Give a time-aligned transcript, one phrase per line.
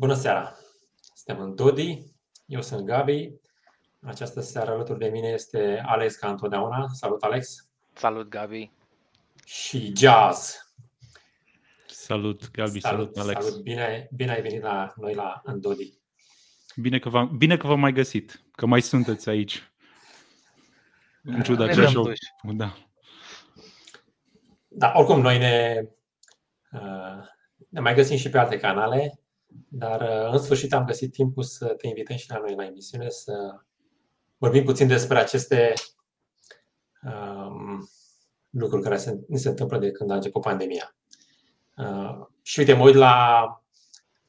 [0.00, 0.56] Bună seara!
[1.14, 2.02] Suntem în Dodi,
[2.46, 3.32] eu sunt Gabi.
[4.02, 6.88] Această seară alături de mine este Alex ca întotdeauna.
[6.92, 7.68] Salut, Alex!
[7.92, 8.70] Salut, Gabi!
[9.44, 10.72] Și Jazz.
[11.86, 13.44] Salut, Gabi, salut, salut Alex!
[13.44, 15.98] Salut, bine, bine ai venit la noi la Dodi.
[16.76, 19.72] Bine că, v-am, bine că v-am mai găsit, că mai sunteți aici.
[21.22, 22.12] În ciuda ce show.
[22.42, 22.76] Da.
[24.68, 25.84] Da, oricum, noi ne,
[26.72, 27.24] uh,
[27.68, 29.20] ne mai găsim și pe alte canale.
[29.68, 33.08] Dar uh, în sfârșit am găsit timpul să te invităm și la noi la emisiune
[33.08, 33.32] să
[34.38, 35.72] vorbim puțin despre aceste
[37.02, 37.88] um,
[38.50, 40.96] lucruri care se, se întâmplă de când a început pandemia.
[41.76, 43.44] Uh, și uite, mă uit la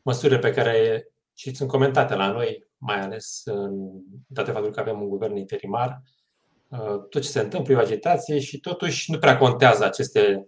[0.01, 3.89] măsurile pe care și sunt comentate la noi, mai ales în
[4.27, 6.01] date faptul că avem un guvern interimar,
[6.67, 10.47] uh, tot ce se întâmplă e o agitație și totuși nu prea contează aceste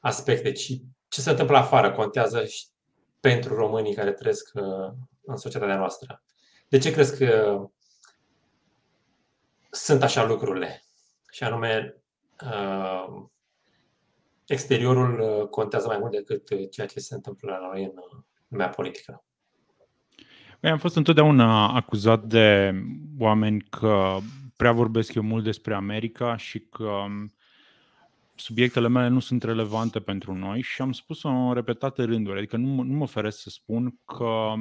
[0.00, 0.72] aspecte, ci
[1.08, 2.66] ce se întâmplă afară contează și
[3.20, 4.92] pentru românii care trăiesc uh,
[5.24, 6.22] în societatea noastră.
[6.68, 7.60] De ce crezi că
[9.70, 10.82] sunt așa lucrurile?
[11.30, 12.02] Și anume,
[12.44, 13.24] uh,
[14.46, 17.92] exteriorul uh, contează mai mult decât ceea ce se întâmplă la noi în
[18.48, 19.24] lumea politică.
[20.62, 22.74] Am fost întotdeauna acuzat de
[23.18, 24.18] oameni că
[24.56, 27.32] prea vorbesc eu mult despre America și că um,
[28.40, 32.38] subiectele mele nu sunt relevante pentru noi și am spus-o în repetate rânduri.
[32.38, 34.52] Adică nu, nu mă feresc să spun că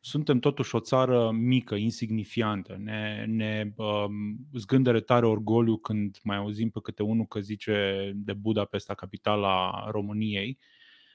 [0.00, 2.76] suntem totuși o țară mică, insignifiantă.
[2.78, 8.32] Ne, ne um, zgândere tare orgoliu când mai auzim pe câte unul că zice de
[8.32, 10.58] Budapesta, capitala României,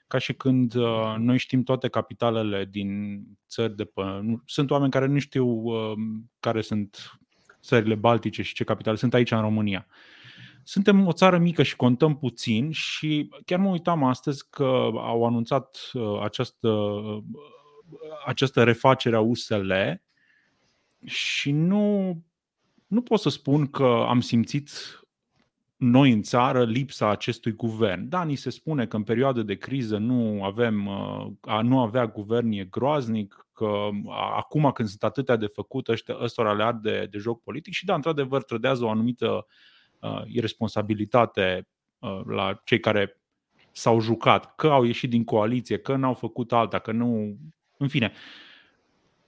[0.08, 4.02] ca și când uh, noi știm toate capitalele din țări de pe...
[4.46, 5.94] Sunt oameni care nu știu uh,
[6.40, 7.20] care sunt
[7.62, 9.88] țările baltice și ce capitale sunt aici în România.
[9.88, 10.21] Uh,
[10.64, 15.90] suntem o țară mică și contăm puțin și chiar mă uitam astăzi că au anunțat
[15.94, 17.24] uh, această, uh,
[18.26, 19.72] această refacere a USL
[21.06, 22.18] și nu,
[22.88, 24.70] nu pot să spun că am simțit
[25.78, 28.10] noi în țară lipsa acestui guvern.
[28.10, 32.08] Da, ni se spune că în perioade de criză nu avem, uh, a nu avea
[32.08, 33.90] guvern e groaznic, că
[34.36, 37.96] acum când sunt atâtea de făcut, ăștia, ăstora le arde de joc politic și da,
[37.96, 39.44] într-adevăr trădează o anumită uh,
[40.28, 41.68] irresponsabilitate
[42.00, 43.22] uh, la cei care
[43.72, 47.38] s-au jucat, că au ieșit din coaliție, că n-au făcut alta, că nu.
[47.78, 48.12] În fine,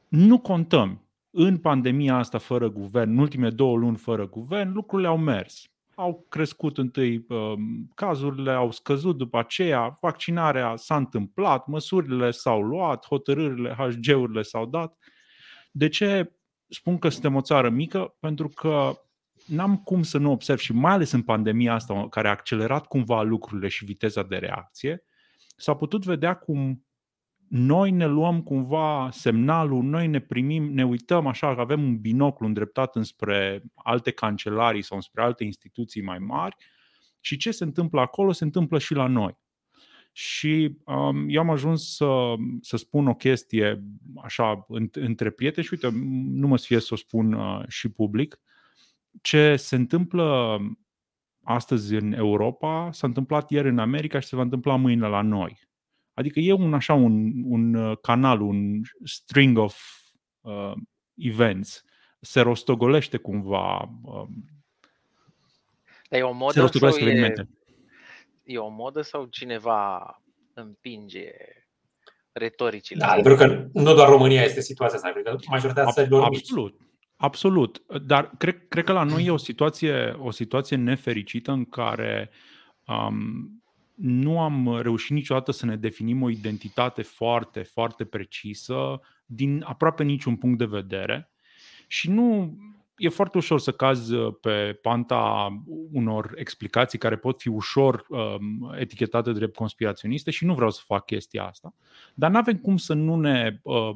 [0.07, 1.07] nu contăm.
[1.29, 5.67] În pandemia asta fără guvern, în ultimele două luni fără guvern, lucrurile au mers.
[5.95, 7.53] Au crescut întâi uh,
[7.95, 14.97] cazurile, au scăzut după aceea, vaccinarea s-a întâmplat, măsurile s-au luat, hotărârile, HG-urile s-au dat.
[15.71, 16.31] De ce
[16.67, 18.15] spun că suntem o țară mică?
[18.19, 18.93] Pentru că
[19.45, 23.21] n-am cum să nu observ și mai ales în pandemia asta care a accelerat cumva
[23.21, 25.03] lucrurile și viteza de reacție,
[25.57, 26.85] s-a putut vedea cum
[27.47, 32.47] noi ne luăm cumva semnalul, noi ne primim, ne uităm așa că avem un binoclu
[32.47, 36.55] îndreptat înspre alte cancelarii sau înspre alte instituții mai mari
[37.19, 39.37] și ce se întâmplă acolo se întâmplă și la noi.
[40.11, 43.83] Și um, eu am ajuns să, să spun o chestie
[44.23, 45.89] așa între prieteni și uite,
[46.29, 48.33] nu mă fie să o spun uh, și public.
[48.33, 48.52] Uh,
[49.21, 50.59] ce se întâmplă
[51.43, 55.59] astăzi în Europa s-a întâmplat ieri în America și se va întâmpla mâine la noi.
[56.13, 59.81] Adică e un așa un, un uh, canal, un string of
[60.41, 60.73] uh,
[61.15, 61.83] events.
[62.19, 63.89] Se rostogolește cumva.
[64.03, 64.27] Uh,
[66.09, 67.33] Dar e o modă se sau e,
[68.43, 70.21] e o modă sau cineva
[70.53, 71.31] împinge
[72.31, 72.99] retoricile?
[72.99, 76.51] Da, pentru că nu doar România este situația asta, cred că majoritatea țărilor mici.
[77.23, 77.83] Absolut.
[77.87, 82.29] Absolut, dar cred, cred că la noi e o situație, o situație nefericită în care
[82.87, 83.63] um,
[83.95, 90.35] nu am reușit niciodată să ne definim o identitate foarte, foarte precisă din aproape niciun
[90.35, 91.31] punct de vedere
[91.87, 92.57] și nu
[92.97, 95.47] e foarte ușor să cazi pe panta
[95.91, 101.05] unor explicații care pot fi ușor um, etichetate drept conspiraționiste și nu vreau să fac
[101.05, 101.73] chestia asta,
[102.13, 103.95] dar nu avem cum să nu ne uh,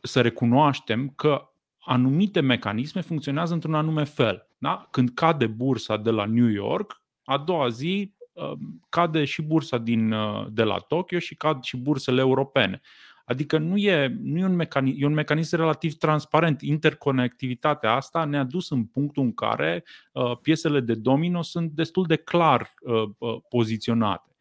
[0.00, 1.48] să recunoaștem că
[1.84, 4.48] anumite mecanisme funcționează într-un anume fel.
[4.58, 4.88] Da?
[4.90, 10.12] Când cade bursa de la New York, a doua zi um, cade și bursa din,
[10.12, 12.80] uh, de la Tokyo și cad și bursele europene.
[13.24, 16.60] Adică nu e, nu e, un mecanism, e un mecanism relativ transparent.
[16.60, 22.16] Interconectivitatea asta ne-a dus în punctul în care uh, piesele de domino sunt destul de
[22.16, 24.33] clar uh, uh, poziționate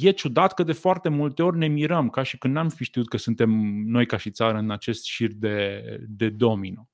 [0.00, 3.08] e ciudat că de foarte multe ori ne mirăm, ca și când n-am fi știut
[3.08, 3.50] că suntem
[3.86, 6.88] noi ca și țară în acest șir de, de domino.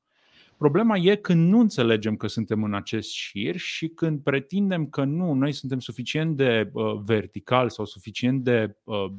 [0.56, 5.32] Problema e când nu înțelegem că suntem în acest șir și când pretindem că nu,
[5.32, 9.12] noi suntem suficient de uh, vertical sau suficient de uh,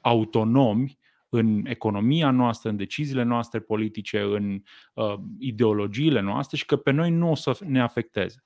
[0.00, 0.98] autonomi
[1.28, 4.62] în economia noastră, în deciziile noastre politice, în
[4.94, 8.44] uh, ideologiile noastre și că pe noi nu o să ne afecteze.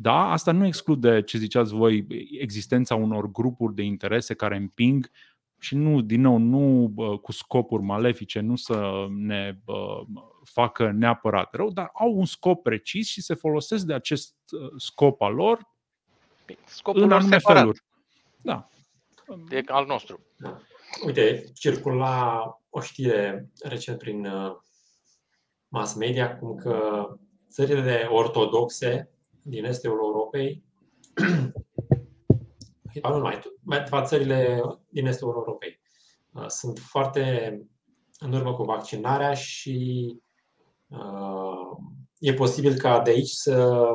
[0.00, 2.06] Da, asta nu exclude ce ziceați voi,
[2.40, 5.10] existența unor grupuri de interese care împing
[5.58, 6.92] și nu, din nou, nu
[7.22, 9.58] cu scopuri malefice, nu să ne
[10.44, 15.20] facă neapărat rău, dar au un scop precis și se folosesc de acest uh, scop
[15.20, 15.76] al lor
[16.64, 17.58] Scopul în anume separat.
[17.58, 17.84] feluri.
[18.42, 18.68] Da.
[19.50, 20.20] E al nostru.
[21.06, 24.56] Uite, circula o știre recent prin uh,
[25.68, 27.06] mass media cum că
[27.50, 29.10] țările ortodoxe
[29.48, 30.64] din estul Europei.
[33.02, 35.80] Nu numai, mai țările din estul Europei.
[36.32, 37.52] Uh, sunt foarte
[38.18, 40.06] în urmă cu vaccinarea și
[40.86, 41.76] uh,
[42.18, 43.86] e posibil ca de aici să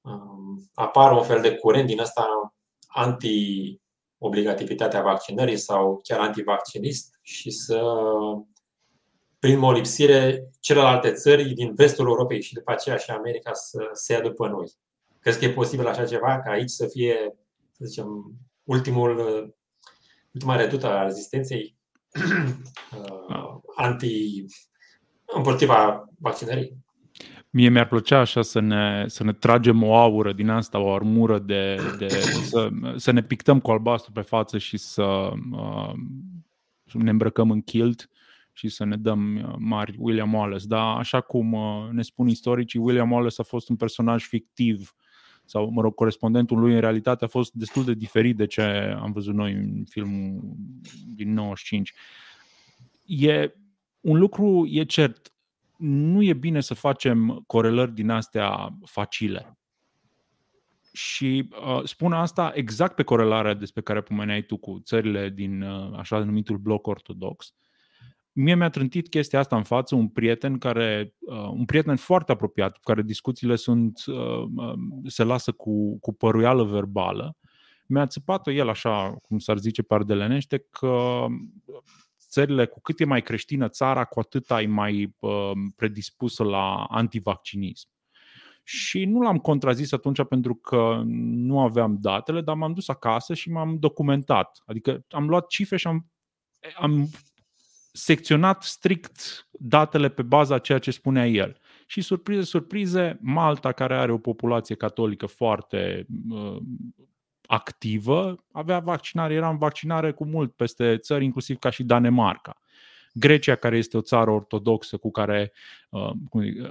[0.00, 2.54] um, apară un fel de curent din ăsta
[2.86, 7.82] anti-obligativitatea vaccinării sau chiar antivaccinist și să
[9.44, 14.20] prin molipsire celelalte țări din vestul Europei și după aceea și America să se ia
[14.20, 14.66] după noi.
[15.20, 17.16] Crezi că e posibil așa ceva, ca aici să fie,
[17.70, 18.06] să zicem,
[18.62, 19.16] ultimul,
[20.32, 21.76] ultima redută a rezistenței
[22.98, 24.44] uh, anti
[25.24, 26.76] împotriva vaccinării?
[27.50, 31.38] Mie mi-ar plăcea așa să ne, să ne tragem o aură din asta, o armură
[31.38, 35.92] de, de să, să ne pictăm cu albastru pe față și să uh,
[36.92, 38.08] ne îmbrăcăm în kilt
[38.56, 40.66] și să ne dăm uh, mari William Wallace.
[40.66, 44.94] Dar așa cum uh, ne spun istoricii, William Wallace a fost un personaj fictiv
[45.44, 48.62] sau, mă rog, corespondentul lui în realitate a fost destul de diferit de ce
[49.00, 50.40] am văzut noi în filmul
[51.06, 51.92] din 95.
[53.04, 53.52] E,
[54.00, 55.32] un lucru e cert,
[55.78, 59.58] nu e bine să facem corelări din astea facile.
[60.92, 65.98] Și uh, spun asta exact pe corelarea despre care pomeneai tu cu țările din uh,
[65.98, 67.54] așa numitul bloc ortodox.
[68.36, 72.72] Mie mi-a trântit chestia asta în față un prieten care, uh, un prieten foarte apropiat,
[72.72, 74.74] cu care discuțiile sunt, uh, uh,
[75.06, 77.36] se lasă cu, cu păruială verbală.
[77.86, 81.26] Mi-a țăpat-o el așa, cum s-ar zice pardelenește, că
[82.28, 87.88] țările, cu cât e mai creștină țara, cu atât ai mai uh, predispusă la antivaccinism.
[88.62, 93.50] Și nu l-am contrazis atunci pentru că nu aveam datele, dar m-am dus acasă și
[93.50, 94.62] m-am documentat.
[94.66, 96.10] Adică am luat cifre și am,
[96.76, 97.08] am
[97.96, 101.58] secționat strict datele pe baza ceea ce spunea el.
[101.86, 106.56] Și surprize, surprize, Malta, care are o populație catolică foarte uh,
[107.46, 112.60] activă, avea vaccinare, era în vaccinare cu mult peste țări, inclusiv ca și Danemarca.
[113.12, 115.52] Grecia, care este o țară ortodoxă cu care
[115.90, 116.10] uh,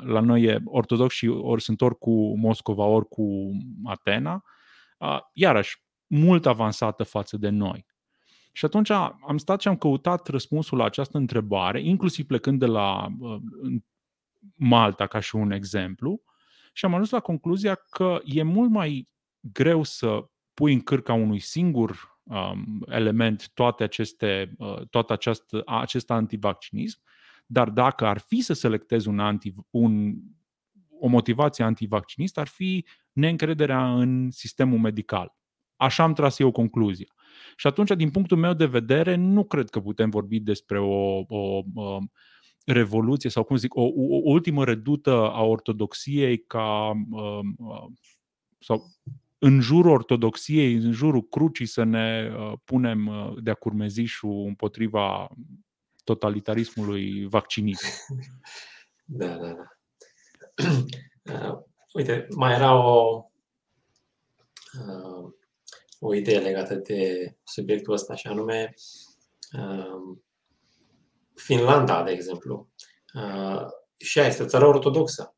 [0.04, 3.52] la noi e ortodox și ori sunt ori cu Moscova, ori cu
[3.84, 4.44] Atena,
[4.98, 7.86] uh, iarăși mult avansată față de noi.
[8.56, 13.08] Și atunci am stat și am căutat răspunsul la această întrebare, inclusiv plecând de la
[13.20, 13.42] uh,
[14.56, 16.22] Malta ca și un exemplu,
[16.74, 19.10] și am ajuns la concluzia că e mult mai
[19.40, 26.12] greu să pui în cârca unui singur um, element toate aceste, uh, toată această, acest
[26.12, 27.02] antivaccinism,
[27.46, 30.14] dar dacă ar fi să selectezi un anti, un,
[31.00, 35.36] o motivație antivaccinistă, ar fi neîncrederea în sistemul medical.
[35.76, 37.14] Așa am tras eu concluzia.
[37.56, 41.64] Și atunci, din punctul meu de vedere, nu cred că putem vorbi despre o, o,
[41.76, 42.00] o
[42.66, 47.92] revoluție sau, cum zic, o, o ultimă redută a ortodoxiei ca um, uh,
[48.60, 48.92] sau
[49.38, 55.30] în jurul ortodoxiei, în jurul crucii să ne uh, punem uh, de-a curmezișul împotriva
[56.04, 57.86] totalitarismului vaccinist.
[59.06, 59.66] Da, da, da.
[61.24, 61.58] Uh,
[61.94, 63.26] uite, mai era o,
[64.74, 65.34] uh,
[66.04, 68.74] o idee legată de subiectul ăsta, și anume
[69.58, 70.18] uh,
[71.36, 72.70] Finlanda, de exemplu.
[73.14, 73.66] Uh,
[73.98, 75.36] și ea este o țară ortodoxă.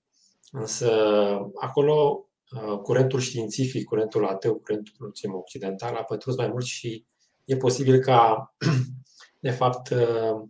[0.52, 0.92] Însă
[1.56, 7.06] acolo Uh, curentul științific, curentul ateu, curentul occidental a pătruns mai mult și
[7.46, 8.54] e posibil ca,
[9.40, 10.42] de fapt, uh,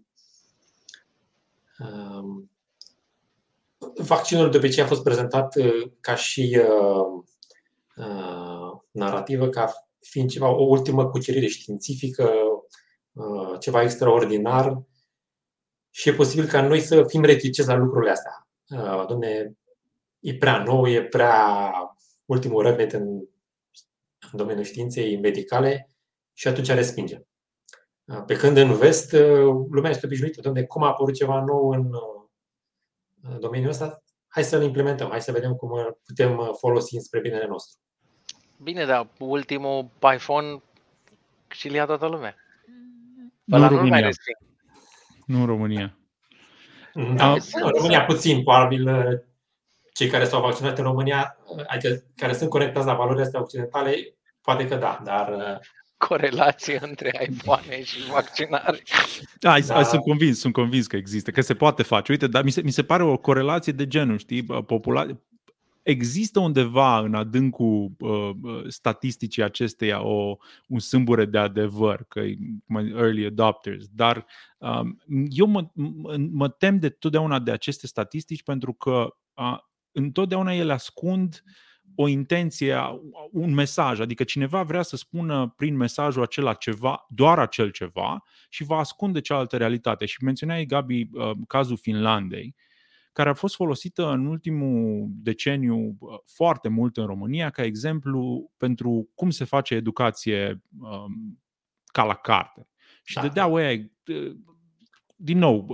[1.80, 2.52] um,
[3.98, 6.62] vaccinul de obicei a fost prezentat uh, ca și
[8.92, 12.32] narrativă, ca fiind ceva, o ultimă cucerire științifică,
[13.60, 14.82] ceva extraordinar
[15.90, 18.48] și e posibil ca noi să fim reticenți la lucrurile astea.
[19.08, 19.58] Domne,
[20.20, 21.72] e prea nou, e prea
[22.26, 23.08] ultimul răgnet în,
[24.32, 25.90] în domeniul științei medicale
[26.34, 27.28] și atunci respingem.
[28.26, 29.12] Pe când în vest,
[29.70, 30.50] lumea este obișnuită.
[30.50, 31.92] Dom'le, cum a apărut ceva nou în,
[33.22, 34.04] în domeniul ăsta?
[34.28, 37.80] Hai să-l implementăm, hai să vedem cum îl putem folosi spre binele nostru.
[38.58, 40.62] Bine, dar ultimul iPhone
[41.48, 42.36] și l-a toată lumea.
[43.44, 44.10] Nu în România.
[45.26, 45.98] Nu în România.
[47.16, 48.90] Da, în România puțin, probabil
[49.94, 54.68] cei care s-au vaccinat în România, adică care sunt conectați la valorile astea occidentale, poate
[54.68, 55.60] că da, dar
[55.98, 58.84] corelație între iPhone și vaccinare.
[59.40, 59.84] Da, da.
[59.84, 62.12] sunt convins, sunt convins că există, că se poate face.
[62.12, 64.44] Uite, dar mi se, mi se pare o corelație de genul, știi?
[64.44, 65.18] Popula-
[65.86, 68.30] există undeva în adâncul uh,
[68.68, 70.38] statisticii acesteia o,
[70.68, 72.22] un sâmbure de adevăr, că
[72.96, 74.26] early adopters, dar
[74.58, 75.70] um, eu mă,
[76.32, 79.58] mă tem de totdeauna de aceste statistici pentru că uh,
[79.92, 81.44] întotdeauna ele ascund
[81.96, 82.78] o intenție,
[83.32, 88.64] un mesaj, adică cineva vrea să spună prin mesajul acela ceva, doar acel ceva și
[88.64, 90.06] va ascunde cealaltă realitate.
[90.06, 92.56] Și menționai, Gabi, uh, cazul Finlandei
[93.16, 99.30] care a fost folosită în ultimul deceniu foarte mult în România ca exemplu pentru cum
[99.30, 101.42] se face educație um,
[101.86, 102.68] ca la carte.
[103.04, 103.22] Și da.
[103.22, 103.92] dădeau ăia,
[105.16, 105.68] din nou,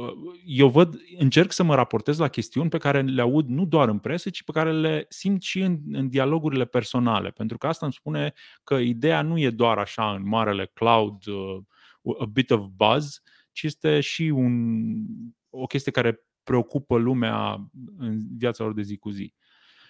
[0.45, 4.00] eu văd, încerc să mă raportez la chestiuni pe care le aud nu doar în
[4.00, 7.29] presă, ci pe care le simt și în, în dialogurile personale.
[7.29, 8.33] Pentru că asta îmi spune
[8.63, 13.21] că ideea nu e doar așa în marele cloud, uh, a bit of buzz,
[13.51, 14.53] ci este și un,
[15.50, 19.33] o chestie care preocupă lumea în viața lor de zi cu zi.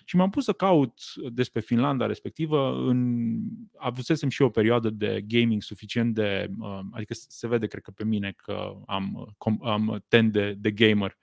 [0.05, 2.88] Și m-am pus să caut despre Finlanda respectivă.
[2.88, 3.38] În,
[3.77, 6.50] avusesem și o perioadă de gaming suficient de.
[6.60, 11.17] Uh, adică se vede, cred că pe mine, că am, am ten de, de gamer.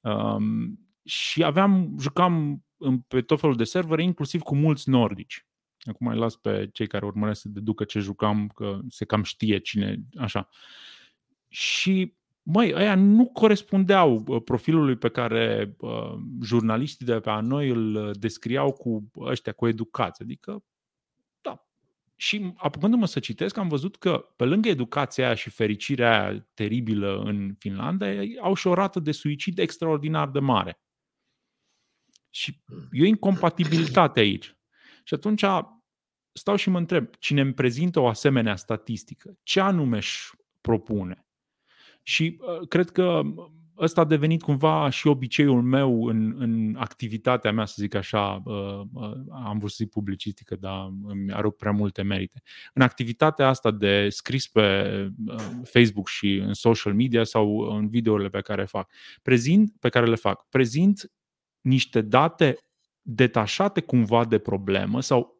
[0.00, 2.64] Um, și aveam, jucam
[3.08, 5.46] pe tot felul de servere, inclusiv cu mulți nordici.
[5.78, 9.58] Acum mai las pe cei care urmăresc să deducă ce jucam, că se cam știe
[9.58, 10.48] cine, așa.
[11.48, 12.16] Și
[12.50, 19.10] măi, ăia nu corespundeau profilului pe care uh, jurnaliștii de pe noi îl descriau cu
[19.18, 20.24] ăștia, cu educație.
[20.24, 20.64] Adică,
[21.40, 21.66] da.
[22.16, 27.22] Și apucându-mă să citesc, am văzut că pe lângă educația aia și fericirea aia teribilă
[27.24, 28.06] în Finlanda,
[28.40, 30.80] au și o rată de suicid extraordinar de mare.
[32.30, 34.56] Și e o incompatibilitate aici.
[35.04, 35.44] Și atunci
[36.32, 41.27] stau și mă întreb, cine îmi prezintă o asemenea statistică, ce anume își propune?
[42.08, 43.20] Și uh, cred că
[43.78, 48.80] ăsta a devenit cumva și obiceiul meu în, în activitatea mea, să zic așa, uh,
[48.92, 49.12] uh,
[49.44, 52.42] am vrut să zic publicistică, dar îmi arup prea multe merite.
[52.74, 54.88] În activitatea asta de scris pe
[55.62, 58.90] Facebook și în social media sau în videourile pe care fac,
[59.22, 61.12] prezint, pe care le fac, prezint
[61.60, 62.56] niște date
[63.02, 65.37] detașate cumva de problemă sau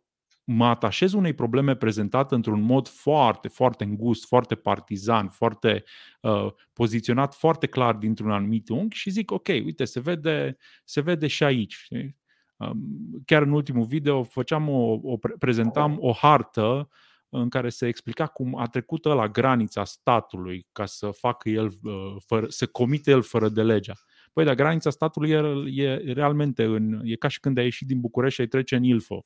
[0.50, 5.84] mă atașez unei probleme prezentate într-un mod foarte, foarte îngust, foarte partizan, foarte
[6.20, 11.26] uh, poziționat foarte clar dintr-un anumit unghi și zic, ok, uite, se vede, se vede
[11.26, 11.74] și aici.
[11.74, 12.16] Știi?
[12.56, 16.88] Um, chiar în ultimul video făceam o, o prezentam o hartă
[17.28, 22.16] în care se explica cum a trecut la granița statului ca să facă el, uh,
[22.26, 23.94] fără, să comite el fără de legea.
[24.32, 25.36] Păi, dar granița statului e,
[25.74, 28.82] e realmente în, e ca și când ai ieșit din București și ai trece în
[28.82, 29.24] Ilfov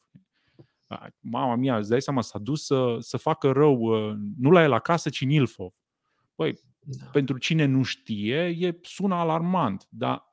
[1.20, 4.72] mama mia, îți dai seama, s-a dus să, să facă rău, uh, nu la el
[4.72, 5.72] acasă, ci în Ilfov.
[6.34, 7.06] Păi, da.
[7.12, 10.32] pentru cine nu știe, e sună alarmant, dar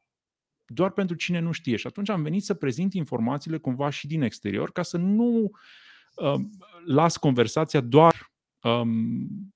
[0.66, 1.76] doar pentru cine nu știe.
[1.76, 5.52] Și atunci am venit să prezint informațiile cumva și din exterior, ca să nu
[6.16, 6.40] uh,
[6.86, 9.54] las conversația doar um,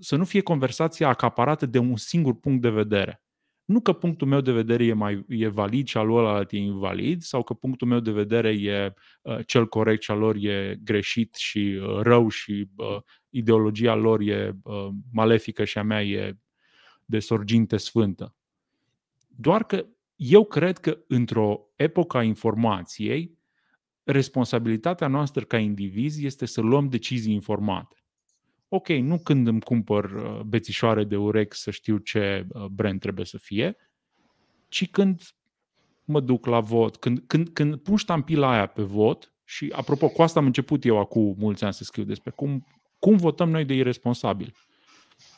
[0.00, 3.21] să nu fie conversația acaparată de un singur punct de vedere.
[3.64, 7.22] Nu că punctul meu de vedere e, mai, e valid și al lor e invalid,
[7.22, 11.34] sau că punctul meu de vedere e uh, cel corect și al lor e greșit
[11.34, 12.96] și uh, rău și uh,
[13.30, 16.36] ideologia lor e uh, malefică și a mea e
[17.04, 18.34] de sorginte sfântă.
[19.26, 23.38] Doar că eu cred că într-o epocă a informației,
[24.04, 28.01] responsabilitatea noastră ca indivizi este să luăm decizii informate
[28.74, 33.24] ok, nu când îmi cumpăr uh, bețișoare de urechi să știu ce uh, brand trebuie
[33.24, 33.76] să fie,
[34.68, 35.22] ci când
[36.04, 40.22] mă duc la vot, când, când, când pun ștampila aia pe vot, și apropo, cu
[40.22, 42.66] asta am început eu acum mulți ani să scriu despre cum,
[42.98, 44.54] cum votăm noi de irresponsabil.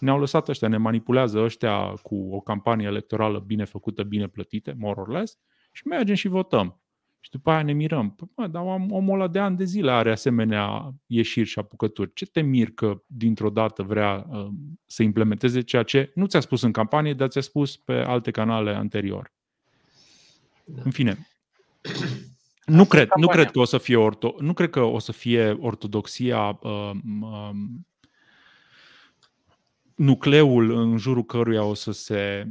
[0.00, 5.00] Ne-au lăsat ăștia, ne manipulează ăștia cu o campanie electorală bine făcută, bine plătită, more
[5.00, 5.38] or less,
[5.72, 6.80] și mergem și votăm.
[7.24, 8.10] Și după aia ne mirăm.
[8.10, 12.10] Păi, mă, dar omul ăla de ani de zile are asemenea ieșiri și apucături.
[12.14, 14.46] Ce te mir că dintr-o dată vrea uh,
[14.86, 18.74] să implementeze ceea ce nu ți-a spus în campanie, dar ți-a spus pe alte canale
[18.74, 19.32] anterior?
[20.64, 20.82] Da.
[20.84, 21.28] În fine.
[22.66, 25.50] Nu cred, nu cred că o să fie orto, nu cred că o să fie
[25.50, 26.90] ortodoxia uh,
[27.20, 27.50] uh,
[29.94, 32.48] nucleul în jurul căruia o să se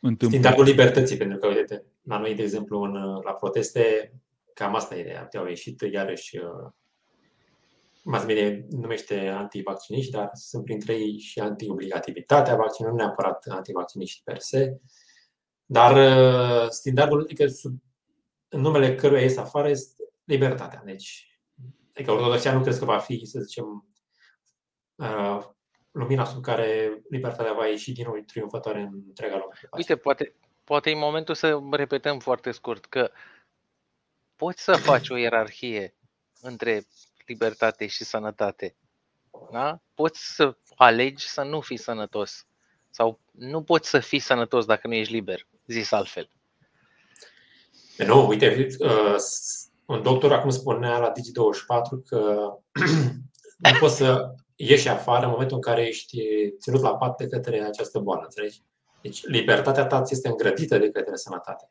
[0.00, 0.38] întâmple.
[0.38, 2.92] Standardul libertății, pentru că, uite, la noi, de exemplu, în,
[3.24, 4.12] la proteste,
[4.54, 5.28] cam asta e ideea.
[5.36, 6.70] Au ieșit iarăși uh,
[8.04, 14.38] mass media numește antivacciniști, dar sunt printre ei și anti-obligativitatea vaccinului, nu neapărat antivacciniști per
[14.38, 14.80] se.
[15.64, 17.82] Dar uh, standardul, adică sub
[18.48, 20.82] în numele căruia ies afară este libertatea.
[20.84, 21.38] Deci,
[21.94, 23.86] adică ortodoxia nu crezi că va fi, să zicem,
[24.94, 25.44] uh,
[25.90, 29.54] lumina sub care libertatea va ieși din nou triumfătoare în întreaga lume.
[29.76, 30.34] Uite, poate,
[30.68, 33.10] poate e momentul să repetăm foarte scurt că
[34.36, 35.94] poți să faci o ierarhie
[36.40, 36.86] între
[37.26, 38.76] libertate și sănătate.
[39.52, 39.80] Da?
[39.94, 42.46] Poți să alegi să nu fii sănătos.
[42.90, 46.30] Sau nu poți să fii sănătos dacă nu ești liber, zis altfel.
[47.96, 49.16] Nu, uite, uh,
[49.86, 52.52] un doctor acum spunea la Digi24 că
[53.72, 56.18] nu poți să ieși afară în momentul în care ești
[56.58, 58.62] ținut la pat de către această boală, înțelegi?
[59.00, 61.70] Deci libertatea ta ți este îngrădită de către sănătate.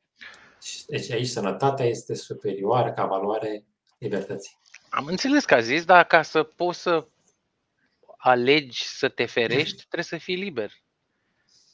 [0.88, 3.66] Deci aici sănătatea este superioară ca valoare
[3.98, 4.60] libertății.
[4.90, 7.08] Am înțeles că a zis, dar ca să poți să
[8.18, 10.72] alegi să te ferești, trebuie să fii liber.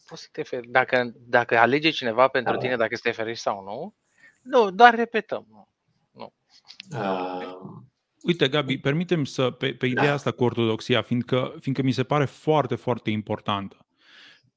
[0.08, 0.68] Poți să te feri.
[0.68, 2.60] Dacă, dacă alege cineva pentru da.
[2.60, 3.96] tine dacă să te ferești sau nu,
[4.42, 5.46] nu, doar repetăm.
[5.50, 5.68] Nu.
[6.12, 6.34] nu.
[7.00, 7.82] Uh,
[8.22, 10.14] Uite, Gabi, permitem să, pe, pe ideea da.
[10.14, 13.83] asta cu ortodoxia, fiindcă, fiindcă mi se pare foarte, foarte importantă.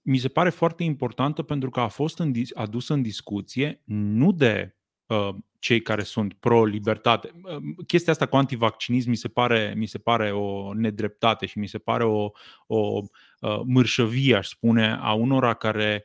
[0.08, 4.76] Mi se pare foarte importantă pentru că a fost în, adusă în discuție nu de
[5.06, 7.30] uh, cei care sunt pro-libertate.
[7.42, 11.66] Uh, chestia asta cu antivaccinism mi se pare, mi se pare o nedreptate și mi
[11.66, 12.30] se pare o,
[12.66, 13.00] o
[13.40, 16.04] uh, mârșăvie, aș spune, a unora care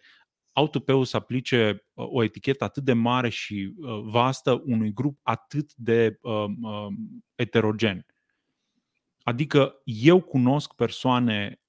[0.52, 5.20] au tupeu să aplice uh, o etichetă atât de mare și uh, vastă unui grup
[5.22, 6.88] atât de uh, uh,
[7.36, 8.06] eterogen.
[9.24, 11.61] Adică eu cunosc persoane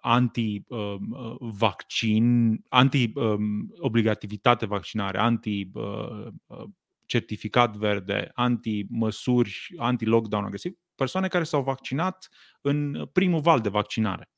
[0.00, 12.28] anti-vaccin, anti-obligativitate vaccinare, anti-certificat verde, anti-măsuri, anti-lockdown agresiv, persoane care s-au vaccinat
[12.60, 14.30] în primul val de vaccinare.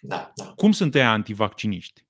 [0.00, 0.44] Da, da.
[0.44, 2.06] Cum sunt ei antivacciniști?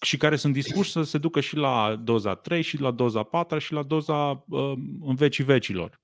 [0.00, 3.58] și care sunt dispuși să se ducă și la doza 3 și la doza 4
[3.58, 6.00] și la doza uh, în vecii vecilor.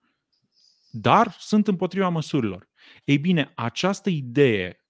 [0.90, 2.68] Dar sunt împotriva măsurilor.
[3.04, 4.81] Ei bine, această idee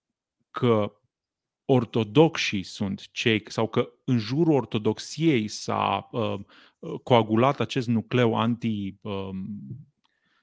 [0.53, 0.93] că
[1.65, 6.41] ortodoxii sunt cei, sau că în jurul ortodoxiei s-a uh,
[7.03, 9.29] coagulat acest nucleu anti, uh,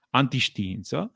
[0.10, 1.12] antiștiință,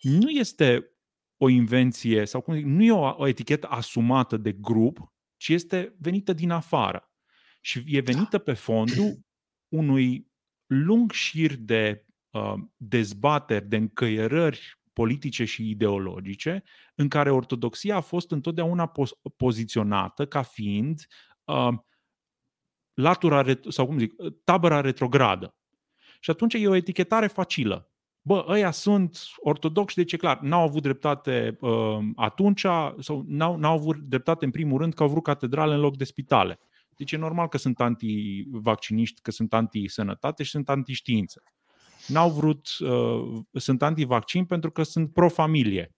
[0.00, 0.88] nu este
[1.36, 5.94] o invenție sau cum zic, nu e o, o etichetă asumată de grup, ci este
[5.98, 7.08] venită din afară.
[7.60, 9.20] Și e venită pe fondul
[9.68, 10.32] unui
[10.66, 16.62] lung șir de uh, dezbateri, de încăierări politice și ideologice,
[16.94, 21.06] în care ortodoxia a fost întotdeauna pos- poziționată ca fiind
[21.44, 21.72] uh,
[22.94, 25.54] latura, sau cum zic, tabăra retrogradă.
[26.20, 27.94] Și atunci e o etichetare facilă
[28.26, 32.66] bă, ăia sunt ortodoxi, deci e clar, n-au avut dreptate uh, atunci
[32.98, 36.04] sau n-au, n-au avut dreptate în primul rând că au vrut catedrale în loc de
[36.04, 36.58] spitale.
[36.96, 41.42] Deci e normal că sunt anti-vacciniști, că sunt anti-sănătate și sunt anti-știință.
[42.06, 45.94] N-au vrut, uh, sunt anti-vaccin pentru că sunt pro-familie.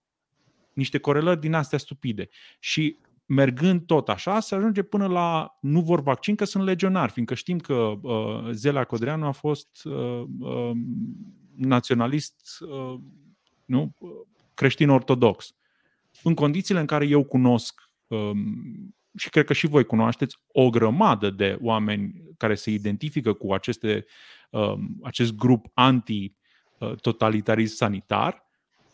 [0.72, 2.28] Niște corelări din astea stupide.
[2.58, 7.34] Și mergând tot așa, se ajunge până la nu vor vaccin că sunt legionari, fiindcă
[7.34, 10.70] știm că uh, Zela Codreanu a fost uh, uh,
[11.56, 13.00] naționalist uh,
[13.64, 13.94] nu?
[14.54, 15.54] creștin ortodox.
[16.22, 21.30] În condițiile în care eu cunosc um, și cred că și voi cunoașteți o grămadă
[21.30, 24.04] de oameni care se identifică cu aceste,
[24.50, 28.44] um, acest grup anti-totalitarism sanitar,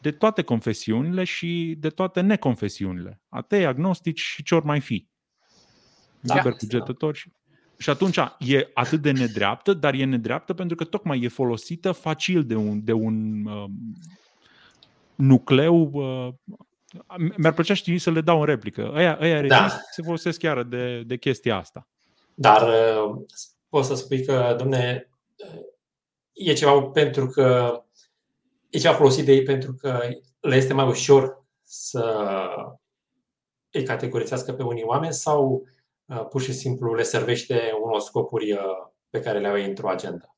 [0.00, 5.08] de toate confesiunile și de toate neconfesiunile, atei, agnostici și ce ori mai fi.
[6.20, 7.32] Da, Liber cugetători și
[7.82, 12.44] și atunci e atât de nedreaptă, dar e nedreaptă pentru că tocmai e folosită facil
[12.44, 13.70] de un, de un uh,
[15.14, 15.90] nucleu.
[15.92, 16.34] Uh,
[17.36, 18.92] mi-ar plăcea știi să le dau în replică.
[18.94, 19.68] Aia, aia da.
[19.90, 21.88] se folosesc chiar de, de chestia asta.
[22.34, 23.20] Dar uh,
[23.68, 25.10] poți să spui că, domne,
[26.32, 27.78] e ceva pentru că
[28.70, 30.00] e ceva folosit de ei pentru că
[30.40, 32.46] le este mai ușor să
[33.70, 35.66] îi categorizească pe unii oameni sau
[36.12, 38.60] Uh, pur și simplu le servește unor scopuri uh,
[39.10, 40.36] pe care le au într-o agenda.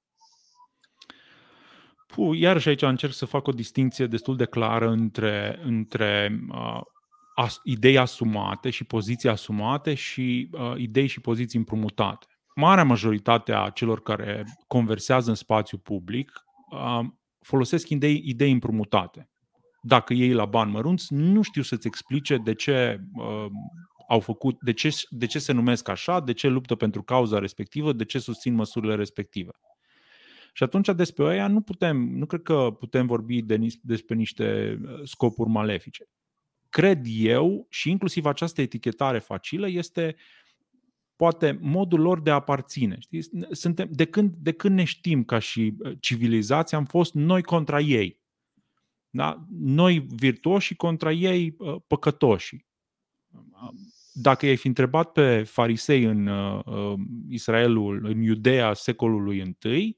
[2.15, 6.81] Puh, iarăși aici încerc să fac o distinție destul de clară între, între uh,
[7.35, 12.27] as, idei asumate și poziții asumate și uh, idei și poziții împrumutate.
[12.55, 16.33] Marea majoritate a celor care conversează în spațiu public
[16.71, 17.01] uh,
[17.41, 19.29] folosesc idei, idei împrumutate.
[19.83, 23.47] Dacă ei la bani mărunți, nu știu să-ți explice de ce uh,
[24.09, 27.93] au făcut, de ce, de ce se numesc așa, de ce luptă pentru cauza respectivă,
[27.93, 29.51] de ce susțin măsurile respective.
[30.57, 35.01] Și atunci despre ăia nu putem, nu cred că putem vorbi de, despre niște uh,
[35.05, 36.09] scopuri malefice.
[36.69, 40.17] Cred eu, și inclusiv această etichetare facilă, este
[41.17, 42.97] poate modul lor de a aparține.
[42.99, 43.23] Știi?
[43.51, 47.81] Suntem, de, când, de când ne știm ca și uh, civilizație, am fost noi contra
[47.81, 48.23] ei.
[49.11, 49.47] Da?
[49.51, 52.67] Noi virtuoși contra ei uh, păcătoși.
[54.13, 56.95] Dacă i-ai fi întrebat pe farisei în uh,
[57.29, 59.97] Israelul, în Iudea secolului I,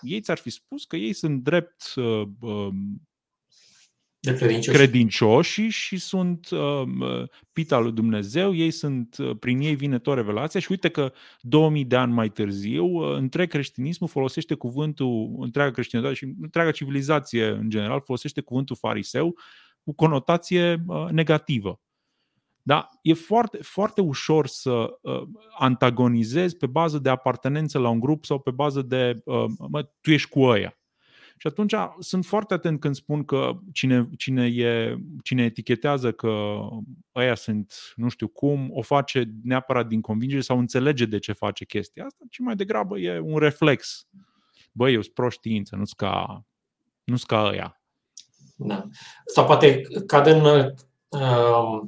[0.00, 2.68] ei ți-ar fi spus că ei sunt drept uh, uh,
[4.26, 4.78] de credincioși.
[4.78, 10.60] credincioși și sunt uh, pita lui Dumnezeu, ei sunt, uh, prin ei vine tot revelația
[10.60, 16.14] și uite că 2000 de ani mai târziu, uh, întreg creștinismul folosește cuvântul, întreaga creștinitate
[16.14, 19.36] și întreaga civilizație în general folosește cuvântul fariseu
[19.84, 21.80] cu conotație uh, negativă.
[22.66, 22.88] Da?
[23.02, 25.22] E foarte, foarte ușor să uh,
[25.58, 30.10] antagonizezi pe bază de apartenență la un grup sau pe bază de uh, mă, tu
[30.10, 30.78] ești cu ăia.
[31.36, 36.58] Și atunci sunt foarte atent când spun că cine, cine, e, cine etichetează că
[37.14, 41.64] ăia sunt nu știu cum, o face neapărat din convingere sau înțelege de ce face
[41.64, 44.06] chestia asta, ci mai degrabă e un reflex.
[44.72, 46.44] Băi, eu sunt pro-știință, nu-s ca,
[47.04, 47.80] nu ca ăia.
[48.56, 48.88] Da.
[49.26, 50.44] Sau poate cad în
[51.08, 51.82] uh,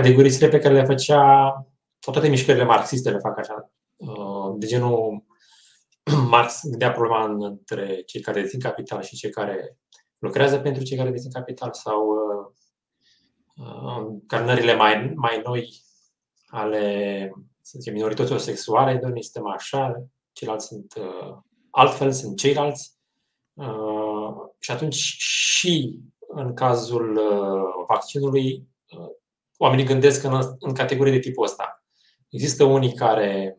[0.00, 1.52] categoriile pe care le făcea,
[1.98, 5.24] sau toate mișcările marxiste le fac așa, uh, de genul
[6.30, 9.78] Marx gândea problema între cei care dețin capital și cei care
[10.18, 12.08] lucrează pentru cei care dețin capital sau
[13.56, 15.82] uh, carnările mai, mai noi
[16.46, 21.36] ale să zicem, minorităților sexuale, de unii suntem așa, ceilalți sunt uh,
[21.70, 22.96] altfel, sunt ceilalți.
[23.54, 29.08] Uh, și atunci și în cazul uh, vaccinului, uh,
[29.58, 31.84] oamenii gândesc în, în categorii de tipul ăsta.
[32.28, 33.58] Există unii care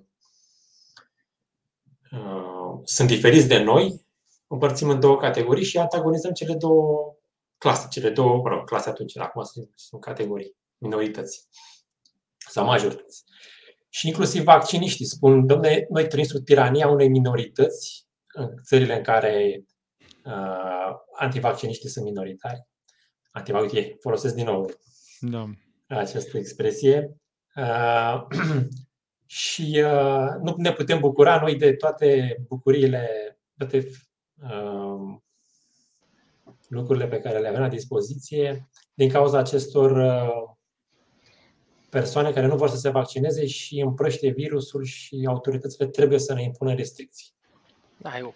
[2.12, 4.06] uh, sunt diferiți de noi,
[4.48, 7.16] împărțim în două categorii și antagonizăm cele două
[7.58, 11.48] clase, cele două, mă rog, clase atunci, acum sunt, sunt categorii, minorități
[12.38, 13.24] sau majorități.
[13.90, 19.66] Și inclusiv vacciniștii spun, domne, noi trăim sub tirania unei minorități în țările în care
[20.26, 22.68] uh, antivacciniștii sunt minoritari.
[23.32, 24.70] Antivacciniștii folosesc din nou
[25.20, 25.50] da
[25.96, 27.16] această expresie.
[27.56, 28.28] Uh,
[29.26, 33.08] și uh, nu ne putem bucura noi de toate bucuriile,
[33.58, 33.90] toate
[34.44, 35.18] uh,
[36.68, 39.92] lucrurile pe care le avem la dispoziție din cauza acestor
[41.90, 46.44] persoane care nu vor să se vaccineze și împrăște virusul și autoritățile trebuie să ne
[46.44, 47.34] impună restricții.
[47.98, 48.36] Da, eu.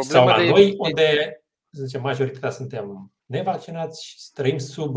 [0.00, 0.48] Sau la de...
[0.48, 4.96] noi, unde, să zicem, majoritatea suntem nevaccinați și trăim sub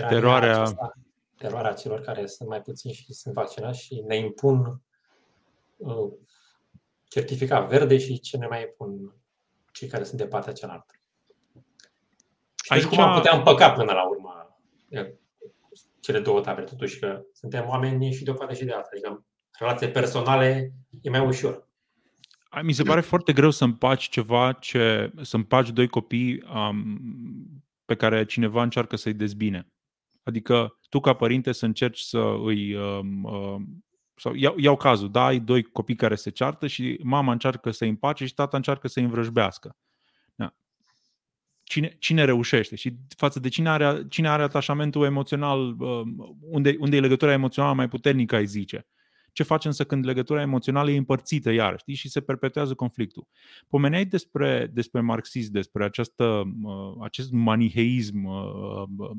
[0.00, 0.52] teroarea...
[0.52, 0.92] Aceasta,
[1.36, 4.80] teroarea celor care sunt mai puțini și sunt vaccinați și ne impun
[5.76, 6.12] uh,
[7.08, 9.14] certificat verde și ce ne mai impun
[9.72, 10.94] cei care sunt de partea cealaltă.
[12.64, 12.84] Și Aici...
[12.84, 14.32] cum am putea împăca până la urmă
[16.02, 18.88] cele două tabere, totuși că suntem oameni și de o parte și de alta.
[18.92, 19.24] Adică
[19.58, 21.68] relații personale e mai ușor.
[22.62, 27.00] Mi se pare foarte greu să împaci ceva, ce, să împaci doi copii um,
[27.84, 29.71] pe care cineva încearcă să-i dezbine.
[30.22, 32.74] Adică tu ca părinte să încerci să îi...
[32.74, 33.56] Uh,
[34.14, 37.88] sau iau, iau cazul, da, ai doi copii care se ceartă și mama încearcă să-i
[37.88, 39.76] împace și tata încearcă să-i învrăjbească.
[40.34, 40.54] Da.
[41.62, 46.02] Cine, cine reușește și față de cine are, cine are atașamentul emoțional, uh,
[46.40, 48.86] unde, unde e legătura emoțională mai puternică, ai zice.
[49.32, 53.26] Ce faci însă când legătura emoțională e împărțită iar, știi, și se perpetuează conflictul.
[53.68, 59.10] Pomeneai despre, despre marxism, despre această, uh, acest maniheism uh,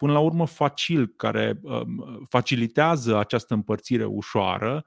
[0.00, 4.86] până la urmă facil, care um, facilitează această împărțire ușoară,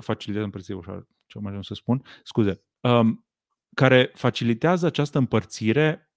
[0.00, 3.26] facilitează împărțire ușoară, ce mai să spun, scuze, um,
[3.74, 6.10] care facilitează această împărțire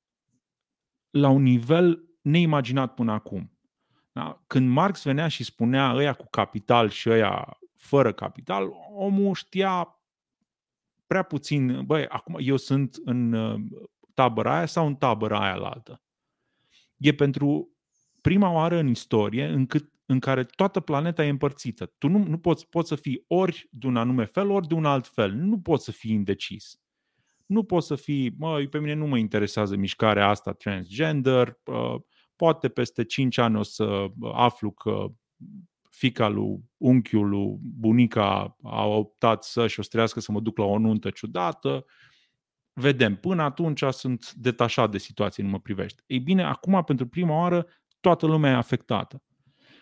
[1.09, 3.57] la un nivel neimaginat până acum.
[4.11, 4.43] Da?
[4.47, 9.99] Când Marx venea și spunea ăia cu capital și ăia fără capital, omul știa
[11.07, 13.61] prea puțin, băi, acum eu sunt în uh,
[14.13, 16.01] tabăra aia sau în tabăra aia la altă.
[16.99, 17.69] E pentru
[18.29, 21.93] prima oară în istorie încât, în care toată planeta e împărțită.
[21.97, 24.85] Tu nu, nu poți, poți să fii ori de un anume fel, ori de un
[24.85, 25.31] alt fel.
[25.33, 26.79] Nu poți să fii indecis.
[27.45, 31.59] Nu poți să fii, mă, pe mine nu mă interesează mișcarea asta transgender,
[32.35, 35.05] poate peste 5 ani o să aflu că
[35.89, 40.77] fica lui unchiul lui bunica a optat să-și o strească să mă duc la o
[40.77, 41.85] nuntă ciudată.
[42.73, 43.15] Vedem.
[43.15, 46.03] Până atunci sunt detașat de situație, nu mă privește.
[46.07, 47.67] Ei bine, acum, pentru prima oară,
[47.99, 49.23] toată lumea e afectată.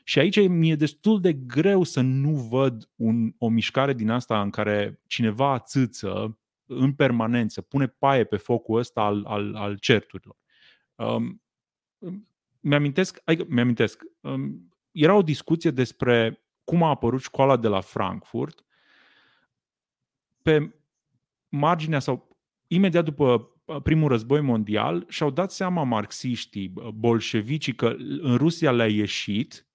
[0.04, 4.50] Și aici mi-e destul de greu să nu văd un, o mișcare din asta în
[4.50, 10.38] care cineva țâță în permanență, pune paie pe focul ăsta al, al, al certurilor.
[10.96, 11.42] Um,
[12.60, 18.66] mi-amintesc, adică, mi-amintesc um, era o discuție despre cum a apărut școala de la Frankfurt
[20.42, 20.76] pe
[21.50, 28.72] marginea sau imediat după primul război mondial și-au dat seama marxiștii, bolșevicii, că în Rusia
[28.72, 29.68] le-a ieșit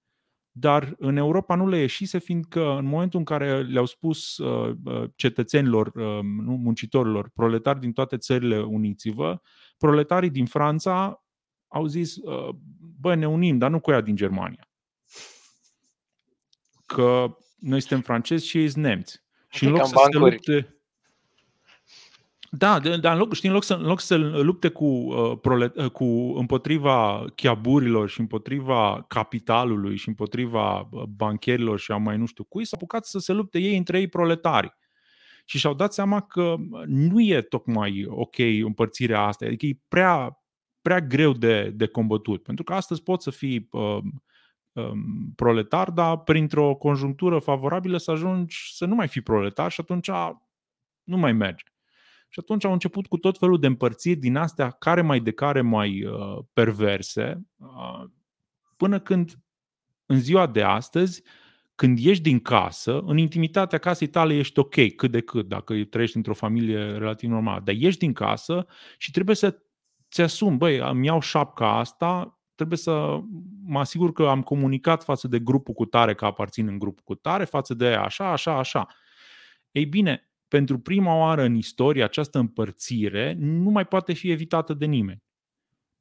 [0.55, 5.09] dar în Europa nu le ieșise, fiindcă în momentul în care le-au spus uh, uh,
[5.15, 9.41] cetățenilor, uh, nu, muncitorilor, proletari din toate țările, uniți-vă,
[9.77, 11.23] proletarii din Franța
[11.67, 12.15] au zis,
[12.99, 14.69] bă, ne unim, dar nu cu ea din Germania.
[16.85, 19.23] Că noi suntem francezi și ei sunt nemți.
[19.49, 20.82] Și în loc să se lupte,
[22.55, 25.75] da, dar în loc, știi, în loc să, în loc să lupte cu, uh, prolet,
[25.75, 26.03] uh, cu
[26.37, 32.65] împotriva chiaburilor și împotriva capitalului și împotriva uh, bancherilor și a mai nu știu cui,
[32.65, 34.73] s-au apucat să se lupte ei între ei proletari.
[35.45, 40.43] Și și-au dat seama că nu e tocmai ok împărțirea asta, adică e prea,
[40.81, 42.43] prea greu de, de combătut.
[42.43, 43.97] Pentru că astăzi poți să fii uh,
[44.71, 50.09] um, proletar, dar printr-o conjunctură favorabilă să ajungi să nu mai fii proletar și atunci
[51.03, 51.72] nu mai merge.
[52.33, 55.61] Și atunci au început cu tot felul de împărțiri din astea, care mai de care
[55.61, 58.03] mai uh, perverse, uh,
[58.77, 59.39] până când
[60.05, 61.23] în ziua de astăzi,
[61.75, 66.17] când ieși din casă, în intimitatea casei tale ești ok, cât de cât, dacă trăiești
[66.17, 68.65] într-o familie relativ normală, dar ieși din casă
[68.97, 69.59] și trebuie să
[70.11, 73.19] ți asumi, băi, îmi iau șapca asta, trebuie să
[73.65, 77.15] mă asigur că am comunicat față de grupul cu tare că aparțin în grupul cu
[77.15, 78.87] tare, față de așa, așa, așa.
[79.71, 84.85] Ei bine, pentru prima oară în istorie această împărțire nu mai poate fi evitată de
[84.85, 85.23] nimeni.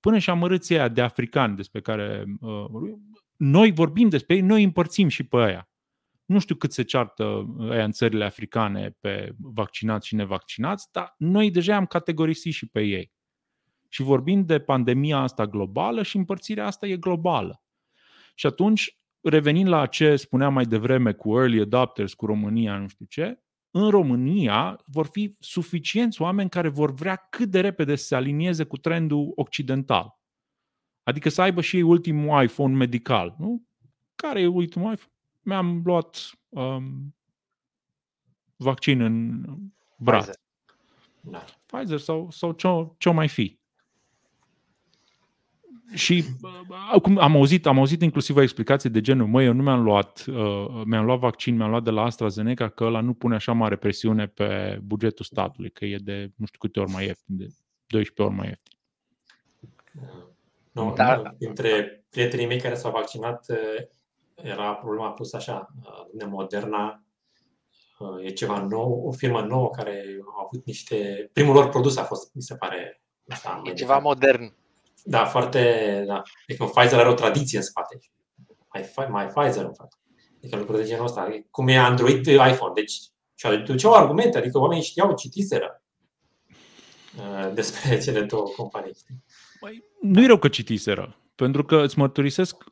[0.01, 2.65] Până și amărâții aia de africani despre care uh,
[3.37, 5.71] noi vorbim despre ei, noi împărțim și pe aia.
[6.25, 11.51] Nu știu cât se ceartă aia în țările africane pe vaccinați și nevaccinați, dar noi
[11.51, 13.13] deja am categorisit și pe ei.
[13.89, 17.63] Și vorbim de pandemia asta globală și împărțirea asta e globală.
[18.35, 23.05] Și atunci, revenind la ce spuneam mai devreme cu early adopters, cu România, nu știu
[23.05, 23.43] ce,
[23.75, 28.65] în România vor fi suficienți oameni care vor vrea cât de repede să se alinieze
[28.65, 30.19] cu trendul occidental.
[31.03, 33.35] Adică să aibă și ei ultimul iPhone medical.
[33.39, 33.63] Nu?
[34.15, 35.13] Care e ultimul iPhone?
[35.43, 37.15] Mi-am luat um,
[38.57, 39.45] vaccin în
[39.97, 40.25] braț.
[40.25, 40.41] Pfizer,
[41.21, 41.45] da.
[41.67, 43.61] Pfizer sau, sau ce, ce mai fi.
[45.95, 46.25] Și
[46.93, 50.25] acum am auzit, am auzit inclusiv o explicație de genul, măi, eu nu mi-am luat,
[50.29, 53.77] uh, mi-am luat vaccin, mi-am luat de la AstraZeneca că ăla nu pune așa mare
[53.77, 57.47] presiune pe bugetul statului, că e de nu știu câte ori mai ieftin, de
[57.87, 58.79] 12 ori mai ieftin.
[60.73, 61.35] Nu, da.
[61.39, 63.87] Dintre prietenii mei care s-au vaccinat, uh,
[64.35, 67.03] era problema pusă așa, uh, de Moderna,
[67.99, 70.05] uh, e ceva nou, o firmă nouă care
[70.37, 71.31] a avut niște...
[71.33, 74.55] Primul lor produs a fost, mi se pare, asta, E ceva modern.
[75.05, 76.23] Da, foarte, da.
[76.49, 77.99] Adică Pfizer are o tradiție în spate.
[78.73, 79.99] Mai, mai Pfizer în fapt.
[80.37, 81.29] Adică lucruri de genul ăsta.
[81.51, 82.73] Cum e Android iPhone.
[82.75, 82.93] Deci,
[83.35, 85.83] și aduceau argumente, adică oamenii știau, citiseră
[87.17, 88.97] uh, despre cele două companii.
[89.61, 92.65] Păi, nu e rău că citiseră, pentru că îți mărturisesc,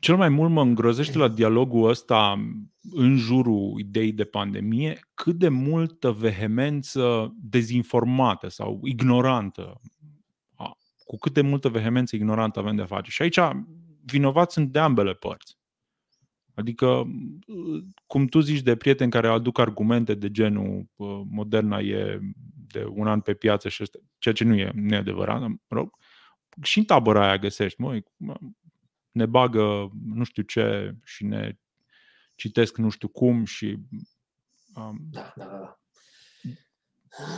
[0.00, 2.50] cel mai mult mă îngrozește la dialogul ăsta
[2.90, 9.80] în jurul ideii de pandemie, cât de multă vehemență dezinformată sau ignorantă
[11.10, 13.10] cu cât de multă vehemență ignorantă avem de face.
[13.10, 13.38] Și aici
[14.04, 15.58] vinovați sunt de ambele părți.
[16.54, 17.04] Adică,
[18.06, 20.86] cum tu zici de prieteni care aduc argumente de genul
[21.30, 22.18] Moderna e
[22.66, 25.56] de un an pe piață și ăsta, ceea ce nu e, nu e adevărat, mă
[25.68, 25.96] rog,
[26.62, 28.04] și în tabăra aia găsești, măi,
[29.10, 31.58] ne bagă nu știu ce și ne
[32.34, 33.76] citesc nu știu cum și
[34.74, 35.78] um, da, da, da, da.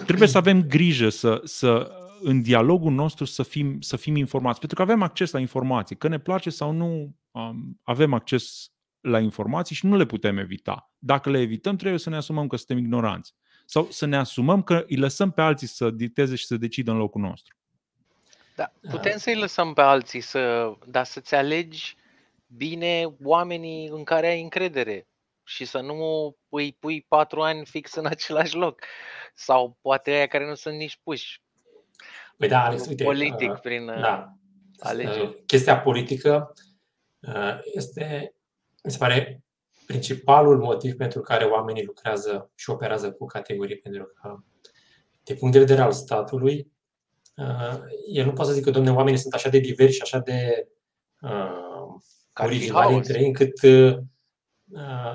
[0.04, 4.76] trebuie să avem grijă să, să în dialogul nostru să fim, să fim informați, pentru
[4.76, 5.96] că avem acces la informații.
[5.96, 10.92] Că ne place sau nu, um, avem acces la informații și nu le putem evita.
[10.98, 13.34] Dacă le evităm, trebuie să ne asumăm că suntem ignoranți.
[13.66, 16.96] Sau să ne asumăm că îi lăsăm pe alții să dicteze și să decidă în
[16.96, 17.56] locul nostru.
[18.56, 21.96] Da, putem să-i lăsăm pe alții, să, dar să-ți alegi
[22.46, 25.06] bine oamenii în care ai încredere
[25.44, 28.80] și să nu îi pui patru ani fix în același loc.
[29.34, 31.40] Sau poate aia care nu sunt nici puși.
[32.42, 35.42] Păi da, Alex, uite, politic uh, prin da, uh, alegeri.
[35.46, 36.52] Chestia politică
[37.20, 38.34] uh, este,
[38.84, 39.44] mi se pare,
[39.86, 44.36] principalul motiv pentru care oamenii lucrează și operează cu categorii, pentru că,
[45.24, 46.72] de punct de vedere al statului,
[48.12, 50.68] el nu poate să zică, domne, oamenii sunt așa de diversi și așa de
[51.20, 52.00] uh,
[52.40, 53.62] originali între ei, încât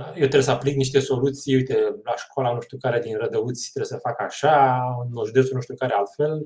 [0.07, 3.99] eu trebuie să aplic niște soluții, uite, la școala nu știu care din Rădăuți trebuie
[3.99, 6.41] să fac așa, în județul nu știu care altfel.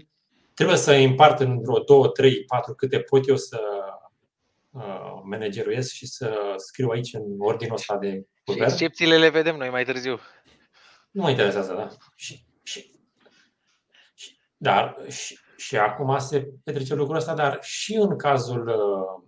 [0.54, 3.62] Trebuie să împart în vreo două, trei, patru câte pot eu să
[4.70, 8.66] uh, manageruiesc și să scriu aici în ordinul ăsta de guvern.
[8.66, 10.20] Și excepțiile le vedem noi mai târziu.
[11.12, 11.88] Nu mă interesează, da.
[12.16, 12.92] Și, și,
[14.14, 19.28] și, dar și, și acum se petrece lucrul ăsta, dar și în cazul, uh,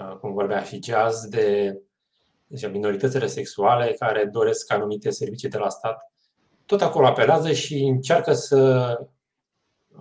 [0.00, 1.78] uh, cum vorbea și Jazz, de
[2.46, 6.12] deci minoritățile sexuale care doresc anumite servicii de la stat,
[6.66, 8.98] tot acolo apelează și încearcă să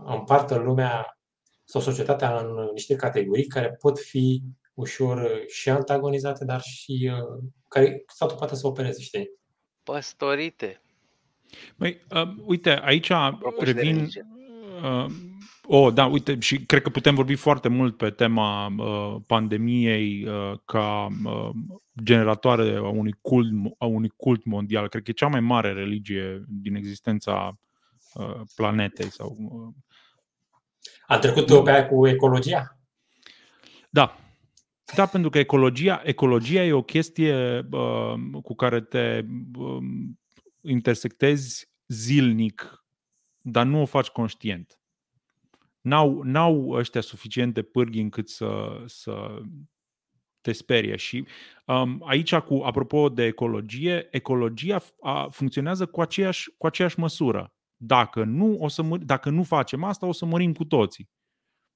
[0.06, 1.17] împartă lumea
[1.63, 8.03] sau societatea în niște categorii care pot fi ușor și antagonizate, dar și uh, care
[8.08, 9.29] statul poate să opereze, știi?
[9.84, 10.82] Păstorite.
[11.75, 13.12] Băi, uh, uite, aici
[13.60, 14.10] revin...
[14.84, 15.06] Uh,
[15.67, 20.60] Oh, da, uite, și cred că putem vorbi foarte mult pe tema uh, pandemiei uh,
[20.65, 21.49] ca uh,
[22.03, 24.88] generatoare a unui, cult, a unui cult mondial.
[24.88, 27.62] Cred că e cea mai mare religie din existența uh,
[28.56, 29.10] planetei.
[29.10, 29.73] Sau, uh...
[31.08, 32.80] A trecut pe aia cu ecologia?
[33.89, 34.17] Da.
[34.95, 39.26] Da, pentru că ecologia, ecologia e o chestie uh, cu care te
[39.58, 39.84] uh,
[40.62, 42.86] intersectezi zilnic,
[43.41, 44.78] dar nu o faci conștient
[45.84, 49.41] n-au, n-au ăștia suficiente pârghi încât să, să
[50.41, 50.95] te sperie.
[50.95, 51.26] Și
[51.65, 57.54] um, aici, cu apropo de ecologie, ecologia a, funcționează cu aceeași, cu aceeași măsură.
[57.86, 61.10] Dacă nu, o să măr- dacă nu facem asta, o să murim cu toții.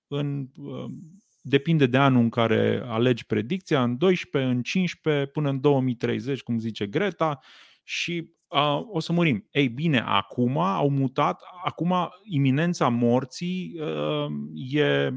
[0.08, 5.62] În, um, depinde de anul în care alegi predicția, în 12, în 15, până în
[5.62, 7.40] 2030, cum zice Greta,
[7.84, 9.48] și uh, o să murim.
[9.52, 14.28] Ei bine, acum au mutat, acum iminența morții uh,
[14.72, 15.10] e,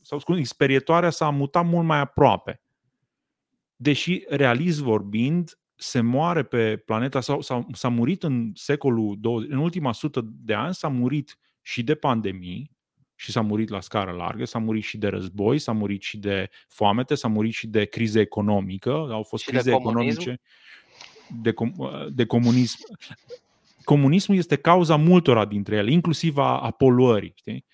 [0.00, 2.60] sau scuz, sperietoarea s-a mutat mult mai aproape.
[3.76, 9.58] Deși, realist vorbind, se moare pe planeta sau s-a, s-a murit în secolul 20, în
[9.58, 12.76] ultima sută de ani s-a murit și de pandemii,
[13.14, 16.50] și s-a murit la scară largă, s-a murit și de război, s-a murit și de
[16.68, 20.40] foamete, s-a murit și de crize economică, au fost și crize economice
[21.42, 22.78] de, com- de comunism.
[23.84, 27.32] Comunismul este cauza multora dintre ele, inclusiv a, a poluării.
[27.34, 27.64] Știi?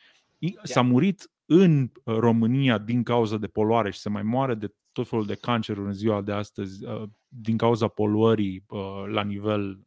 [0.63, 5.27] S-a murit în România din cauza de poluare și se mai moare de tot felul
[5.27, 9.81] de canceruri în ziua de astăzi uh, din cauza poluării uh, la nivel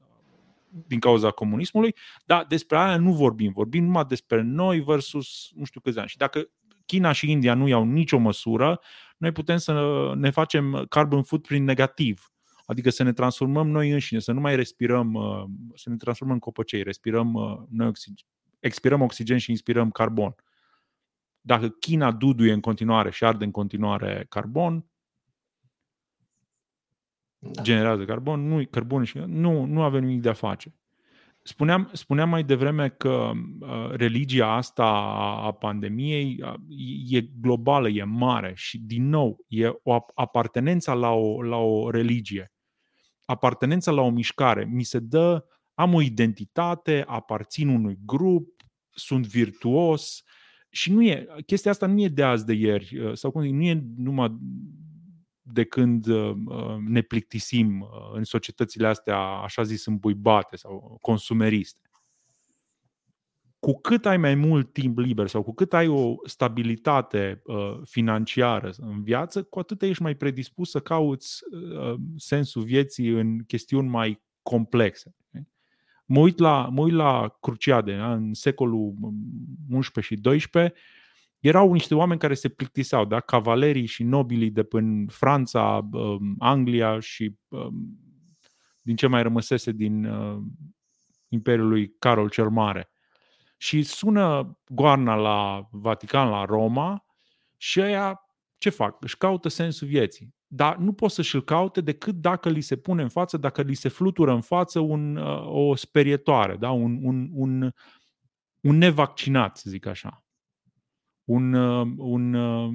[0.87, 3.51] din cauza comunismului, dar despre aia nu vorbim.
[3.51, 6.07] Vorbim numai despre noi versus nu știu câți ani.
[6.07, 6.49] Și dacă
[6.85, 8.79] China și India nu iau nicio măsură,
[9.17, 14.31] noi putem să ne facem carbon footprint negativ Adică să ne transformăm noi înșine, să
[14.31, 15.43] nu mai respirăm, uh,
[15.75, 18.25] să ne transformăm în copăcei, respirăm uh, noi oxigen,
[18.59, 20.35] expirăm oxigen și inspirăm carbon.
[21.41, 24.85] Dacă China duduie în continuare și arde în continuare carbon,
[27.51, 27.61] da.
[27.61, 30.73] generează carbon, nu, carbon și nu, nu avem nimic de a face.
[31.41, 34.85] Spuneam, spuneam mai devreme că uh, religia asta
[35.43, 36.53] a pandemiei uh,
[37.09, 42.49] e globală, e mare și, din nou, e o apartenență la o, la o religie
[43.25, 44.65] apartenența la o mișcare.
[44.65, 50.23] Mi se dă, am o identitate, aparțin unui grup, sunt virtuos
[50.69, 53.51] și nu e, chestia asta nu e de azi de ieri uh, sau cum zic,
[53.51, 54.37] nu e numai
[55.47, 61.85] de când uh, uh, ne plictisim în societățile astea, așa zis, îmbuibate sau consumeriste
[63.65, 68.71] cu cât ai mai mult timp liber sau cu cât ai o stabilitate uh, financiară
[68.77, 74.21] în viață, cu atât ești mai predispus să cauți uh, sensul vieții în chestiuni mai
[74.41, 75.15] complexe.
[76.05, 78.13] Mă uit la, mă uit la Cruciade, da?
[78.13, 78.93] în secolul
[79.69, 80.73] 11 și 12,
[81.39, 83.19] erau niște oameni care se plictiseau, da?
[83.19, 87.67] cavalerii și nobilii de până Franța, uh, Anglia și uh,
[88.81, 90.37] din ce mai rămăsese din uh,
[91.27, 92.89] Imperiul lui Carol cel Mare
[93.57, 97.05] și sună goarna la Vatican, la Roma
[97.57, 98.19] și ăia
[98.57, 98.97] ce fac?
[98.99, 100.35] Își caută sensul vieții.
[100.47, 103.89] Dar nu pot să-și-l caute decât dacă li se pune în față, dacă li se
[103.89, 106.71] flutură în față un, uh, o sperietoare, da?
[106.71, 107.71] un, un, un,
[108.61, 110.24] un nevaccinat, să zic așa.
[111.25, 112.69] Un, uh, un, uh,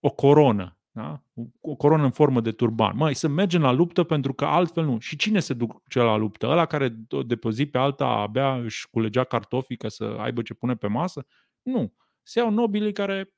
[0.00, 1.22] o coronă da?
[1.60, 2.96] O coronă în formă de turban.
[2.96, 4.98] Mai să mergem la luptă pentru că altfel nu.
[4.98, 6.46] Și cine se duce la luptă?
[6.46, 6.88] Ăla care
[7.26, 10.86] de pe zi pe alta abia își culegea cartofii ca să aibă ce pune pe
[10.86, 11.26] masă?
[11.62, 11.94] Nu.
[12.22, 13.34] Se iau nobilii care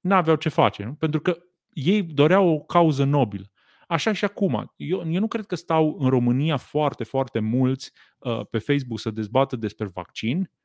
[0.00, 0.84] n-aveau ce face.
[0.84, 0.94] Nu?
[0.94, 1.36] Pentru că
[1.70, 3.50] ei doreau o cauză nobilă.
[3.88, 4.72] Așa și acum.
[4.76, 9.10] Eu, eu nu cred că stau în România foarte, foarte mulți uh, pe Facebook să
[9.10, 10.63] dezbată despre vaccin, uh,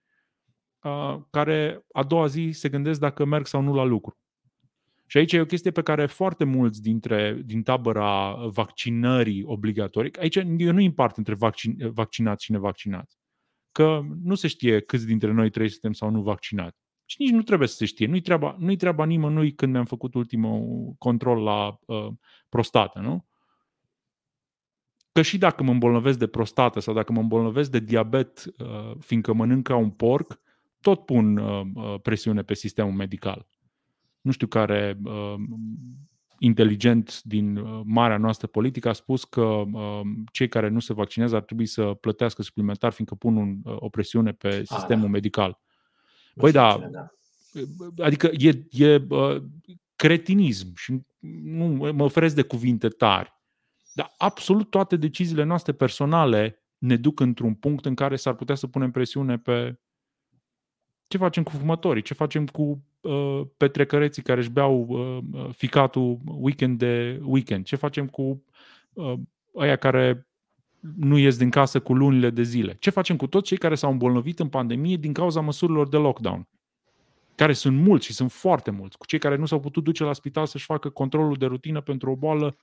[1.29, 4.17] care a doua zi se gândesc dacă merg sau nu la lucru
[5.05, 10.35] Și aici e o chestie pe care foarte mulți dintre, din tabăra vaccinării obligatorii, aici
[10.35, 13.17] eu nu împart între vaccin, vaccinați și nevaccinați,
[13.71, 16.77] că nu se știe câți dintre noi trei suntem sau nu vaccinați.
[17.05, 18.07] Și nici nu trebuie să se știe.
[18.07, 22.07] Nu-i treaba, nu-i treaba nimănui când mi-am făcut ultimul control la uh,
[22.49, 23.27] prostată, nu?
[25.11, 29.33] Că și dacă mă îmbolnăvesc de prostată sau dacă mă îmbolnăvesc de diabet, uh, fiindcă
[29.33, 30.39] mănânc ca un porc,
[30.81, 33.47] tot pun uh, uh presiune pe sistemul medical
[34.21, 35.35] nu știu care uh,
[36.39, 40.01] inteligent din uh, marea noastră politică a spus că uh,
[40.31, 43.89] cei care nu se vaccinează ar trebui să plătească suplimentar fiindcă pun un, uh, o
[43.89, 45.11] presiune pe ah, sistemul a, da.
[45.11, 45.59] medical.
[46.35, 47.07] Băi, da, da,
[48.03, 49.43] adică e, e uh,
[49.95, 51.01] cretinism și
[51.43, 53.33] nu mă oferesc de cuvinte tari.
[53.93, 58.67] Dar absolut toate deciziile noastre personale ne duc într-un punct în care s-ar putea să
[58.67, 59.79] punem presiune pe
[61.09, 66.19] ce facem cu fumătorii, ce facem cu uh, petrecăreții care își beau uh, uh, ficatul
[66.25, 68.43] weekend de weekend, ce facem cu
[68.93, 69.13] uh,
[69.55, 70.27] aia care
[70.95, 73.91] nu ies din casă cu lunile de zile, ce facem cu toți cei care s-au
[73.91, 76.47] îmbolnăvit în pandemie din cauza măsurilor de lockdown,
[77.35, 80.13] care sunt mulți și sunt foarte mulți, cu cei care nu s-au putut duce la
[80.13, 82.57] spital să-și facă controlul de rutină pentru o boală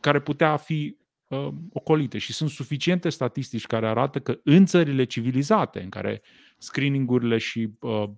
[0.00, 2.18] care putea fi uh, ocolite.
[2.18, 6.22] Și sunt suficiente statistici care arată că în țările civilizate, în care
[6.60, 8.08] screeningurile și uh,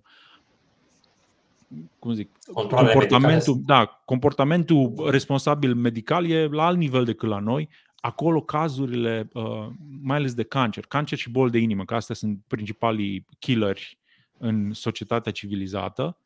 [1.99, 7.69] cum zic, comportamentul, da, comportamentul responsabil medical e la alt nivel decât la noi.
[7.95, 9.67] Acolo cazurile, uh,
[10.01, 13.97] mai ales de cancer, cancer și boli de inimă, că astea sunt principalii killeri
[14.37, 16.17] în societatea civilizată,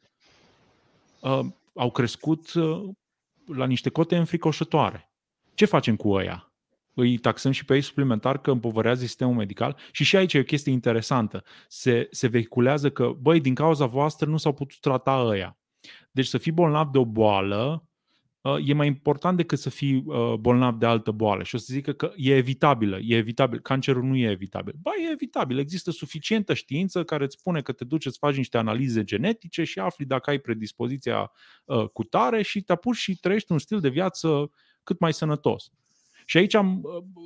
[1.20, 2.89] uh, au crescut uh,
[3.45, 5.09] la niște cote înfricoșătoare.
[5.53, 6.47] Ce facem cu ăia?
[7.00, 9.78] Îi taxăm și pe ei suplimentar că împovărează sistemul medical.
[9.91, 11.43] Și și aici e o chestie interesantă.
[11.68, 15.58] Se, se vehiculează că, băi, din cauza voastră nu s-au putut trata ăia.
[16.12, 17.88] Deci să fii bolnav de o boală
[18.43, 21.43] ă, e mai important decât să fii ă, bolnav de altă boală.
[21.43, 23.60] Și o să zică că e evitabilă, e evitabil.
[23.60, 24.74] Cancerul nu e evitabil.
[24.82, 25.58] Ba, e evitabil.
[25.58, 29.80] Există suficientă știință care îți spune că te duci să faci niște analize genetice și
[29.80, 31.32] afli dacă ai predispoziția
[31.68, 34.52] ă, cu tare și te apuci și trăiești un stil de viață
[34.84, 35.72] cât mai sănătos.
[36.30, 36.82] Și aici am,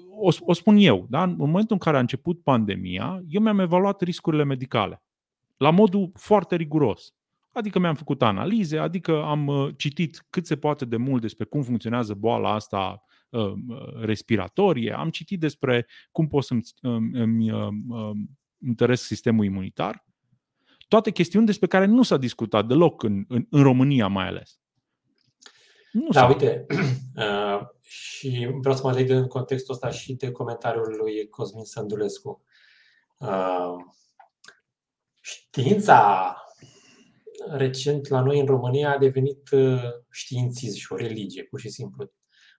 [0.10, 1.24] o, o spun eu, da?
[1.24, 5.04] în momentul în care a început pandemia, eu mi-am evaluat riscurile medicale
[5.62, 7.14] la modul foarte riguros.
[7.54, 11.62] Adică mi-am făcut analize, adică am uh, citit cât se poate de mult despre cum
[11.62, 13.54] funcționează boala asta uh,
[14.02, 16.62] respiratorie, am citit despre cum pot să-mi
[17.12, 17.68] îmi, uh,
[18.60, 20.06] întăresc sistemul imunitar.
[20.88, 24.61] Toate chestiuni despre care nu s-a discutat deloc în, în, în România mai ales.
[25.92, 26.66] Nu da, uite,
[27.16, 32.44] uh, și vreau să mă leg în contextul ăsta și de comentariul lui Cosmin Sândulescu.
[33.18, 33.76] Uh,
[35.22, 36.36] știința
[37.50, 42.12] recent la noi în România a devenit uh, științism și o religie, pur și simplu.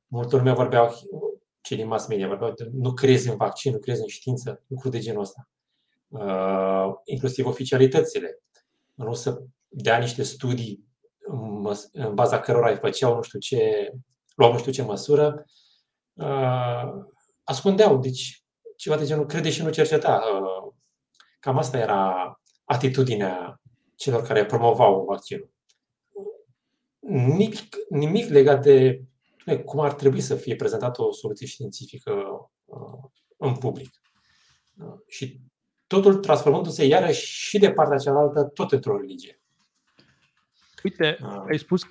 [0.06, 0.90] Multă lume vorbeau,
[1.60, 4.94] cei din mass media vorbeau de nu crezi în vaccin, nu crezi în știință, lucruri
[4.94, 5.48] de genul ăsta.
[6.08, 8.42] Uh, inclusiv oficialitățile.
[8.94, 10.84] Nu să dea niște studii
[11.92, 13.90] în baza cărora îi făceau nu știu ce,
[14.34, 15.44] luau nu știu ce măsură,
[16.12, 16.88] uh,
[17.44, 17.98] ascundeau.
[17.98, 18.44] Deci,
[18.76, 20.22] ceva de genul, crede și nu cerceta.
[20.40, 20.72] Uh,
[21.40, 23.60] cam asta era atitudinea
[23.96, 25.50] celor care promovau vaccinul.
[26.98, 29.02] Nimic, nimic legat de
[29.64, 32.12] cum ar trebui să fie prezentată o soluție științifică
[32.64, 33.90] uh, în public.
[35.06, 35.40] Și
[35.86, 39.41] totul transformându-se iarăși și de partea cealaltă, tot într-o religie.
[40.84, 41.44] Uite, uh.
[41.50, 41.82] ai spus,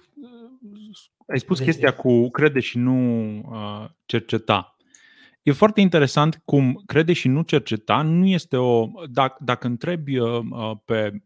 [1.27, 4.75] ai spus chestia cu crede și nu uh, cerceta.
[5.41, 8.87] E foarte interesant cum crede și nu cerceta nu este o.
[9.09, 10.39] Dacă, dacă întrebi uh,
[10.85, 11.23] pe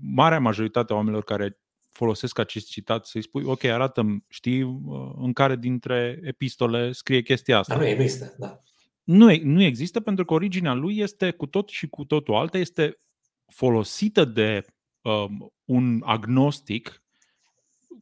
[0.00, 1.58] marea majoritate a oamenilor care
[1.92, 7.58] folosesc acest citat să-i spui, ok, arată știi, uh, în care dintre epistole scrie chestia
[7.58, 7.74] asta.
[7.74, 8.60] Dar nu există, da.
[9.04, 13.00] Nu, nu există pentru că originea lui este cu tot și cu totul alta, este
[13.46, 14.64] folosită de
[15.02, 15.24] uh,
[15.64, 17.03] un agnostic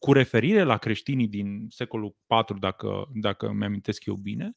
[0.02, 2.16] cu referire la creștinii din secolul
[2.48, 4.56] IV, dacă, dacă mi-amintesc eu bine,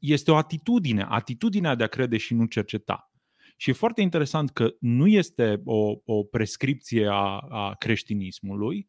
[0.00, 3.12] este o atitudine, atitudinea de a crede și nu cerceta.
[3.56, 8.88] Și e foarte interesant că nu este o, o prescripție a, a creștinismului,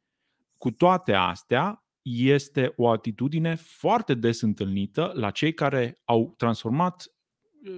[0.57, 7.05] cu toate astea, este o atitudine foarte des întâlnită la cei care au transformat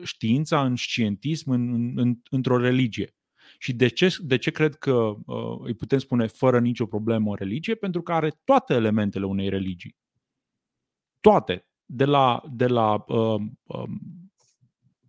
[0.03, 3.15] știința în scientism în, în, în, într-o religie.
[3.61, 7.35] Și de ce, de ce cred că uh, îi putem spune fără nicio problemă o
[7.35, 7.75] religie?
[7.75, 9.95] Pentru că are toate elementele unei religii.
[11.19, 11.65] Toate.
[11.85, 13.83] De la, de la uh, uh,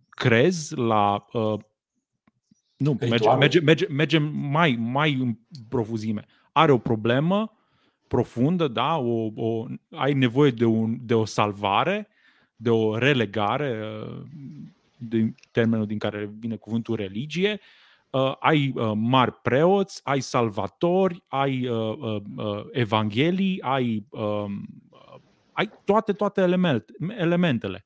[0.09, 1.25] crez la.
[1.31, 1.59] Uh,
[2.77, 5.37] nu, merge, merge, merge, merge mai, mai în
[5.69, 6.25] profuzime.
[6.51, 7.57] Are o problemă,
[8.07, 8.97] profundă, da?
[8.97, 12.07] o, o, ai nevoie de, un, de o salvare,
[12.55, 14.21] de o relegare, uh,
[14.97, 17.59] din termenul din care vine cuvântul religie,
[18.13, 24.45] uh, ai uh, mari preoți, ai salvatori, ai uh, uh, uh, evanghelii, ai, uh,
[25.51, 26.85] ai toate, toate element,
[27.17, 27.85] elementele.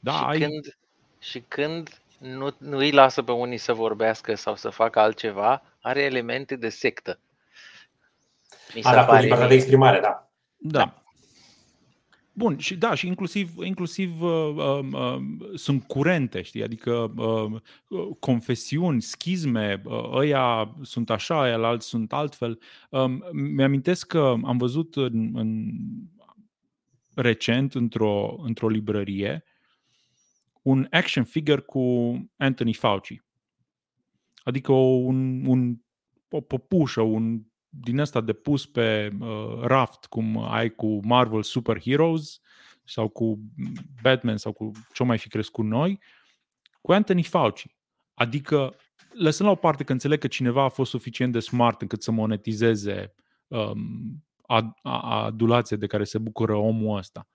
[0.00, 0.38] Da, și, ai...
[0.38, 0.78] când,
[1.18, 6.02] și când nu, nu îi lasă pe unii să vorbească sau să facă altceva, are
[6.02, 7.18] elemente de sectă.
[8.74, 10.30] Mi se pare libertatea de exprimare, da.
[10.56, 11.02] Da.
[12.32, 12.44] Da.
[12.44, 15.18] Bun, și da, și inclusiv, inclusiv uh, uh, uh,
[15.54, 17.60] sunt curente, știi, adică uh,
[18.18, 22.60] confesiuni, schizme, uh, ăia sunt așa, ăia alți sunt altfel.
[22.90, 25.70] Uh, mi-amintesc că am văzut în, în
[27.14, 29.44] recent într-o, într-o librărie
[30.62, 33.22] un action figure cu Anthony Fauci.
[34.42, 35.76] Adică un, un,
[36.28, 41.80] o păpușă, un din asta de pus pe uh, raft, cum ai cu Marvel Super
[41.80, 42.40] Heroes
[42.84, 43.40] sau cu
[44.02, 46.00] Batman sau cu ce mai fi crescut noi,
[46.80, 47.66] cu Anthony Fauci.
[48.14, 48.74] Adică,
[49.12, 52.10] lăsând la o parte că înțeleg că cineva a fost suficient de smart încât să
[52.10, 53.14] monetizeze
[53.46, 54.24] um,
[54.82, 57.28] adulație de care se bucură omul ăsta.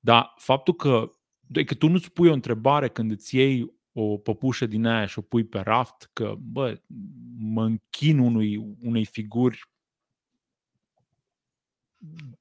[0.00, 1.10] Dar faptul că,
[1.66, 5.22] că tu nu-ți pui o întrebare când îți iei o păpușă din aia și o
[5.22, 6.80] pui pe raft, că, bă,
[7.38, 9.68] mă închin unui, unei figuri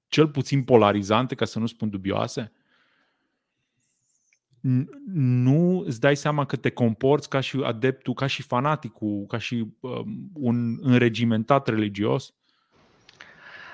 [0.07, 2.51] cel puțin polarizante, ca să nu spun dubioase,
[5.05, 9.65] nu îți dai seama că te comporți ca și adeptul, ca și fanaticul, ca și
[9.79, 12.33] um, un înregimentat religios?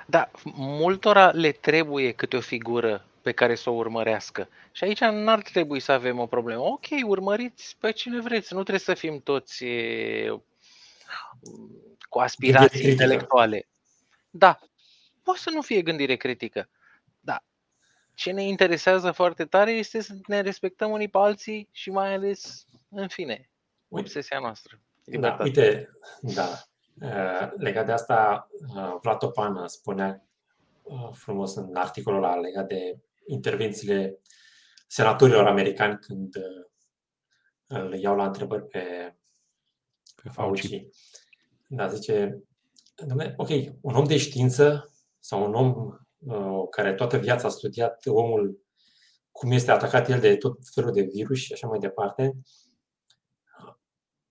[0.07, 4.49] Da, multora le trebuie câte o figură pe care să o urmărească.
[4.71, 6.61] Și aici n-ar trebui să avem o problemă.
[6.61, 10.41] Ok, urmăriți pe cine vreți, nu trebuie să fim toți e,
[12.09, 13.67] cu aspirații intelectuale.
[14.29, 14.59] Da,
[15.23, 16.69] poate să nu fie gândire critică.
[17.19, 17.43] Da,
[18.13, 22.67] ce ne interesează foarte tare este să ne respectăm unii pe alții și mai ales,
[22.89, 23.49] în fine,
[23.89, 24.79] obsesia noastră.
[25.05, 25.89] Da, uite,
[26.21, 26.63] da.
[27.57, 28.49] Legat de asta,
[29.01, 30.23] Vlad Topan spunea
[31.13, 34.19] frumos în articolul ăla legat de intervențiile
[34.87, 36.65] senatorilor americani când uh,
[37.67, 39.15] îl iau la întrebări pe,
[40.23, 40.85] pe Fauci.
[41.67, 42.43] Da, zice,
[43.35, 43.49] ok,
[43.81, 48.61] un om de știință sau un om uh, care toată viața a studiat omul
[49.31, 52.37] cum este atacat el de tot felul de virus și așa mai departe,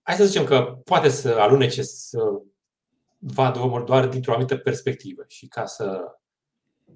[0.01, 2.19] hai să zicem că poate să alunece să
[3.17, 6.15] vadă omul doar dintr-o anumită perspectivă și ca să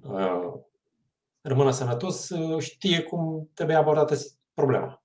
[0.02, 0.52] uh,
[1.46, 4.16] rămână sănătos, știe cum trebuie abordată
[4.54, 5.02] problema.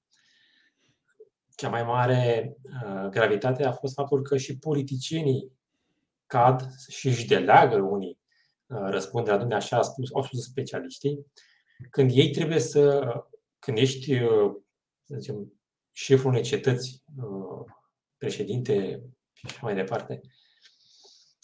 [1.55, 5.51] Cea mai mare uh, gravitate a fost faptul că și politicienii
[6.25, 8.19] cad și își deleagă unii
[8.67, 11.25] uh, răspunderea, dumne, așa a spus, au spus specialiștii,
[11.89, 13.13] când ei trebuie să,
[13.59, 14.51] când ești, uh,
[15.03, 15.53] să zicem,
[15.91, 17.03] șeful unei cetăți,
[18.17, 20.21] președinte și așa mai departe,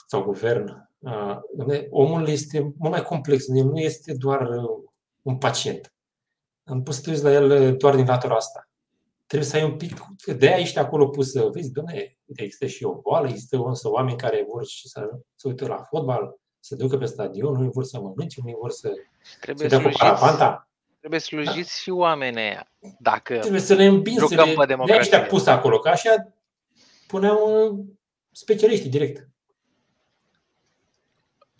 [0.08, 0.90] sau guvern,
[1.90, 3.48] omul este mult mai complex.
[3.48, 4.48] El nu este doar
[5.22, 5.94] un pacient.
[6.64, 8.70] Nu poți să te uiți la el doar din latura asta.
[9.26, 12.84] Trebuie să ai un pic, de aia ești acolo pus să vezi, domne, există și
[12.84, 16.98] o boală, există însă oameni care vor și să, să uite la fotbal, să ducă
[16.98, 18.94] pe stadion, unii vor să mănânce, unii vor să
[19.42, 20.70] trebuie să dea cu parapanta.
[21.00, 21.82] Trebuie slujiți da?
[21.82, 22.72] și oamenii aia.
[23.00, 26.34] Dacă trebuie să ne îmbin, să ne, de ăștia pus acolo, că așa
[27.08, 27.86] puneau uh,
[28.32, 29.30] specialiștii direct.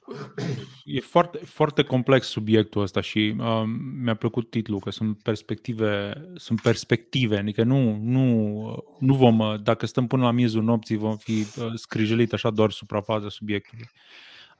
[0.86, 3.64] E foarte, foarte complex subiectul ăsta și uh,
[4.02, 10.08] mi-a plăcut titlul, că sunt perspective, sunt perspective, adică nu, nu, nu vom, dacă stăm
[10.08, 13.90] până la miezul nopții, vom fi uh, scrijelit așa doar suprafața subiectului.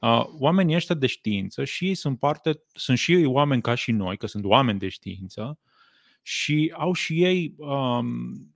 [0.00, 3.92] Uh, oamenii ăștia de știință și ei sunt parte, sunt și ei oameni ca și
[3.92, 5.58] noi, că sunt oameni de știință
[6.22, 8.10] și au și ei um,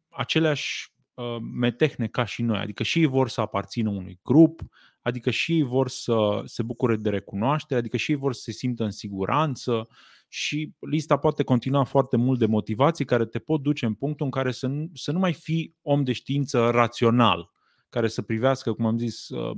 [0.09, 4.61] aceleași uh, metehne ca și noi, adică și ei vor să aparțină unui grup,
[5.03, 8.53] adică și ei vor să se bucure de recunoaștere, adică și ei vor să se
[8.53, 9.88] simtă în siguranță
[10.28, 14.30] și lista poate continua foarte mult de motivații care te pot duce în punctul în
[14.30, 17.50] care să nu, să nu mai fii om de știință rațional,
[17.88, 19.57] care să privească, cum am zis, um,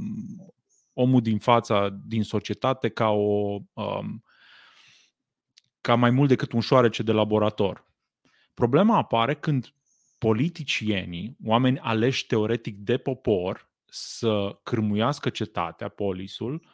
[0.92, 4.24] omul din fața, din societate ca o um,
[5.80, 7.84] ca mai mult decât un șoarece de laborator.
[8.55, 9.74] Problema apare când
[10.18, 16.66] politicienii, oameni aleși teoretic de popor, să cârmuiască cetatea, polisul,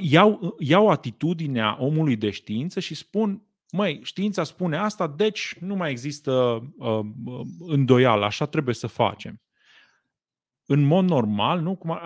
[0.00, 5.90] iau, iau atitudinea omului de știință și spun, măi, știința spune asta, deci nu mai
[5.90, 6.32] există
[6.78, 7.00] uh,
[7.58, 9.40] îndoială, așa trebuie să facem.
[10.66, 11.76] în mod normal, nu?
[11.76, 11.98] Cum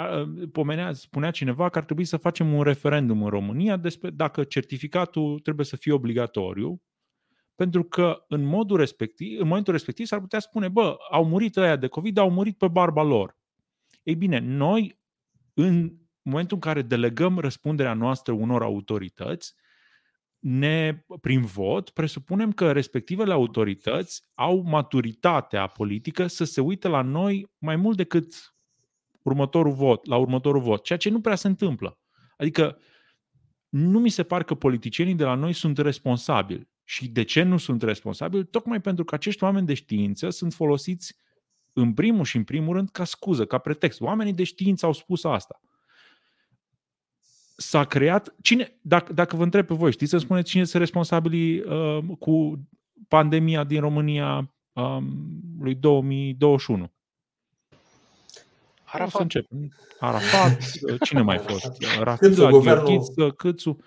[0.52, 5.38] pomenea, spunea cineva că ar trebui să facem un referendum în România despre dacă certificatul
[5.38, 6.82] trebuie să fie obligatoriu,
[7.54, 11.76] pentru că în, modul respectiv, în momentul respectiv s-ar putea spune, bă, au murit ăia
[11.76, 13.38] de COVID, au murit pe barba lor.
[14.02, 15.00] Ei bine, noi,
[15.54, 19.54] în momentul în care delegăm răspunderea noastră unor autorități,
[20.38, 27.52] ne, prin vot, presupunem că respectivele autorități au maturitatea politică să se uite la noi
[27.58, 28.54] mai mult decât
[29.22, 31.98] următorul vot, la următorul vot, ceea ce nu prea se întâmplă.
[32.36, 32.78] Adică
[33.68, 36.68] nu mi se pare că politicienii de la noi sunt responsabili.
[36.84, 38.46] Și de ce nu sunt responsabili?
[38.46, 41.16] Tocmai pentru că acești oameni de știință sunt folosiți
[41.72, 44.00] în primul și în primul rând ca scuză, ca pretext.
[44.00, 45.60] Oamenii de știință au spus asta.
[47.56, 48.34] S-a creat.
[48.42, 52.66] Cine, dacă, dacă vă întreb pe voi, știți să spuneți cine sunt responsabili uh, cu
[53.08, 56.92] pandemia din România um, lui 2021?
[58.84, 59.14] Arafat.
[59.14, 59.46] O să încep.
[59.98, 60.58] Arafat,
[61.04, 61.82] cine mai fost?
[62.02, 63.78] Rafila, Gheorghiță, Câțu.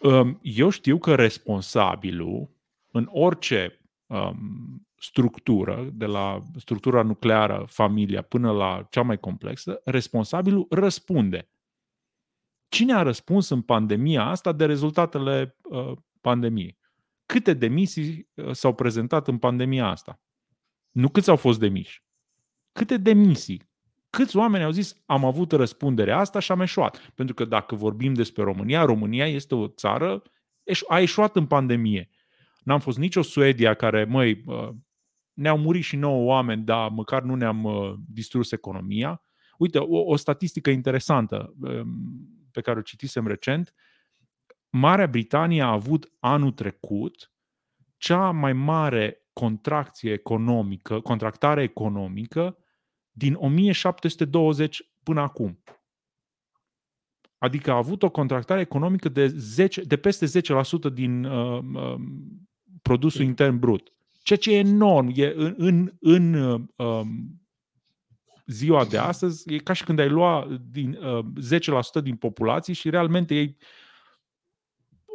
[0.00, 2.50] Um, eu știu că responsabilul
[2.90, 10.66] în orice um, structură, de la structura nucleară, familia, până la cea mai complexă, responsabilul
[10.70, 11.50] răspunde.
[12.68, 16.78] Cine a răspuns în pandemia asta de rezultatele uh, pandemiei?
[17.26, 20.20] Câte demisii uh, s-au prezentat în pandemia asta?
[20.90, 22.04] Nu câți au fost demiși.
[22.72, 23.69] Câte demisii?
[24.10, 27.12] Câți oameni au zis am avut răspunderea asta și am eșuat?
[27.14, 30.22] Pentru că dacă vorbim despre România, România este o țară,
[30.88, 32.10] a eșuat în pandemie.
[32.62, 34.44] N-am fost nicio Suedia care, măi,
[35.32, 37.66] ne-au murit și nouă oameni, dar măcar nu ne-am
[38.08, 39.22] distrus economia.
[39.58, 41.54] Uite, o, o statistică interesantă
[42.50, 43.74] pe care o citisem recent.
[44.70, 47.32] Marea Britanie a avut anul trecut
[47.96, 52.56] cea mai mare contracție economică, contractare economică
[53.12, 55.62] din 1720 până acum.
[57.38, 61.94] Adică a avut o contractare economică de, 10, de peste 10% din uh, uh,
[62.82, 63.92] produsul intern brut.
[64.22, 65.12] Ceea ce e enorm.
[65.14, 66.34] E în, în, în
[66.76, 67.00] uh,
[68.46, 71.24] ziua de astăzi, e ca și când ai lua din, uh,
[72.00, 73.56] 10% din populație și realmente ei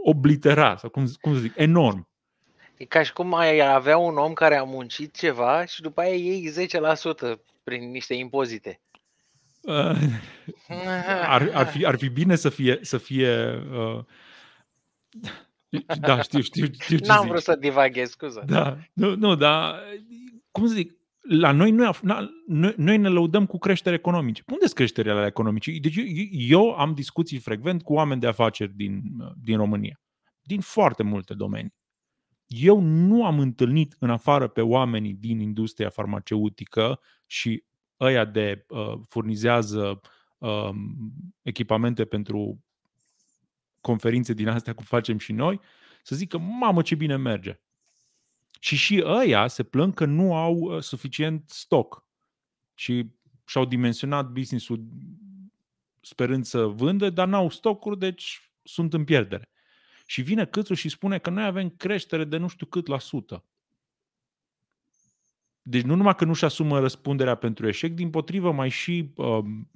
[0.03, 2.07] oblitera, sau cum, cum să zic, enorm.
[2.77, 6.15] E ca și cum ai avea un om care a muncit ceva și după aia
[6.15, 8.81] iei 10% prin niște impozite.
[9.61, 9.97] Uh,
[11.27, 12.79] ar, ar, fi, ar fi bine să fie.
[12.81, 14.03] Să fie uh,
[15.99, 17.29] da, știu, știu, știu ce N-am zici.
[17.29, 18.43] vrut să divaghez, scuză.
[18.47, 19.81] Da, nu, nu, dar
[20.51, 21.91] cum să zic, la noi, noi,
[22.47, 24.43] noi, noi ne lăudăm cu creștere economice.
[24.47, 25.79] Unde sunt creșterile economice?
[25.79, 29.01] Deci eu, eu am discuții frecvent cu oameni de afaceri din,
[29.43, 30.01] din România,
[30.41, 31.73] din foarte multe domenii.
[32.45, 37.63] Eu nu am întâlnit în afară pe oamenii din industria farmaceutică și
[37.99, 40.01] ăia de uh, furnizează
[40.37, 40.69] uh,
[41.41, 42.63] echipamente pentru
[43.81, 45.59] conferințe din astea cum facem și noi,
[46.03, 47.59] să zică, mamă ce bine merge.
[48.59, 52.07] Și și ăia se plâng că nu au uh, suficient stoc
[52.73, 53.11] și
[53.45, 54.85] și-au dimensionat business-ul
[56.01, 59.49] sperând să vândă, dar n-au stocuri, deci sunt în pierdere.
[60.05, 63.43] Și vine Câțu și spune că noi avem creștere de nu știu cât la sută.
[65.67, 69.11] Deci nu numai că nu-și asumă răspunderea pentru eșec, din potrivă mai și...
[69.15, 69.69] Um,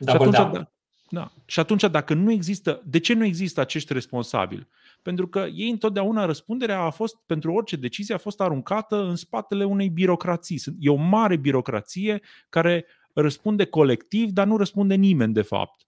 [0.00, 0.70] și, atunci, da.
[1.10, 1.32] Da.
[1.44, 2.82] și atunci dacă nu există...
[2.84, 4.68] De ce nu există acești responsabili?
[5.02, 9.64] Pentru că ei întotdeauna răspunderea a fost, pentru orice decizie, a fost aruncată în spatele
[9.64, 10.62] unei birocrații.
[10.78, 15.86] E o mare birocrație care răspunde colectiv, dar nu răspunde nimeni, de fapt.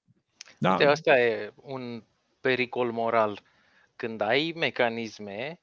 [0.59, 0.70] Da?
[0.70, 2.03] Uite, asta e un
[2.40, 3.40] pericol moral
[3.97, 5.61] când ai mecanisme,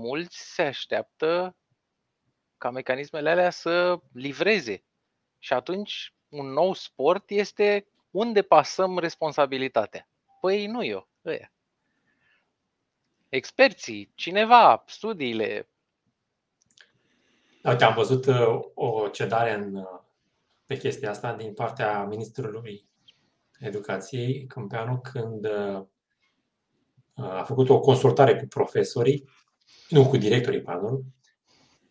[0.00, 1.56] mulți se așteaptă
[2.60, 4.84] ca mecanismele alea să livreze.
[5.38, 10.08] Și atunci un nou sport este unde pasăm responsabilitatea.
[10.40, 11.52] Păi nu eu, ăia.
[13.28, 15.68] Experții, cineva, studiile.
[17.62, 20.00] Uite, am văzut uh, o cedare în, uh,
[20.66, 22.88] pe chestia asta din partea Ministrului
[23.58, 25.86] Educației Câmpeanu când uh,
[27.14, 29.28] a făcut o consultare cu profesorii,
[29.88, 31.02] nu cu directorii, pardon,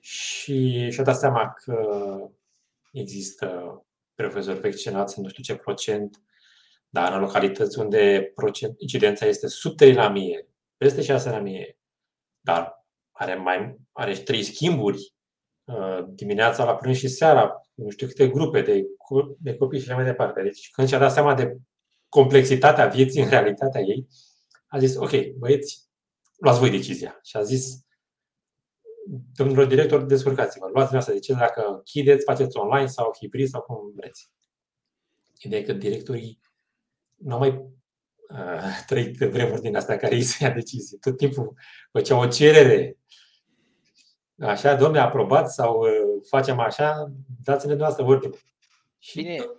[0.09, 1.75] și și-a dat seama că
[2.91, 3.79] există
[4.15, 6.21] profesori vaccinați în nu știu ce procent,
[6.89, 10.47] dar în localități unde procent, incidența este sub 3 la mie,
[10.77, 11.77] peste 6 la mie,
[12.39, 15.13] dar are, mai, are 3 schimburi
[15.63, 18.83] uh, dimineața la prânz și seara, nu știu câte grupe de,
[19.37, 20.41] de copii și așa mai departe.
[20.41, 21.57] Deci când și-a dat seama de
[22.07, 24.07] complexitatea vieții în realitatea ei,
[24.67, 25.89] a zis, ok, băieți,
[26.39, 27.19] luați voi decizia.
[27.23, 27.87] Și a zis,
[29.35, 33.91] domnilor director, descurcați-vă, luați asta, de ce dacă chideți, faceți online sau hibrid sau cum
[33.95, 34.29] vreți.
[35.41, 36.39] Ideea e că directorii
[37.15, 40.97] nu au mai uh, trăit vremuri din astea care ei să ia decizii.
[40.97, 41.53] Tot timpul
[41.91, 42.97] făceau o cerere.
[44.39, 45.89] Așa, domne, aprobat sau uh,
[46.29, 47.11] facem așa,
[47.43, 48.35] dați-ne dumneavoastră ordine.
[48.99, 49.49] Și bine,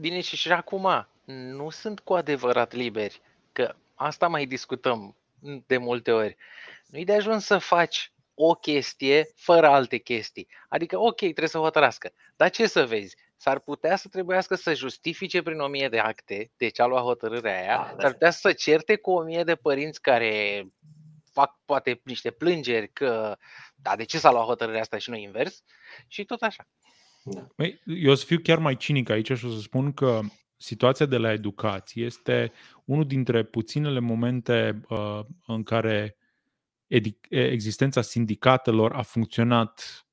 [0.00, 3.20] bine și și acum, nu sunt cu adevărat liberi,
[3.52, 5.16] că asta mai discutăm
[5.66, 6.36] de multe ori.
[6.86, 10.48] Nu-i de ajuns să faci o chestie fără alte chestii.
[10.68, 12.12] Adică, ok, trebuie să hotărască.
[12.36, 13.16] Dar ce să vezi?
[13.36, 17.02] S-ar putea să trebuiască să justifice prin o mie de acte de ce a luat
[17.02, 18.02] hotărârea aia, da, da.
[18.02, 20.64] s-ar putea să certe cu o mie de părinți care
[21.32, 23.36] fac poate niște plângeri că
[23.74, 25.62] da, de ce s-a luat hotărârea asta și nu invers
[26.06, 26.68] și tot așa.
[27.22, 27.46] Da.
[27.84, 30.20] eu o să fiu chiar mai cinic aici și o să spun că
[30.56, 32.52] situația de la educație este
[32.84, 36.18] unul dintre puținele momente uh, în care
[37.28, 40.06] existența sindicatelor a funcționat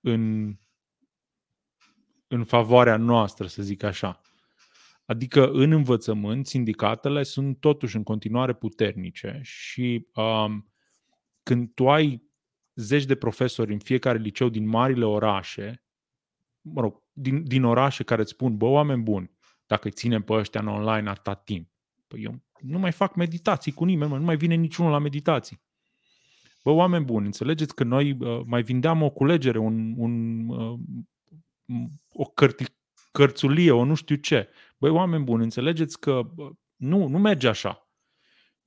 [0.00, 0.54] în,
[2.26, 4.20] în favoarea noastră, să zic așa.
[5.04, 10.72] Adică în învățământ, sindicatele sunt totuși în continuare puternice și um,
[11.42, 12.22] când tu ai
[12.74, 15.84] zeci de profesori în fiecare liceu din marile orașe,
[16.60, 19.30] mă rog, din, din orașe care îți spun, bă, oameni buni,
[19.66, 21.68] dacă îi ținem pe ăștia în online atâta timp,
[22.06, 25.60] păi eu nu mai fac meditații cu nimeni, mă, nu mai vine niciunul la meditații.
[26.64, 30.78] Bă, oameni buni, înțelegeți că noi uh, mai vindeam o culegere, un, un, uh,
[32.12, 32.64] o cărti,
[33.12, 34.48] cărțulie, o nu știu ce.
[34.78, 37.84] Băi, oameni buni, înțelegeți că uh, nu, nu merge așa.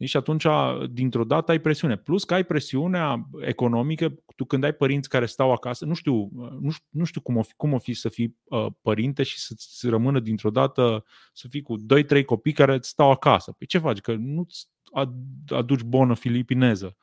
[0.06, 0.46] Și atunci,
[0.92, 1.98] dintr-o dată, ai presiune.
[1.98, 6.30] Plus că ai presiunea economică, tu când ai părinți care stau acasă, nu știu,
[6.60, 9.40] nu știu, nu știu cum, o fi, cum o fi să fii uh, părinte și
[9.40, 11.76] să-ți rămână dintr-o dată să fii cu
[12.20, 13.52] 2-3 copii care stau acasă.
[13.52, 14.00] Păi ce faci?
[14.00, 14.68] Că nu-ți
[15.48, 16.98] aduci bonă filipineză.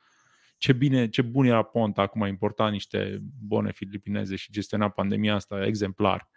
[0.61, 5.35] Ce bine, ce bun era Ponta, acum a importat niște bone filipineze și gestiona pandemia
[5.35, 6.29] asta exemplar.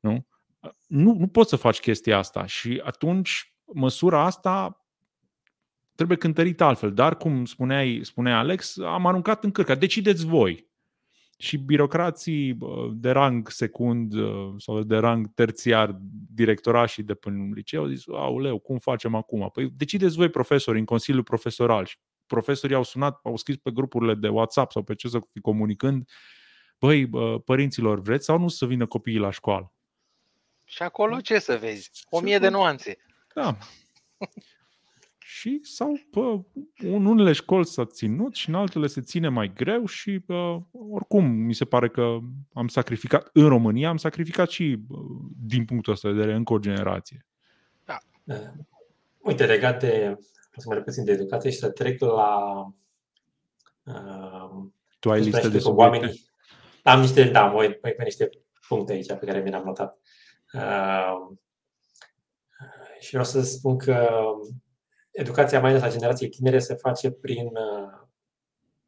[0.00, 0.26] Nu?
[0.86, 4.86] Nu, nu poți să faci chestia asta și atunci măsura asta
[5.94, 6.92] trebuie cântărit altfel.
[6.94, 9.74] Dar, cum spuneai, spunea Alex, am aruncat în cârca.
[9.74, 10.70] Decideți voi.
[11.38, 12.58] Și birocrații
[12.92, 14.14] de rang secund
[14.56, 15.98] sau de rang terțiar,
[16.34, 19.50] directorașii de până liceu, au zis, auleu, cum facem acum?
[19.52, 21.84] Păi decideți voi profesori în Consiliul Profesoral.
[21.84, 21.96] Și
[22.26, 26.08] profesorii au sunat, au scris pe grupurile de WhatsApp sau pe ce să fi comunicând,
[26.78, 27.08] băi,
[27.44, 29.72] părinților, vreți sau nu să vină copiii la școală?
[30.64, 31.90] Și acolo ce să vezi?
[32.08, 32.96] O mie de nuanțe.
[33.34, 33.56] Da.
[35.18, 36.44] și sau pă,
[36.76, 41.24] în unele școli s-a ținut și în altele se ține mai greu și pă, oricum
[41.24, 42.18] mi se pare că
[42.52, 44.78] am sacrificat, în România am sacrificat și
[45.42, 47.26] din punctul ăsta de vedere încă o generație.
[47.84, 47.98] Da.
[49.18, 50.18] Uite, legat de,
[50.60, 52.62] să mai puțin de educație și să trec la
[53.84, 54.66] uh,
[54.98, 55.82] tu ai listă de subiecte?
[55.82, 56.30] Oamenii,
[56.82, 58.30] am niște, da, voi pe niște
[58.68, 59.98] puncte aici pe care mi le-am notat.
[60.52, 61.36] Uh,
[63.00, 64.08] și vreau să spun că
[65.10, 68.06] educația mai ales a generației tinere se face prin, uh,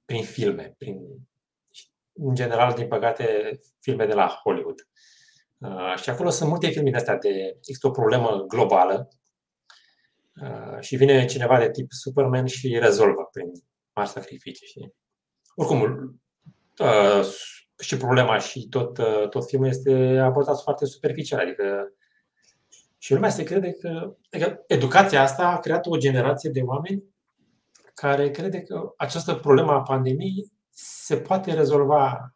[0.05, 1.01] prin filme, prin,
[2.13, 4.89] în general, din păcate, filme de la Hollywood.
[5.59, 9.18] Uh, și acolo sunt multe filme de astea de există o problemă globală uh,
[10.81, 13.53] și vine cineva de tip Superman și rezolvă prin
[13.95, 14.67] mari sacrificii.
[14.67, 14.93] Și,
[15.55, 15.83] oricum,
[16.79, 17.27] uh,
[17.79, 21.93] și problema și tot, uh, tot filmul este abordat foarte superficial, adică
[22.99, 27.05] și lumea se crede că adică educația asta a creat o generație de oameni
[27.95, 32.35] care crede că această problemă a pandemiei se poate rezolva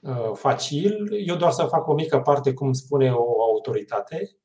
[0.00, 1.08] uh, facil.
[1.26, 4.36] Eu doar să fac o mică parte, cum spune o autoritate,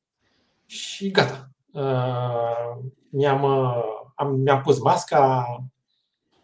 [0.66, 1.50] și gata.
[1.76, 2.76] Uh,
[3.10, 5.46] mi-am, uh, am, mi-am pus masca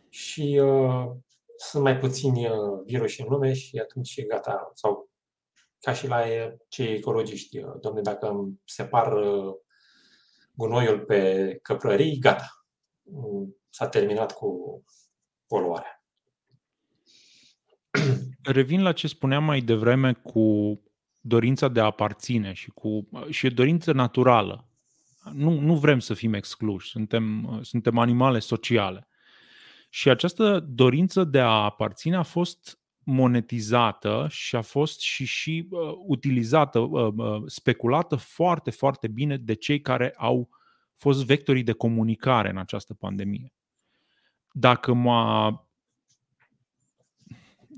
[0.09, 1.11] și uh,
[1.57, 4.71] sunt mai puțini uh, virus în lume și atunci gata.
[4.75, 5.11] Sau
[5.81, 6.23] ca și la
[6.69, 7.61] cei ecologiști.
[7.81, 9.55] Domne, dacă îmi separ uh,
[10.53, 12.67] gunoiul pe căprării, gata.
[13.03, 14.83] Mm, s-a terminat cu
[15.47, 16.05] poluarea.
[18.43, 20.79] Revin la ce spuneam mai devreme cu
[21.21, 24.67] dorința de a aparține și cu și dorință naturală.
[25.33, 29.09] Nu, nu vrem să fim excluși, suntem, suntem animale sociale.
[29.89, 35.93] Și această dorință de a aparține a fost monetizată și a fost și, și uh,
[36.07, 40.49] utilizată, uh, uh, speculată foarte, foarte bine de cei care au
[40.97, 43.53] fost vectorii de comunicare în această pandemie.
[44.53, 45.67] Dacă m-a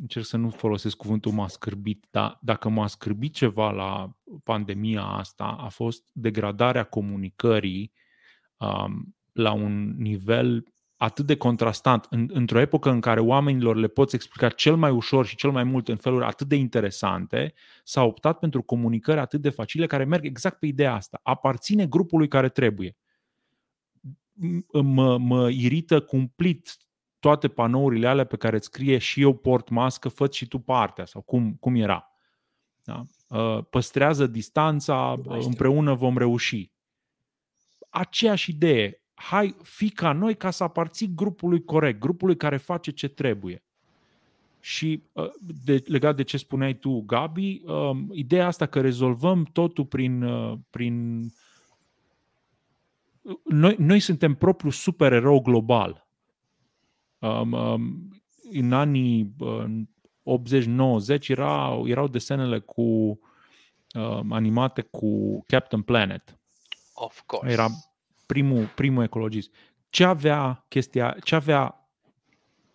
[0.01, 5.45] încerc să nu folosesc cuvântul m-a scârbit, dar dacă m-a scârbit ceva la pandemia asta,
[5.45, 7.93] a fost degradarea comunicării
[8.57, 10.65] um, la un nivel
[10.97, 15.27] atât de contrastant, în, într-o epocă în care oamenilor le poți explica cel mai ușor
[15.27, 19.51] și cel mai mult în feluri atât de interesante, s-a optat pentru comunicări atât de
[19.51, 21.21] facile care merg exact pe ideea asta.
[21.23, 22.97] Aparține grupului care trebuie.
[24.83, 26.77] Mă, mă irită cumplit
[27.25, 31.05] toate panourile alea pe care îți scrie și eu port mască, fă și tu partea
[31.05, 32.11] sau cum, cum era.
[32.83, 33.05] Da?
[33.29, 36.73] Uh, păstrează distanța, împreună vom reuși.
[37.91, 43.09] Aceeași idee, hai, fi ca noi ca să aparții grupului corect, grupului care face ce
[43.09, 43.65] trebuie.
[44.61, 45.31] Și uh,
[45.65, 50.23] de, legat de ce spuneai tu, Gabi, um, ideea asta că rezolvăm totul prin.
[50.23, 51.27] Uh, prin
[53.45, 56.04] noi, noi suntem propriul supererou global.
[57.25, 58.09] Um, um,
[58.53, 59.35] în anii
[61.19, 62.83] 80-90 erau, erau desenele cu
[63.95, 66.39] um, animate cu Captain Planet.
[66.95, 67.53] Of course.
[67.53, 67.69] Era
[68.27, 69.55] primul, primul ecologist.
[69.89, 71.89] Ce avea chestia, ce avea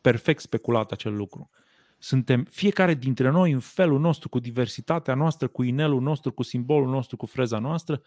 [0.02, 1.50] perfect speculat acel lucru?
[1.98, 6.90] Suntem fiecare dintre noi în felul nostru, cu diversitatea noastră, cu inelul nostru, cu simbolul
[6.90, 8.02] nostru, cu freza noastră,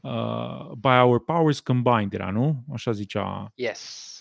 [0.00, 2.64] uh, by our powers combined era, nu?
[2.72, 3.52] Așa zicea.
[3.54, 4.17] Yes.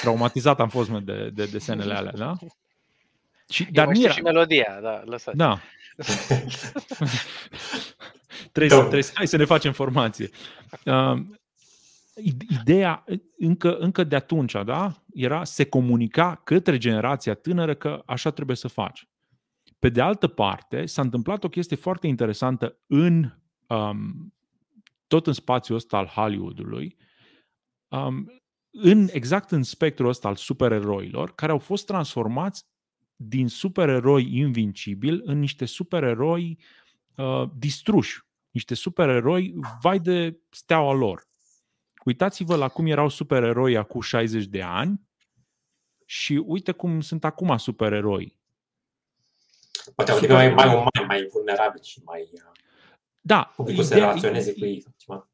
[0.00, 2.34] Traumatizat am fost de, de desenele alea, da?
[3.48, 4.12] Și, Eu dar era...
[4.12, 5.36] și melodia, da, lăsați.
[5.36, 5.60] Da.
[8.52, 10.30] trebuie, să, trebuie, hai să ne facem formație.
[10.84, 11.20] Uh,
[12.60, 13.04] ideea
[13.38, 18.68] încă, încă de atunci, da, era se comunica către generația tânără că așa trebuie să
[18.68, 19.08] faci.
[19.78, 23.32] Pe de altă parte, s-a întâmplat o chestie foarte interesantă în
[23.66, 24.34] um,
[25.06, 26.96] tot în spațiul ăsta al Hollywoodului,
[27.88, 32.66] um, în, exact în spectrul ăsta al supereroilor, care au fost transformați
[33.16, 36.58] din supereroi invincibili în niște supereroi
[37.16, 41.26] uh, distruși, niște supereroi vai de steaua lor.
[42.04, 45.00] Uitați-vă la cum erau supereroi acum 60 de ani
[46.04, 48.36] și uite cum sunt acum supereroi.
[49.94, 52.28] Poate au mai, mai umani, mai vulnerabili și mai...
[52.32, 52.66] Uh,
[53.28, 54.84] da, ideea, să relaționeze cu ei.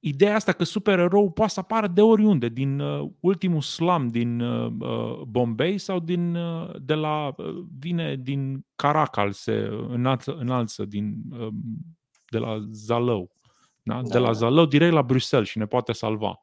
[0.00, 4.72] Ideea asta că supererou poate să apară de oriunde, din uh, ultimul slam din uh,
[4.80, 11.14] uh Bombay sau din, uh, de la, uh, vine din Caracal, se înalță, înalță din,
[11.30, 11.48] uh,
[12.30, 13.30] de la Zalău.
[13.82, 13.94] Da?
[13.94, 14.32] Da, de la da.
[14.32, 16.38] Zalău direct la Bruxelles și ne poate salva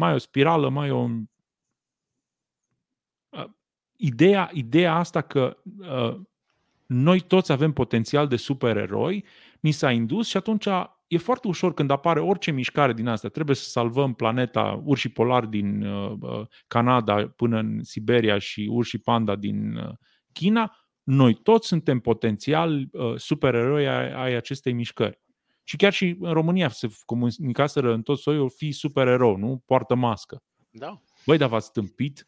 [0.00, 1.08] mai o spirală, mai o...
[3.28, 3.44] Uh,
[3.96, 6.20] ideea, ideea asta că uh,
[6.86, 9.24] noi toți avem potențial de supereroi,
[9.60, 10.66] ni s-a indus și atunci
[11.06, 13.28] e foarte ușor când apare orice mișcare din asta.
[13.28, 18.98] Trebuie să salvăm planeta urși polar din uh, uh, Canada până în Siberia și urși
[18.98, 19.92] panda din uh,
[20.32, 20.76] China.
[21.02, 25.20] Noi toți suntem potențial uh, supereroi ai, ai acestei mișcări.
[25.64, 29.62] Și chiar și în România se comunicaseră în tot soiul, fi supererou, nu?
[29.66, 30.42] Poartă mască.
[30.70, 31.02] Da.
[31.26, 32.26] Băi, dar v-ați stâmpit?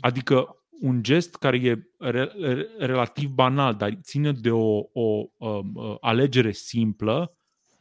[0.00, 5.28] Adică un gest care e re, re, relativ banal, dar ține de o, o, o,
[5.38, 7.36] um, o alegere simplă,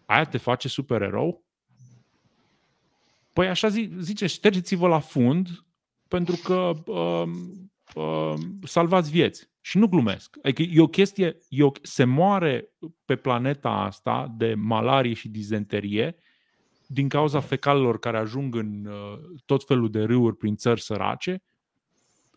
[0.05, 1.43] aia te face supererou?
[3.33, 5.47] Păi așa zi, zice, ștergeți-vă la fund
[6.07, 9.53] pentru că um, um, salvați vieți.
[9.61, 10.37] Și nu glumesc.
[10.43, 12.73] Adică e o chestie, e o, se moare
[13.05, 16.15] pe planeta asta de malarie și dizenterie
[16.87, 21.43] din cauza fecalelor care ajung în uh, tot felul de râuri prin țări sărace,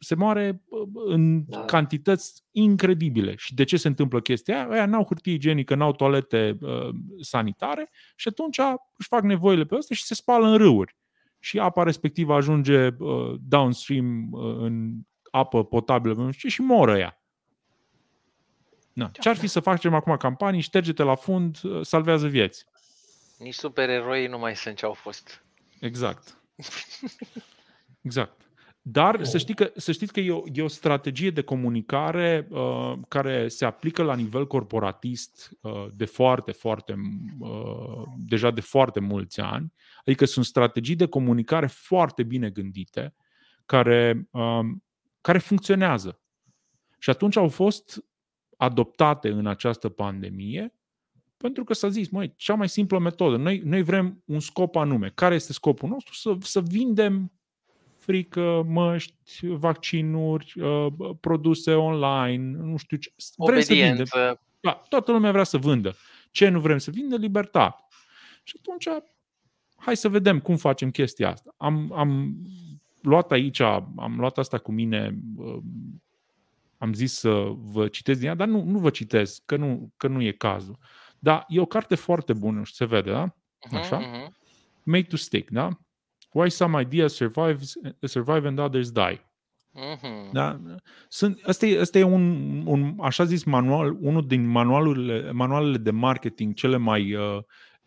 [0.00, 1.64] se moare uh, în da.
[1.64, 3.34] cantități incredibile.
[3.36, 4.68] Și de ce se întâmplă chestia aia?
[4.70, 6.88] Aia n-au hârtie igienică, n-au toalete uh,
[7.20, 8.58] sanitare și atunci
[8.96, 10.96] își fac nevoile pe astea și se spală în râuri.
[11.38, 14.94] Și apa respectivă ajunge uh, downstream uh, în
[15.30, 17.22] apă potabilă nu știu ce, și moră ea.
[18.92, 19.10] Na.
[19.20, 22.64] Ce ar fi să facem acum campanii, șterge-te la fund, salvează vieți.
[23.38, 25.44] Nici supereroi nu mai sunt ce au fost.
[25.80, 26.36] Exact.
[28.02, 28.47] Exact.
[28.90, 32.92] Dar să, știi că, să știți că e o, e o strategie de comunicare uh,
[33.08, 36.94] care se aplică la nivel corporatist uh, de foarte, foarte,
[37.38, 39.72] uh, deja de foarte mulți ani.
[40.00, 43.14] Adică sunt strategii de comunicare foarte bine gândite,
[43.66, 44.60] care, uh,
[45.20, 46.20] care funcționează.
[46.98, 48.04] Și atunci au fost
[48.56, 50.74] adoptate în această pandemie,
[51.36, 55.10] pentru că s-a zis, măi, cea mai simplă metodă, noi, noi vrem un scop anume.
[55.14, 56.14] Care este scopul nostru?
[56.14, 57.32] Să, să vindem
[58.08, 60.86] frică, măști, vaccinuri, uh,
[61.20, 63.12] produse online, nu știu ce.
[63.36, 64.06] Vrem să vindem.
[64.60, 65.94] Da, toată lumea vrea să vândă.
[66.30, 67.16] Ce nu vrem să vindă?
[67.16, 67.84] Libertate.
[68.42, 69.02] Și atunci,
[69.76, 71.54] hai să vedem cum facem chestia asta.
[71.56, 72.36] Am, am
[73.02, 75.58] luat aici, am luat asta cu mine uh,
[76.78, 80.08] am zis să vă citesc din ea, dar nu, nu vă citesc, că nu, că
[80.08, 80.78] nu e cazul.
[81.18, 83.34] Dar e o carte foarte bună și se vede, da?
[83.66, 84.00] Mhm, Așa?
[84.00, 84.32] Uh-huh.
[84.82, 85.68] Made to Stick, da?
[86.32, 89.28] Why some ideas survives, survive and others die.
[89.72, 90.32] Mhm.
[90.32, 90.60] Da?
[91.08, 95.90] Sunt, asta, e, asta e un, un, așa zis, manual, unul din manualurile, manualele de
[95.90, 97.38] marketing cele mai uh,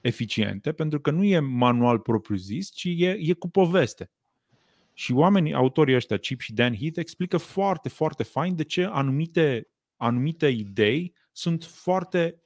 [0.02, 4.12] eficiente, pentru că nu e manual propriu-zis, ci e, e cu poveste.
[4.94, 9.68] Și oamenii, autorii ăștia, Chip și Dan Heath, explică foarte, foarte fain de ce anumite,
[9.98, 12.42] anumite idei sunt foarte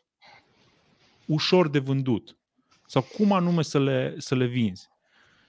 [1.25, 2.37] ușor de vândut
[2.87, 4.89] sau cum anume să le, să le vinzi.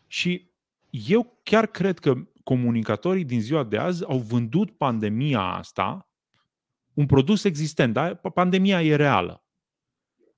[0.07, 0.50] Și
[0.90, 6.11] eu chiar cred că comunicatorii din ziua de azi au vândut pandemia asta,
[6.94, 8.14] un produs existent, da?
[8.14, 9.44] pandemia e reală,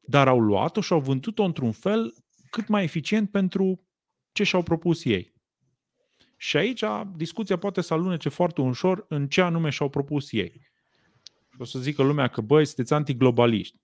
[0.00, 2.14] dar au luat-o și au vândut-o într-un fel
[2.50, 3.86] cât mai eficient pentru
[4.32, 5.36] ce și-au propus ei.
[6.36, 6.84] Și aici
[7.16, 10.60] discuția poate să alunece foarte ușor în ce anume și-au propus ei.
[11.50, 13.78] Și o să zică lumea că, băi, sunteți antiglobaliști.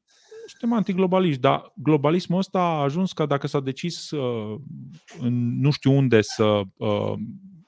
[0.47, 4.61] Suntem antiglobaliști, dar globalismul ăsta a ajuns ca dacă s-a decis uh,
[5.19, 7.13] în nu știu unde să uh,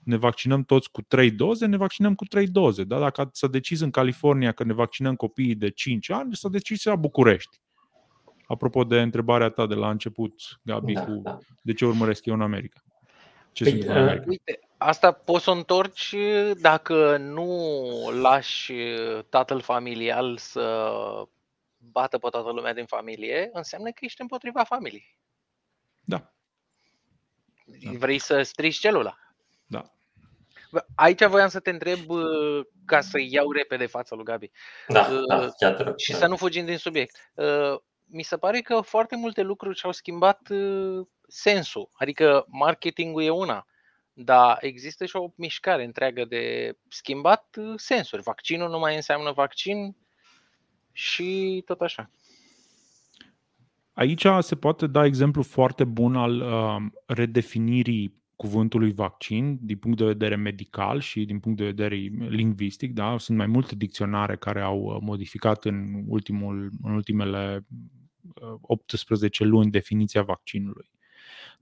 [0.02, 2.84] ne vaccinăm toți cu trei doze, ne vaccinăm cu trei doze.
[2.84, 2.98] Da?
[2.98, 6.96] Dacă s-a decis în California că ne vaccinăm copiii de 5 ani, s-a decis la
[6.96, 7.60] București.
[8.46, 11.38] Apropo de întrebarea ta de la început, Gabi, Da, cu da.
[11.62, 12.80] de ce urmăresc eu în America.
[13.52, 14.24] Ce Păi, sunt în uh, America?
[14.28, 16.14] Uite, asta poți să o întorci
[16.60, 17.60] dacă nu
[18.20, 18.72] lași
[19.28, 20.90] tatăl familial să
[21.90, 25.18] bată pe toată lumea din familie, înseamnă că ești împotriva familiei.
[26.04, 26.32] Da,
[27.64, 27.90] Da.
[27.98, 29.18] Vrei să strici celula.
[29.66, 29.90] da.
[30.70, 34.50] Bă, Aici voiam să te întreb uh, ca să iau repede fața lui Gabi
[34.88, 35.98] Da, Uh, da, chiar te rog.
[35.98, 37.32] și să nu fugim din subiect.
[37.34, 41.90] Uh, Mi se pare că foarte multe lucruri și-au schimbat uh, sensul.
[41.92, 43.66] Adică marketingul e una,
[44.12, 48.22] dar există și o mișcare întreagă de schimbat uh, sensuri.
[48.22, 49.96] Vaccinul nu mai înseamnă vaccin
[50.96, 52.10] și tot așa.
[53.92, 56.76] Aici se poate da exemplu foarte bun al uh,
[57.06, 61.96] redefinirii cuvântului vaccin din punct de vedere medical și din punct de vedere
[62.28, 62.92] lingvistic.
[62.92, 63.18] Da?
[63.18, 67.66] Sunt mai multe dicționare care au uh, modificat în, ultimul, în ultimele
[68.42, 70.90] uh, 18 luni definiția vaccinului.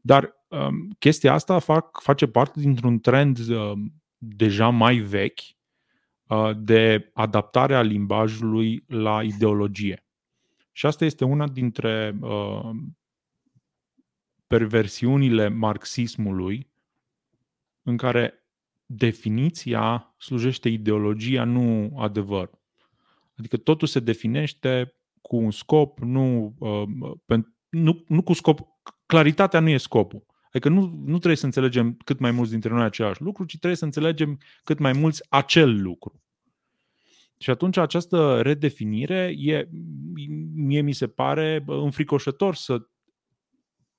[0.01, 3.73] Dar um, chestia asta fac, face parte dintr-un trend uh,
[4.19, 5.54] deja mai vechi uh,
[6.57, 10.05] de adaptare a limbajului la ideologie.
[10.73, 12.71] Și asta este una dintre uh,
[14.47, 16.71] perversiunile marxismului
[17.83, 18.47] în care
[18.87, 22.51] definiția slujește ideologia, nu adevăr.
[23.39, 28.61] Adică totul se definește cu un scop, nu, uh, pen, nu, nu cu scop.
[29.07, 30.27] Claritatea nu e scopul.
[30.55, 33.77] Adică nu, nu trebuie să înțelegem cât mai mulți dintre noi același lucru, ci trebuie
[33.77, 36.23] să înțelegem cât mai mulți acel lucru.
[37.39, 39.69] Și atunci această redefinire e,
[40.55, 42.87] mie mi se pare înfricoșător să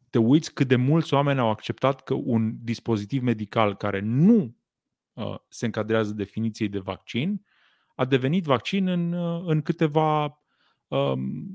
[0.09, 4.55] te uiți cât de mulți oameni au acceptat că un dispozitiv medical care nu
[5.13, 7.45] uh, se încadrează definiției de vaccin
[7.95, 10.41] a devenit vaccin în, uh, în câteva
[10.87, 11.51] um,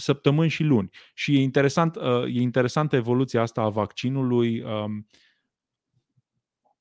[0.00, 0.90] săptămâni și luni.
[1.14, 4.62] Și e, interesant, uh, e interesantă evoluția asta a vaccinului.
[4.62, 5.06] Um,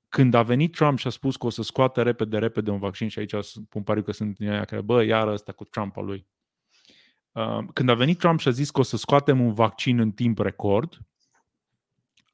[0.10, 3.08] când a venit Trump și a spus că o să scoată repede, repede un vaccin,
[3.08, 3.34] și aici
[3.70, 6.28] pun pariu că sunt din aia care, bă, iară ăsta cu Trump al lui.
[7.32, 10.12] Uh, Când a venit Trump și a zis că o să scoatem un vaccin în
[10.12, 11.00] timp record,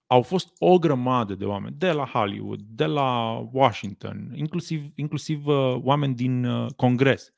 [0.08, 5.76] au fost o grămadă de oameni, de la Hollywood, de la Washington, inclusiv, inclusiv uh,
[5.82, 7.34] oameni din uh, Congres,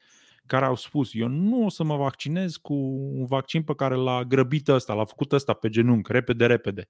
[0.47, 2.73] care au spus, eu nu o să mă vaccinez cu
[3.13, 6.89] un vaccin pe care l-a grăbit ăsta, l-a făcut ăsta pe genunchi, repede, repede.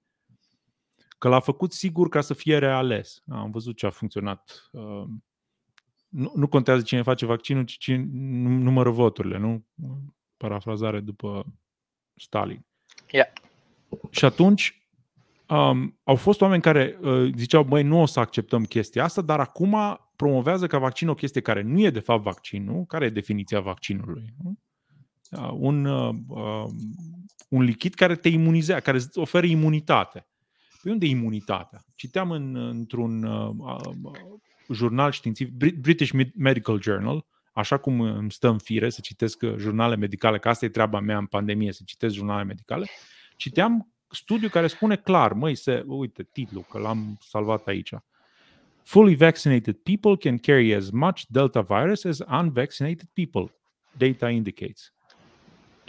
[1.18, 3.24] Că l-a făcut sigur ca să fie reales.
[3.28, 4.70] Am văzut ce a funcționat.
[4.72, 5.04] Uh,
[6.10, 9.66] Nu, nu contează cine face vaccinul, ci cine num- numără voturile, nu?
[10.38, 11.46] Parafrazare după
[12.16, 12.66] Stalin.
[13.12, 13.28] Yeah.
[14.10, 14.88] Și atunci
[15.48, 19.40] um, au fost oameni care uh, ziceau, băi, nu o să acceptăm chestia asta, dar
[19.40, 22.86] acum promovează ca vaccin o chestie care nu e de fapt vaccinul.
[22.86, 24.34] Care e definiția vaccinului?
[24.44, 24.60] Nu?
[25.32, 26.66] Uh, un, uh, uh,
[27.50, 30.28] un lichid care te imunizează, care îți oferă imunitate.
[30.82, 31.86] Păi unde e imunitatea?
[31.96, 34.12] Citeam în, într-un uh, uh,
[34.74, 39.42] jurnal științific, Brit- British Med- Medical Journal, așa cum îmi stă în fire să citesc
[39.42, 42.86] uh, jurnale medicale, că asta e treaba mea în pandemie, să citesc jurnale medicale,
[43.36, 47.94] citeam studiu care spune clar, măi, se, uite, titlul, că l-am salvat aici.
[48.88, 53.52] Fully vaccinated people can carry as much Delta virus as unvaccinated people,
[53.98, 54.94] data indicates.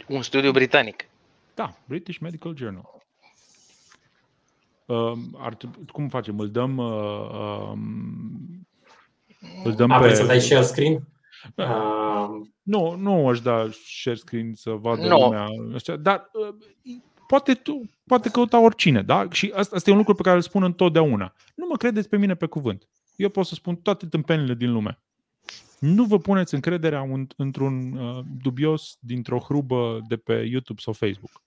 [0.07, 1.07] Un studiu britanic.
[1.55, 3.01] Da, British Medical Journal.
[4.85, 6.39] Um, ar, trebui- cum facem?
[6.39, 7.29] Îl dăm, uh,
[7.71, 8.67] um,
[9.63, 10.15] îl dăm A, vrei pe...
[10.15, 11.07] să dai share screen?
[11.55, 11.63] Da.
[11.73, 13.69] Uh, Nu, nu aș da
[14.01, 15.17] share screen să vadă Nu.
[15.19, 15.47] lumea.
[15.75, 16.55] Așa, dar uh,
[17.29, 19.27] poate, tu, poate căuta oricine, da?
[19.31, 21.33] Și asta, asta e un lucru pe care îl spun întotdeauna.
[21.55, 22.89] Nu mă credeți pe mine pe cuvânt.
[23.15, 24.99] Eu pot să spun toate tâmpenile din lume.
[25.79, 27.05] Nu vă puneți încrederea
[27.35, 31.41] într-un uh, dubios dintr-o hrubă de pe YouTube sau Facebook.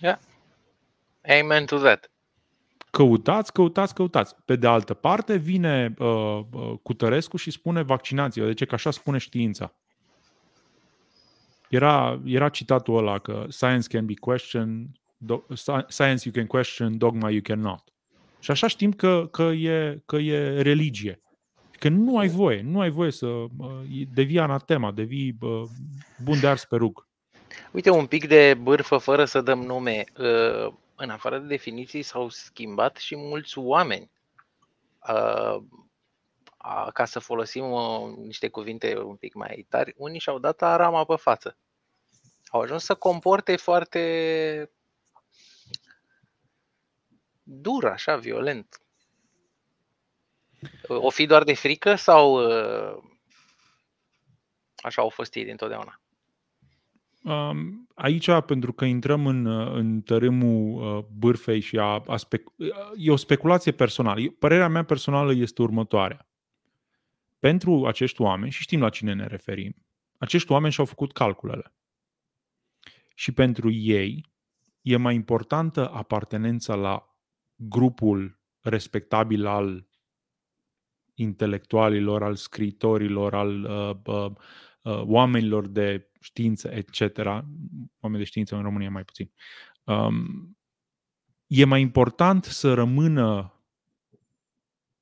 [0.00, 0.18] Yeah.
[1.40, 2.10] Amen to that.
[2.90, 4.34] Căutați, căutați, căutați.
[4.44, 8.46] Pe de altă parte, vine uh, uh, Cutărescu și spune vaccinați-vă.
[8.46, 8.64] De ce?
[8.64, 9.74] Că așa spune știința.
[11.68, 15.42] Era, era citatul ăla că science can be questioned, do,
[15.88, 17.82] science you can question, dogma you cannot.
[18.40, 21.20] Și așa știm că, că, e, că e religie.
[21.78, 23.48] Că nu ai voie, nu ai voie să uh,
[24.14, 25.62] devii anatema, devii uh,
[26.24, 27.06] bun de ars pe rug.
[27.70, 30.04] Uite, un pic de bârfă fără să dăm nume.
[30.18, 34.10] Uh, în afară de definiții s-au schimbat și mulți oameni.
[36.64, 41.04] Uh, ca să folosim uh, niște cuvinte un pic mai tari, unii și-au dat arama
[41.04, 41.56] pe față.
[42.44, 44.70] Au ajuns să comporte foarte
[47.42, 48.82] dur, așa, violent.
[50.88, 53.02] O fi doar de frică sau uh,
[54.76, 56.00] așa au fost ei dintotdeauna?
[57.22, 59.46] Um, aici, pentru că intrăm în,
[59.76, 62.54] în tărâmul uh, bârfei și a, a spec-
[62.96, 64.20] e o speculație personală.
[64.38, 66.27] Părerea mea personală este următoarea.
[67.38, 69.74] Pentru acești oameni, și știm la cine ne referim,
[70.18, 71.74] acești oameni și-au făcut calculele.
[73.14, 74.24] Și pentru ei
[74.82, 77.18] e mai importantă apartenența la
[77.54, 79.88] grupul respectabil al
[81.14, 84.32] intelectualilor, al scritorilor, al uh, uh,
[84.82, 87.18] uh, oamenilor de știință, etc.
[88.00, 89.30] Oameni de știință în România mai puțin.
[89.84, 90.58] Um,
[91.46, 93.52] e mai important să rămână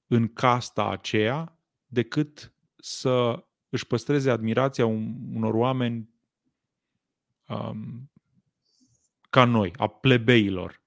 [0.07, 1.56] în casta aceea
[1.97, 6.11] decât să își păstreze admirația unor oameni
[7.49, 8.11] um,
[9.30, 10.82] ca noi, a plebeilor.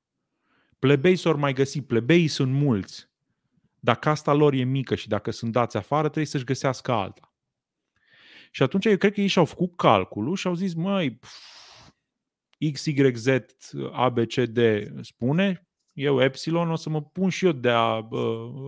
[0.79, 3.09] Plebei s-or mai găsi, plebeii sunt mulți.
[3.79, 7.33] Dacă asta lor e mică și dacă sunt dați afară, trebuie să-și găsească alta.
[8.51, 11.19] Și atunci eu cred că ei și-au făcut calculul și au zis, măi,
[12.71, 13.27] X, Y, Z,
[13.91, 14.59] A, B, C, D
[15.01, 15.68] spune,
[15.99, 18.07] eu Epsilon o să mă pun și eu de a,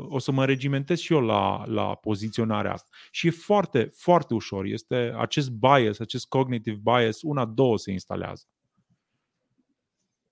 [0.08, 2.90] o să mă regimentez și eu la, la poziționarea asta.
[3.12, 4.66] Și e foarte, foarte ușor.
[4.66, 8.44] Este acest bias, acest cognitive bias, una, două se instalează.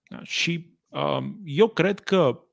[0.09, 0.23] Da?
[0.23, 2.43] Și um, eu cred că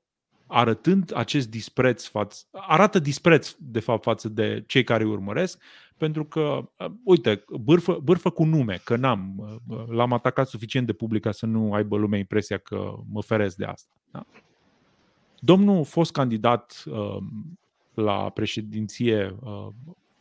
[0.46, 5.62] arătând acest dispreț față, arată dispreț de fapt față de cei care îi urmăresc,
[5.96, 9.34] pentru că, uh, uite, bârfă, bârfă cu nume, că n-am,
[9.68, 13.56] uh, l-am atacat suficient de public ca să nu aibă lumea impresia că mă feresc
[13.56, 13.94] de asta.
[14.10, 14.26] Da?
[15.38, 17.16] Domnul fost candidat uh,
[17.94, 19.66] la președinție uh,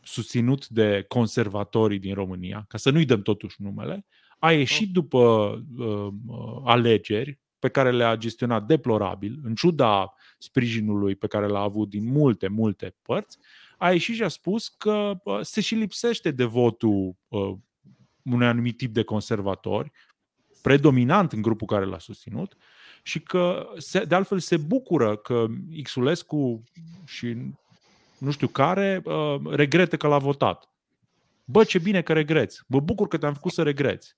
[0.02, 4.06] susținut de conservatorii din România, ca să nu-i dăm totuși numele,
[4.38, 5.18] a ieșit după
[5.78, 11.88] uh, uh alegeri pe care le-a gestionat deplorabil, în ciuda sprijinului pe care l-a avut
[11.88, 13.38] din multe, multe părți,
[13.76, 17.16] a ieșit și a spus că se și lipsește de votul
[18.22, 19.92] unui anumit tip de conservatori,
[20.62, 22.56] predominant în grupul care l-a susținut,
[23.06, 25.46] și că se, de altfel se bucură că
[25.82, 26.62] Xulescu
[27.04, 27.36] și
[28.18, 29.02] nu știu care
[29.50, 30.68] regretă că l-a votat.
[31.44, 32.62] Bă, ce bine că regreți.
[32.66, 34.16] Mă bucur că te-am făcut să regreți.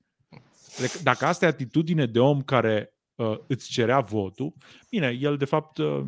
[1.03, 4.53] Dacă asta e atitudine de om care uh, îți cerea votul.
[4.91, 6.05] Bine, el de fapt uh,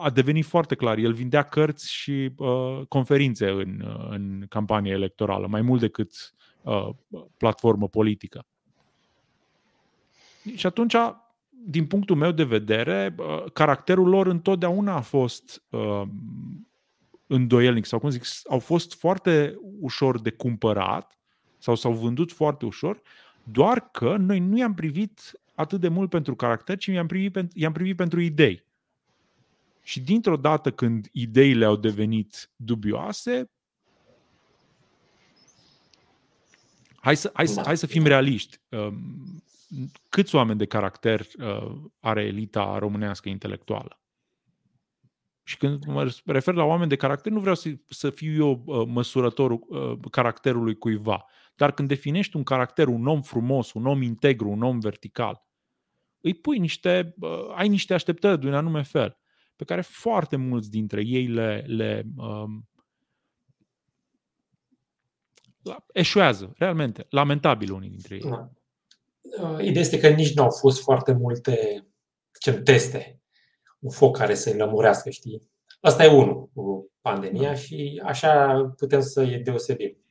[0.00, 0.98] a devenit foarte clar.
[0.98, 6.88] El vindea cărți și uh, conferințe în, uh, în campania electorală, mai mult decât uh,
[7.36, 8.46] platformă politică.
[10.54, 10.94] Și atunci,
[11.66, 16.02] din punctul meu de vedere, uh, caracterul lor întotdeauna a fost uh,
[17.26, 21.18] îndoielnic sau cum zic, au fost foarte ușor de cumpărat
[21.58, 23.00] sau s-au vândut foarte ușor,
[23.42, 27.72] doar că noi nu i-am privit atât de mult pentru caracter, ci i-am privit, i-am
[27.72, 28.64] privit pentru idei.
[29.82, 33.50] Și dintr-o dată când ideile au devenit dubioase,
[36.94, 38.60] hai să, hai să, hai să fim realiști.
[39.76, 43.98] Um, câți oameni de caracter uh, are elita românească intelectuală?
[45.42, 48.86] Și când mă refer la oameni de caracter, nu vreau să, să fiu eu uh,
[48.86, 51.24] măsurătorul uh, caracterului cuiva.
[51.54, 55.46] Dar când definești un caracter, un om frumos, un om integru, un om vertical,
[56.20, 57.14] îi pui niște,
[57.54, 59.18] ai niște așteptări de un anume fel,
[59.56, 62.68] pe care foarte mulți dintre ei le, le um,
[65.92, 68.20] eșuează, realmente, lamentabil unii dintre ei.
[68.20, 68.50] Da.
[69.24, 71.86] Uh, ideea este că nici nu au fost foarte multe
[72.40, 73.20] ce, teste,
[73.78, 75.50] un foc care să-i lămurească, știi?
[75.80, 77.54] Asta e unul cu pandemia da.
[77.54, 80.04] și așa putem să-i deosebim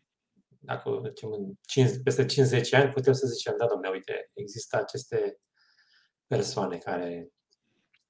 [0.66, 5.40] dacă zicem, în 5, peste 50 ani putem să zicem, da, domnule, uite, există aceste
[6.28, 7.28] persoane care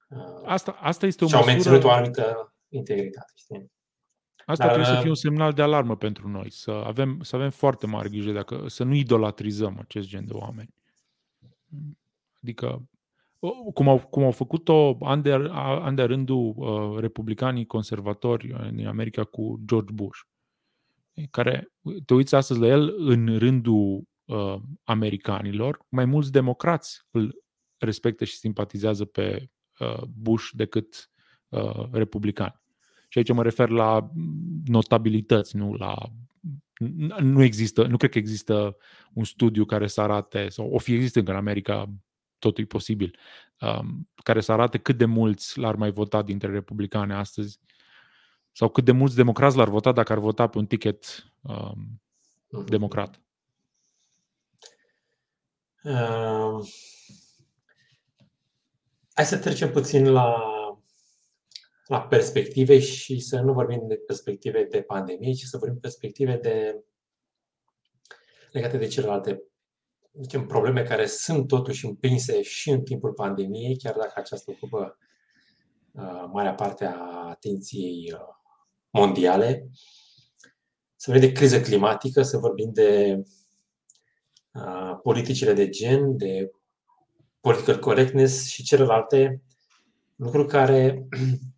[0.08, 1.56] uh, asta, asta este o și-au măsură...
[1.56, 3.32] menținut o anumită integritate.
[3.34, 3.72] Știi?
[4.46, 7.50] Asta Dar, trebuie să fie un semnal de alarmă pentru noi, să avem, să avem
[7.50, 10.74] foarte mare grijă dacă, să nu idolatrizăm acest gen de oameni.
[12.42, 12.88] Adică,
[13.74, 19.24] cum au, cum au făcut-o an de, an de rândul uh, republicanii conservatori din America
[19.24, 20.18] cu George Bush,
[21.30, 21.72] care,
[22.04, 27.44] te uiți astăzi la el în rândul uh, americanilor, mai mulți democrați îl
[27.78, 31.10] respectă și simpatizează pe uh, Bush decât
[31.48, 32.62] uh, republicani.
[33.08, 34.10] Și aici mă refer la
[34.64, 35.94] notabilități, nu la
[37.20, 38.76] nu există, nu cred că există
[39.12, 41.92] un studiu care să arate, sau o fi există încă în America,
[42.38, 43.18] totul e posibil,
[43.60, 47.60] um, care să arate cât de mulți l-ar mai vota dintre republicane astăzi
[48.52, 52.02] sau cât de mulți democrați l-ar vota dacă ar vota pe un ticket um,
[52.66, 53.20] democrat.
[55.82, 56.68] Uh,
[59.14, 60.34] hai să trecem puțin la
[61.86, 66.84] la perspective și să nu vorbim de perspective de pandemie, ci să vorbim perspective de
[68.52, 69.42] legate de celelalte
[70.20, 74.98] zicem, probleme care sunt totuși împinse și în timpul pandemiei, chiar dacă aceasta ocupă
[75.92, 78.20] uh, marea parte a atenției uh,
[78.90, 79.68] mondiale.
[80.96, 83.22] Să vorbim de criză climatică, să vorbim de
[84.52, 86.50] uh, politicile de gen, de
[87.40, 89.42] political correctness și celelalte
[90.16, 91.38] lucruri care Uh,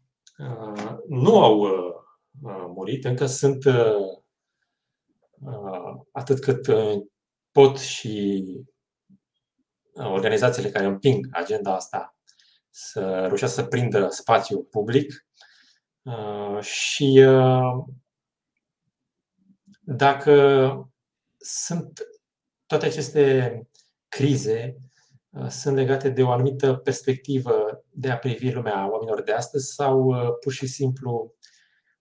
[1.09, 1.95] nu au uh,
[2.43, 3.65] uh, murit, încă sunt
[6.13, 6.67] atât cât
[7.51, 8.45] pot și
[9.95, 12.17] organizațiile care împing agenda asta
[12.71, 15.27] să reușească să prindă spațiu public.
[16.61, 17.25] Și
[19.81, 20.91] dacă
[21.37, 22.01] sunt
[22.67, 23.61] toate aceste
[24.09, 24.86] crize Uh,
[25.49, 30.29] sunt legate de o anumită perspectivă de a privi lumea oamenilor de astăzi sau uh,
[30.41, 31.35] pur și simplu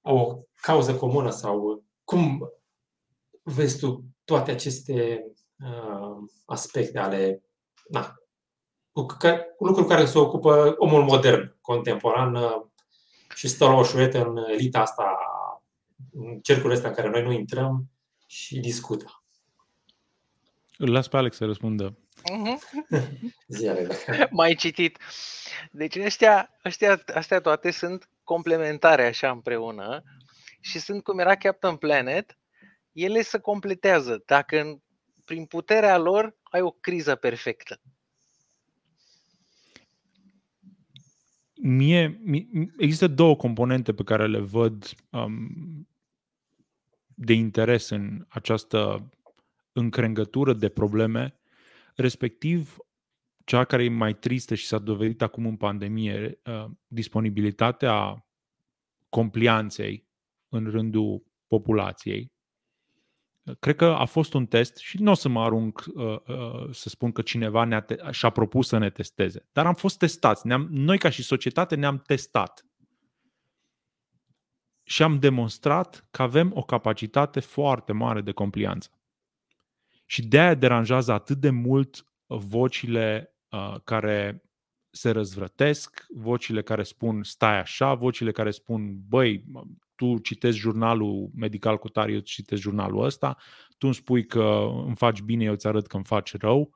[0.02, 2.50] au o cauză comună sau cum
[3.44, 5.26] vezi tu toate aceste
[5.60, 7.44] uh, aspecte ale
[7.90, 8.14] na,
[8.92, 9.06] cu,
[9.58, 12.62] cu lucruri care se ocupă omul modern, contemporan uh,
[13.36, 15.18] și stă la o șuretă în elita asta,
[16.12, 17.90] în cercul ăsta în care noi nu intrăm
[18.28, 19.24] și discută.
[20.78, 21.98] Îl las pe Alex să răspundă.
[22.32, 24.30] Uh-huh.
[24.32, 24.98] Mai citit.
[25.72, 30.04] Deci ăștia, ăștia, astea toate sunt complementare așa împreună
[30.62, 32.38] și sunt cum era Captain Planet,
[32.92, 34.24] ele se completează.
[34.26, 34.82] Dacă
[35.26, 37.82] prin puterea lor ai o criză perfectă.
[41.54, 42.22] Mie,
[42.78, 45.88] există două componente pe care le văd um,
[47.14, 49.10] de interes în această
[49.74, 51.36] încrengătură de probleme
[51.96, 52.78] respectiv
[53.44, 58.26] cea care e mai tristă și s-a dovedit acum în pandemie, uh, disponibilitatea
[59.10, 60.08] complianței
[60.50, 62.34] în rândul populației.
[63.60, 66.90] Cred că a fost un test și nu o să mă arunc uh, uh, să
[66.90, 70.48] spun că cineva ne-a te- și-a propus să ne testeze, dar am fost testați.
[70.48, 72.66] Ne-am, noi ca și societate ne-am testat
[74.84, 78.90] și am demonstrat că avem o capacitate foarte mare de complianță.
[80.06, 84.44] Și de aia deranjează atât de mult uh, vocile uh, care
[84.90, 89.46] se răzvrătesc, vocile care spun stai așa, vocile care spun băi,
[89.96, 93.38] tu citești jurnalul medical cu tare, eu citesc jurnalul ăsta,
[93.78, 96.74] tu îmi spui că îmi faci bine, eu îți arăt că îmi faci rău.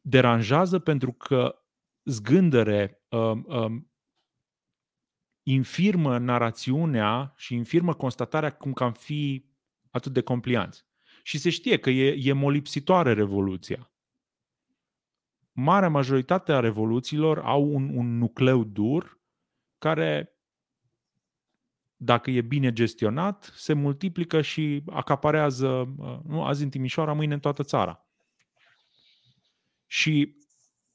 [0.00, 1.58] Deranjează pentru că
[2.04, 3.90] zgândăre um, um,
[5.42, 9.44] infirmă narațiunea și infirmă constatarea cum că am fi
[9.90, 10.86] atât de complianți.
[11.26, 13.90] Și se știe că e, e molipsitoare revoluția.
[15.52, 19.20] Marea majoritate a revoluțiilor au un, un nucleu dur
[19.78, 20.36] care,
[21.96, 27.40] dacă e bine gestionat, se multiplică și acaparează, uh, nu, azi în Timișoara, mâine în
[27.40, 28.06] toată țara.
[29.86, 30.36] Și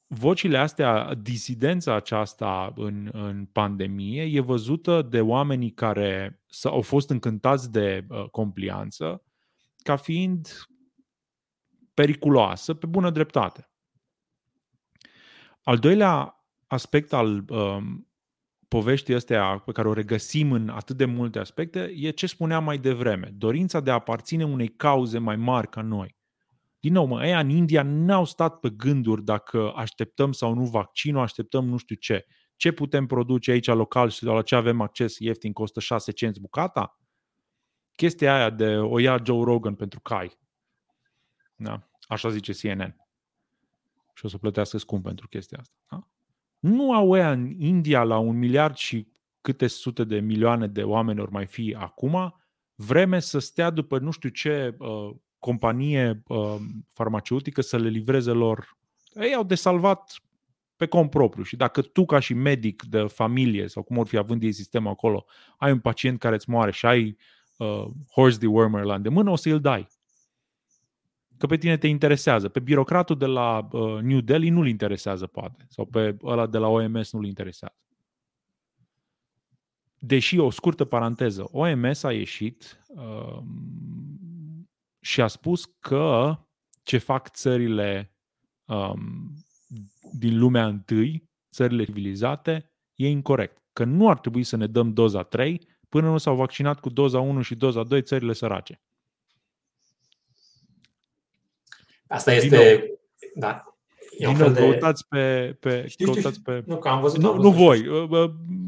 [0.06, 7.72] vocile astea, disidența aceasta în, în pandemie e văzută de oamenii care au fost încântați
[7.72, 9.22] de uh, complianță
[9.82, 10.48] ca fiind
[11.94, 13.70] periculoasă pe bună dreptate.
[15.62, 16.34] Al doilea
[16.66, 18.08] aspect al um,
[18.68, 22.78] poveștii astea pe care o regăsim în atât de multe aspecte e ce spuneam mai
[22.78, 26.16] devreme, dorința de a aparține unei cauze mai mari ca noi.
[26.80, 31.22] Din nou, mă, ăia în India n-au stat pe gânduri dacă așteptăm sau nu vaccinul,
[31.22, 32.26] așteptăm nu știu ce.
[32.56, 36.98] Ce putem produce aici local și la ce avem acces ieftin, costă 6 cenți bucata?
[37.96, 40.38] Chestia aia de o ia Joe Rogan pentru cai.
[41.56, 41.88] Da?
[42.02, 42.96] Așa zice CNN.
[44.14, 45.74] și o să plătească scump pentru chestia asta.
[45.90, 46.06] Da?
[46.58, 49.08] Nu au ea în India la un miliard și
[49.40, 52.34] câte sute de milioane de oameni ori mai fi acum,
[52.74, 56.56] vreme să stea după nu știu ce uh, companie uh,
[56.92, 58.76] farmaceutică să le livreze lor.
[59.14, 60.12] Ei au de salvat
[60.76, 64.16] pe cont propriu și dacă tu ca și medic de familie sau cum or fi
[64.16, 65.24] având ei sistemul acolo,
[65.56, 67.16] ai un pacient care îți moare și ai
[67.62, 69.86] uh, horse dewormer la îndemână, o să îl dai.
[71.38, 72.48] Că pe tine te interesează.
[72.48, 75.66] Pe birocratul de la uh, New Delhi nu-l interesează, poate.
[75.68, 77.76] Sau pe ăla de la OMS nu-l interesează.
[79.98, 83.42] Deși, o scurtă paranteză, OMS a ieșit uh,
[85.00, 86.36] și a spus că
[86.82, 88.16] ce fac țările
[88.64, 89.34] um,
[90.12, 93.62] din lumea întâi, țările civilizate, e incorrect.
[93.72, 97.20] Că nu ar trebui să ne dăm doza 3 până nu s-au vaccinat cu doza
[97.20, 98.80] 1 și doza 2 țările sărace.
[102.06, 102.90] Asta este...
[103.34, 103.64] Da,
[104.18, 104.60] E Din nou, de...
[104.60, 105.56] căutați pe...
[105.60, 106.62] pe știu, căutați știu, pe...
[106.66, 108.08] Nu, că am văzut, nu, am văzut, nu voi,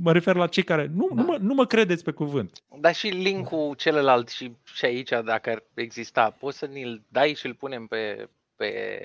[0.02, 0.90] mă refer la cei care...
[0.94, 1.22] Nu, da.
[1.22, 2.62] nu, mă, nu mă credeți pe cuvânt.
[2.80, 7.46] Dar și linkul celălalt și, și aici, dacă ar exista, poți să ni-l dai și
[7.46, 8.98] îl punem pe, pe,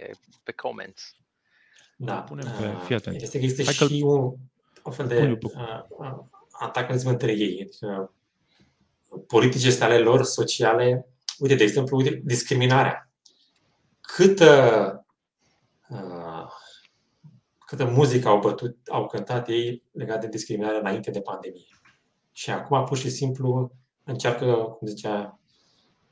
[0.44, 1.16] pe comments.
[1.96, 3.22] Da, punem pe, uh, fii atent.
[3.22, 4.34] Este, există și un,
[4.84, 5.52] un fel de uh,
[5.90, 6.20] uh,
[6.60, 7.61] antagonism între ei.
[7.61, 8.14] Adică,
[9.27, 11.07] politici este ale lor, sociale.
[11.40, 13.11] Uite, de exemplu, uite, discriminarea.
[14.02, 15.06] Câtă
[15.90, 16.30] uh,
[17.69, 21.68] câtă muzică au bătut, au cântat ei legat de discriminare înainte de pandemie.
[22.31, 23.72] Și acum, pur și simplu,
[24.03, 25.40] încearcă, cum zicea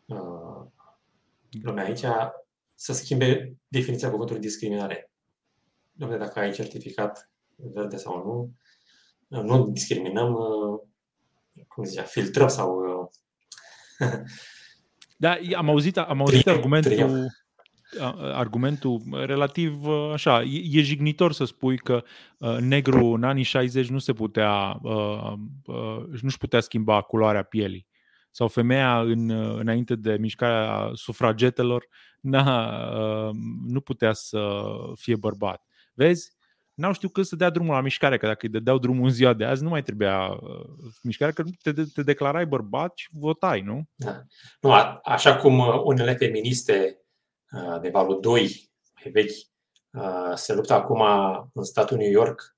[0.05, 0.65] uh,
[1.61, 2.05] lumea aici,
[2.73, 5.11] să schimbe definiția cuvântului discriminare.
[5.93, 8.51] Dom'le, dacă ai certificat verde sau nu,
[9.27, 10.79] nu discriminăm, uh,
[11.67, 12.77] cum zicea, filtrăm sau...
[12.77, 14.09] Uh,
[15.17, 16.91] da, am auzit, am auzit trio, argumentul...
[16.91, 17.07] Trio
[18.19, 22.03] argumentul relativ așa, e, jignitor să spui că
[22.59, 24.79] negru în anii 60 nu se putea,
[26.21, 27.87] nu-și putea schimba culoarea pielii.
[28.31, 29.29] Sau femeia în,
[29.59, 31.87] înainte de mișcarea sufragetelor
[32.21, 33.31] n-a,
[33.67, 34.61] nu putea să
[34.95, 35.63] fie bărbat.
[35.93, 36.36] Vezi?
[36.77, 39.33] N-au știut când să dea drumul la mișcare, că dacă îi dădeau drumul în ziua
[39.33, 40.65] de azi, nu mai trebuia uh,
[41.03, 43.83] mișcare, că te, te declarai bărbat și votai, nu?
[43.95, 44.21] Da.
[44.61, 47.01] Nu, a, așa cum unele feministe
[47.51, 48.71] Uh, de valul 2
[49.03, 49.35] mai vechi,
[49.91, 51.01] uh, se luptă acum
[51.53, 52.55] în statul New York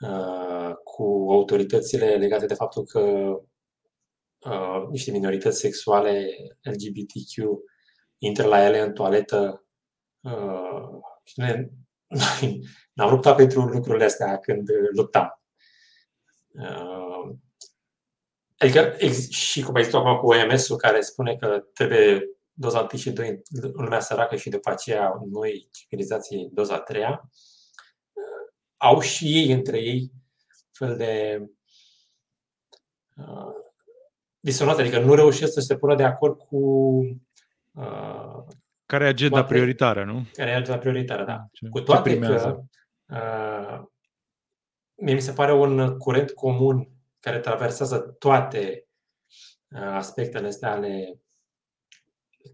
[0.00, 3.34] uh, cu autoritățile legate de faptul că
[4.90, 6.30] niște minorități sexuale
[6.62, 7.62] LGBTQ
[8.18, 9.64] intră la ele în toaletă
[11.24, 11.40] și
[12.40, 15.40] noi ne-am luptat pentru lucrurile astea când luptam.
[18.58, 18.96] Adică,
[19.30, 22.22] și cum ai zis acum cu OMS-ul care spune că trebuie
[22.52, 27.02] doza 1 și 2 în lumea săracă și după aceea noi, civilizații, doza 3
[28.76, 30.12] au și ei între ei
[30.72, 31.42] fel de
[33.16, 33.54] uh,
[34.40, 36.56] disonanță, adică nu reușesc să se pună de acord cu
[37.72, 38.44] uh,
[38.90, 40.26] care e agenda toate, prioritară, nu?
[40.32, 41.46] Care e agenda prioritară, da.
[41.52, 42.64] Ce, cu toate că
[43.06, 43.82] uh,
[44.94, 46.88] mie mi se pare un curent comun
[47.20, 48.86] care traversează toate
[49.68, 51.20] uh, aspectele astea ale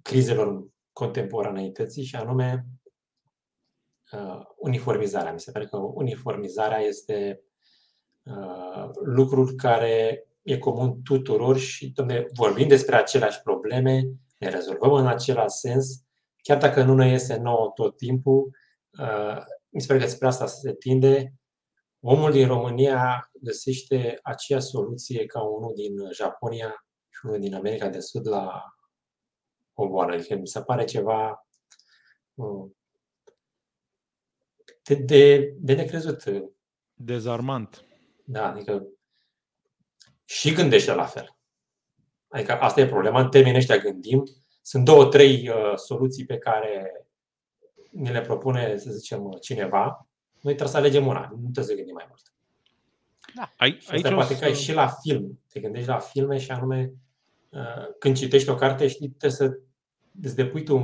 [0.02, 2.66] crizelor contemporaneității și anume
[4.12, 5.32] uh, uniformizarea.
[5.32, 7.42] Mi se pare că uniformizarea este
[8.22, 14.02] uh, lucrul care e comun tuturor și domne, vorbim despre aceleași probleme,
[14.38, 16.05] ne rezolvăm în același sens,
[16.46, 18.50] chiar dacă nu ne iese nouă tot timpul,
[18.98, 21.34] uh, mi se pare că spre asta se tinde.
[22.00, 28.00] Omul din România găsește aceeași soluție ca unul din Japonia și unul din America de
[28.00, 28.64] Sud la
[29.72, 30.12] o boală.
[30.12, 31.46] Adică mi se pare ceva
[32.34, 32.70] uh,
[34.82, 36.24] de, de, de necrezut.
[36.94, 37.84] Dezarmant.
[38.24, 38.86] Da, adică
[40.24, 41.36] și gândește la fel.
[42.28, 44.24] Adică asta e problema, în termenii ăștia gândim.
[44.66, 47.06] Sunt două, trei uh, soluții pe care
[47.90, 50.08] ne le propune, să zicem, cineva.
[50.40, 52.32] Noi trebuie să alegem una, nu trebuie să gândim mai mult.
[53.34, 53.52] Da.
[53.56, 54.44] Ai, și asta poate să...
[54.44, 55.40] că și la film.
[55.52, 56.92] Te gândești la filme și anume
[57.48, 59.58] uh, când citești o carte, știi, trebuie să
[60.22, 60.76] îți depui tu,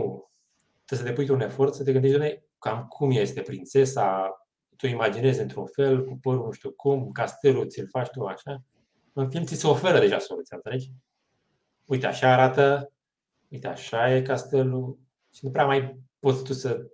[0.85, 4.31] trebuie să depui tu un efort să te gândești, doamne, cam cum este prințesa,
[4.77, 8.63] tu imaginezi într-un fel, cu părul nu știu cum, castelul ți-l faci tu așa.
[9.13, 10.93] În film ți se oferă deja soluția, înțelegi?
[11.85, 12.93] Uite, așa arată,
[13.53, 14.99] uite, așa e castelul
[15.33, 16.87] și nu prea mai poți tu să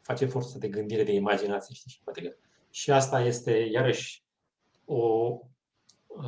[0.00, 1.90] faci efortul de gândire, de imaginație, știi?
[1.90, 2.34] Și poate că
[2.70, 4.24] și asta este, iarăși,
[4.84, 5.38] o,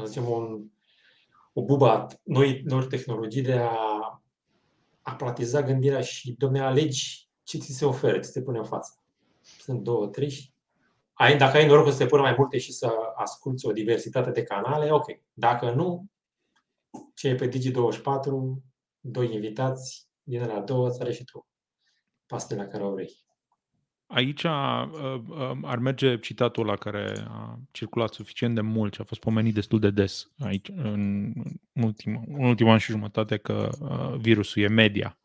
[0.04, 0.64] zicem, un,
[1.52, 4.22] o bubă noi, noi tehnologii de a
[5.02, 8.98] apratiza gândirea și, domne, alegi ce ți se oferă, ce ți se pune în față.
[9.58, 10.54] sunt două, trei și
[11.12, 14.42] ai, dacă ai norocul să te pună mai multe și să asculți o diversitate de
[14.42, 15.06] canale, ok.
[15.32, 16.06] Dacă nu,
[17.14, 18.62] ce e pe Digi24,
[19.10, 21.46] doi invitați, din la două, ți și tu
[22.26, 23.24] pastele care o vrei.
[24.06, 24.88] Aici uh,
[25.28, 29.54] uh, ar merge citatul la care a circulat suficient de mult și a fost pomenit
[29.54, 31.32] destul de des aici, în,
[31.72, 35.18] ultima, în ultimul an și jumătate, că uh, virusul e media.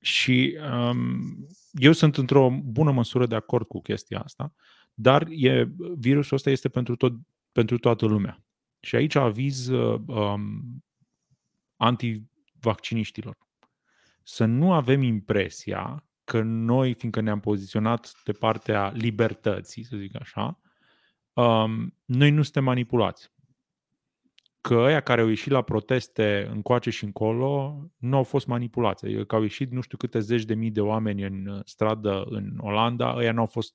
[0.00, 4.52] Și um, eu sunt într-o bună măsură de acord cu chestia asta,
[4.94, 7.12] dar e, virusul ăsta este pentru, tot,
[7.52, 8.44] pentru toată lumea.
[8.80, 10.84] Și aici aviz um,
[12.60, 13.36] antivacciniștilor.
[14.22, 20.60] Să nu avem impresia că noi, fiindcă ne-am poziționat de partea libertății, să zic așa,
[21.32, 23.30] um, noi nu suntem manipulați.
[24.60, 29.04] Că ăia care au ieșit la proteste încoace și încolo nu au fost manipulați.
[29.04, 32.58] Adică că au ieșit nu știu câte zeci de mii de oameni în stradă în
[32.58, 33.74] Olanda, ăia nu au fost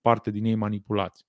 [0.00, 1.26] parte din ei manipulați.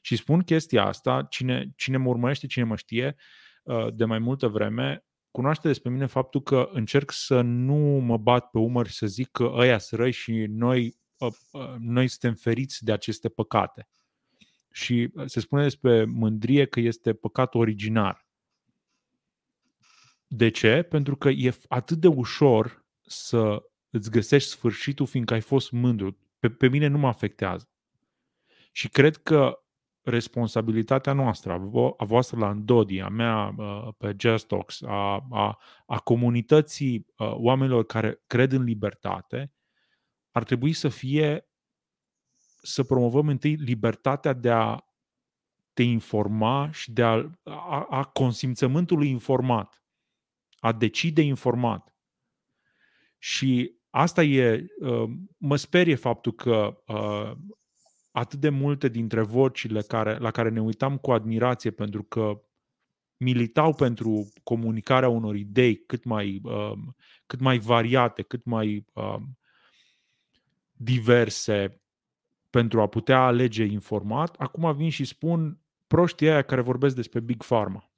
[0.00, 3.16] Și spun chestia asta, cine, cine mă urmărește, cine mă știe,
[3.62, 8.50] uh, de mai multă vreme, cunoaște despre mine faptul că încerc să nu mă bat
[8.50, 12.34] pe umăr și să zic că ăia sunt răi și noi, uh, uh, noi suntem
[12.34, 13.88] feriți de aceste păcate.
[14.72, 18.26] Și se spune despre mândrie că este păcat originar.
[20.26, 20.82] De ce?
[20.82, 26.18] Pentru că e atât de ușor să îți găsești sfârșitul fiindcă ai fost mândru.
[26.38, 27.70] Pe, pe mine nu mă afectează.
[28.72, 29.62] Și cred că
[30.08, 31.52] responsabilitatea noastră,
[31.96, 37.84] a voastră la Andodi, a mea uh, pe Gestox, a, a, a comunității uh, oamenilor
[37.84, 39.52] care cred în libertate,
[40.30, 41.48] ar trebui să fie
[42.62, 44.78] să promovăm întâi libertatea de a
[45.72, 49.82] te informa și de a, a, a consimțământului informat,
[50.58, 51.96] a decide informat.
[53.18, 56.82] Și asta e, uh, mă sperie faptul că
[58.10, 62.42] atât de multe dintre vocile care, la care ne uitam cu admirație pentru că
[63.16, 66.72] militau pentru comunicarea unor idei cât mai, uh,
[67.26, 69.18] cât mai variate, cât mai uh,
[70.72, 71.82] diverse
[72.50, 77.44] pentru a putea alege informat, acum vin și spun proștii aia care vorbesc despre Big
[77.44, 77.90] Pharma.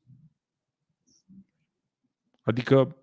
[2.40, 2.96] Adică,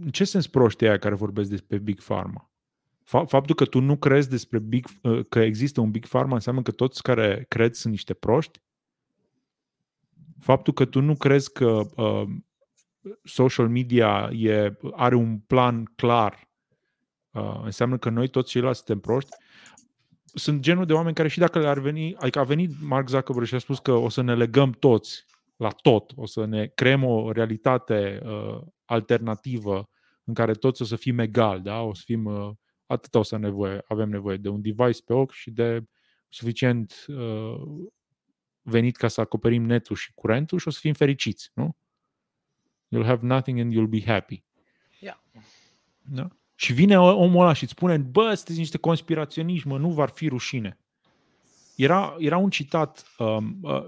[0.00, 2.53] în ce sens proștii aia care vorbesc despre Big Pharma?
[3.04, 6.70] Faptul că tu nu crezi despre big, uh, că există un Big Pharma înseamnă că
[6.70, 8.62] toți care cred sunt niște proști?
[10.40, 12.28] Faptul că tu nu crezi că uh,
[13.24, 16.50] social media e, are un plan clar
[17.30, 19.30] uh, înseamnă că noi toți ceilalți suntem proști?
[20.24, 23.54] Sunt genul de oameni care și dacă le-ar veni, adică a venit Mark Zuckerberg și
[23.54, 25.24] a spus că o să ne legăm toți
[25.56, 29.88] la tot, o să ne creăm o realitate uh, alternativă
[30.24, 31.80] în care toți o să fim egali, da?
[31.80, 32.50] o să fim uh,
[32.86, 35.84] atât o să nevoie, avem nevoie de un device pe ochi și de
[36.28, 37.60] suficient uh,
[38.62, 41.76] venit ca să acoperim netul și curentul și o să fim fericiți, nu?
[42.88, 44.44] You'll have nothing and you'll be happy.
[45.00, 45.20] Yeah.
[46.02, 46.28] Da?
[46.54, 50.28] Și vine omul ăla și îți spune, bă, sunteți niște conspiraționiști, mă, nu v-ar fi
[50.28, 50.78] rușine.
[51.76, 53.82] Era, era un citat, um, uh,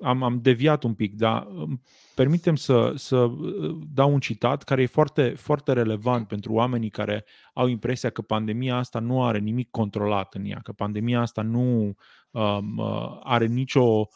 [0.00, 1.48] am, am deviat un pic, dar
[2.14, 7.24] permitem să, să uh, dau un citat care e foarte, foarte relevant pentru oamenii care
[7.54, 11.94] au impresia că pandemia asta nu are nimic controlat în ea, că pandemia asta nu
[12.30, 14.08] um, uh, are nicio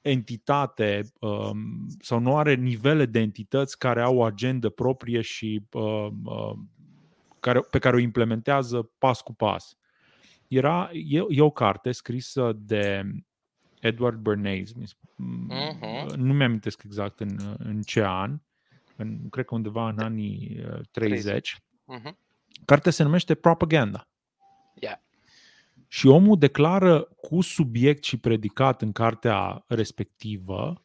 [0.00, 6.20] entitate um, sau nu are nivele de entități care au o agendă proprie și um,
[6.24, 6.52] uh,
[7.40, 9.76] care, pe care o implementează pas cu pas.
[10.48, 13.02] Era, e, e o carte scrisă de
[13.86, 16.14] Edward Bernays, uh-huh.
[16.16, 18.38] nu mi-am exact în, în ce an,
[18.96, 21.56] în, cred că undeva în anii 30.
[21.84, 22.14] Uh, uh-huh.
[22.64, 24.08] Cartea se numește Propaganda.
[24.74, 24.96] Yeah.
[25.88, 30.84] Și omul declară cu subiect și predicat în cartea respectivă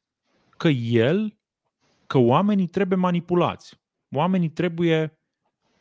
[0.58, 1.38] că el,
[2.08, 3.80] că oamenii trebuie manipulați.
[4.10, 5.20] Oamenii trebuie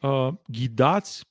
[0.01, 1.31] uh, ghidați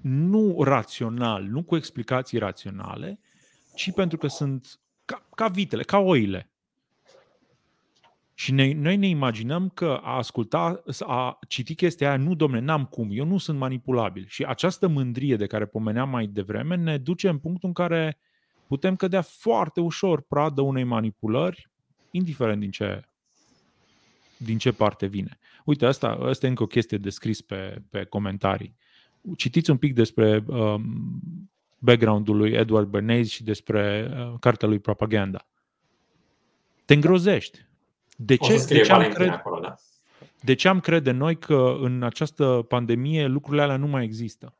[0.00, 3.18] nu rațional, nu cu explicații raționale,
[3.74, 6.48] ci pentru că sunt ca, ca vitele, ca oile.
[8.34, 12.84] Și ne, noi ne imaginăm că a asculta, a citi chestia aia, nu, domne, n-am
[12.84, 14.24] cum, eu nu sunt manipulabil.
[14.28, 18.18] Și această mândrie de care pomeneam mai devreme ne duce în punctul în care
[18.66, 21.70] putem cădea foarte ușor pradă unei manipulări,
[22.10, 23.02] indiferent din ce,
[24.36, 25.38] din ce parte vine.
[25.64, 28.76] Uite, asta, asta e încă o chestie descris pe, pe comentarii.
[29.36, 31.22] Citiți un pic despre um,
[31.84, 35.46] background-ul lui Edward Bernays și despre uh, cartea lui Propaganda.
[36.84, 37.66] Te îngrozești.
[38.16, 39.74] De ce, de ce, am crede, acolo, da?
[40.40, 44.54] de ce am crede noi că în această pandemie lucrurile alea nu mai există?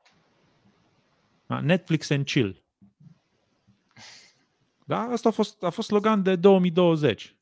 [1.47, 1.61] Da?
[1.61, 2.63] Netflix and chill.
[4.85, 5.01] Da?
[5.01, 7.37] Asta a fost, a fost slogan de 2020.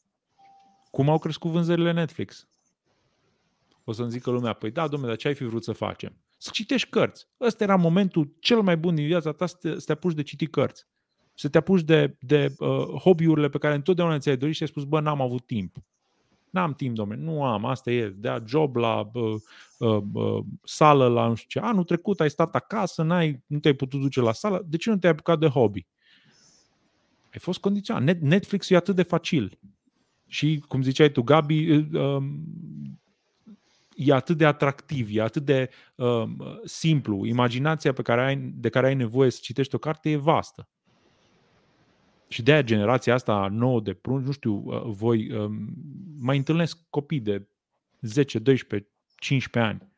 [0.91, 2.47] Cum au crescut vânzările Netflix?
[3.85, 6.13] O să-mi zică lumea, păi da, domnule, dar ce ai fi vrut să facem?
[6.43, 7.27] Să citești cărți.
[7.41, 10.23] Ăsta era momentul cel mai bun din viața ta să te, să te apuci de
[10.23, 10.87] citit cărți.
[11.35, 14.85] Să te apuci de, de uh, hobby-urile pe care întotdeauna ți-ai dorit și ai spus,
[14.85, 15.77] bă, n-am avut timp.
[16.51, 19.35] N-am timp, domnule, nu am, asta e, dea job la uh,
[19.79, 21.67] uh, uh, sală, la nu știu ce.
[21.67, 24.97] Anul trecut ai stat acasă, n-ai, nu te-ai putut duce la sală, de ce nu
[24.97, 25.87] te-ai apucat de hobby?
[27.33, 28.19] Ai fost condiționat.
[28.19, 29.59] Netflix e atât de facil.
[30.27, 32.45] Și, cum ziceai tu, Gabi, uh, um,
[34.07, 36.23] e atât de atractiv, e atât de uh,
[36.65, 37.27] simplu.
[37.27, 40.69] Imaginația pe care ai, de care ai nevoie să citești o carte e vastă.
[42.29, 45.51] Și de aia generația asta nouă de prunci, nu știu, uh, voi uh,
[46.21, 47.47] mai întâlnesc copii de
[48.01, 49.93] 10, 12, 15 ani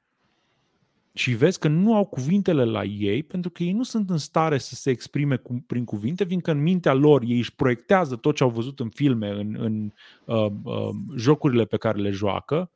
[1.17, 4.59] și vezi că nu au cuvintele la ei pentru că ei nu sunt în stare
[4.59, 8.43] să se exprime cu, prin cuvinte, fiindcă în mintea lor ei își proiectează tot ce
[8.43, 9.93] au văzut în filme, în, în
[10.25, 12.71] uh, uh, jocurile pe care le joacă,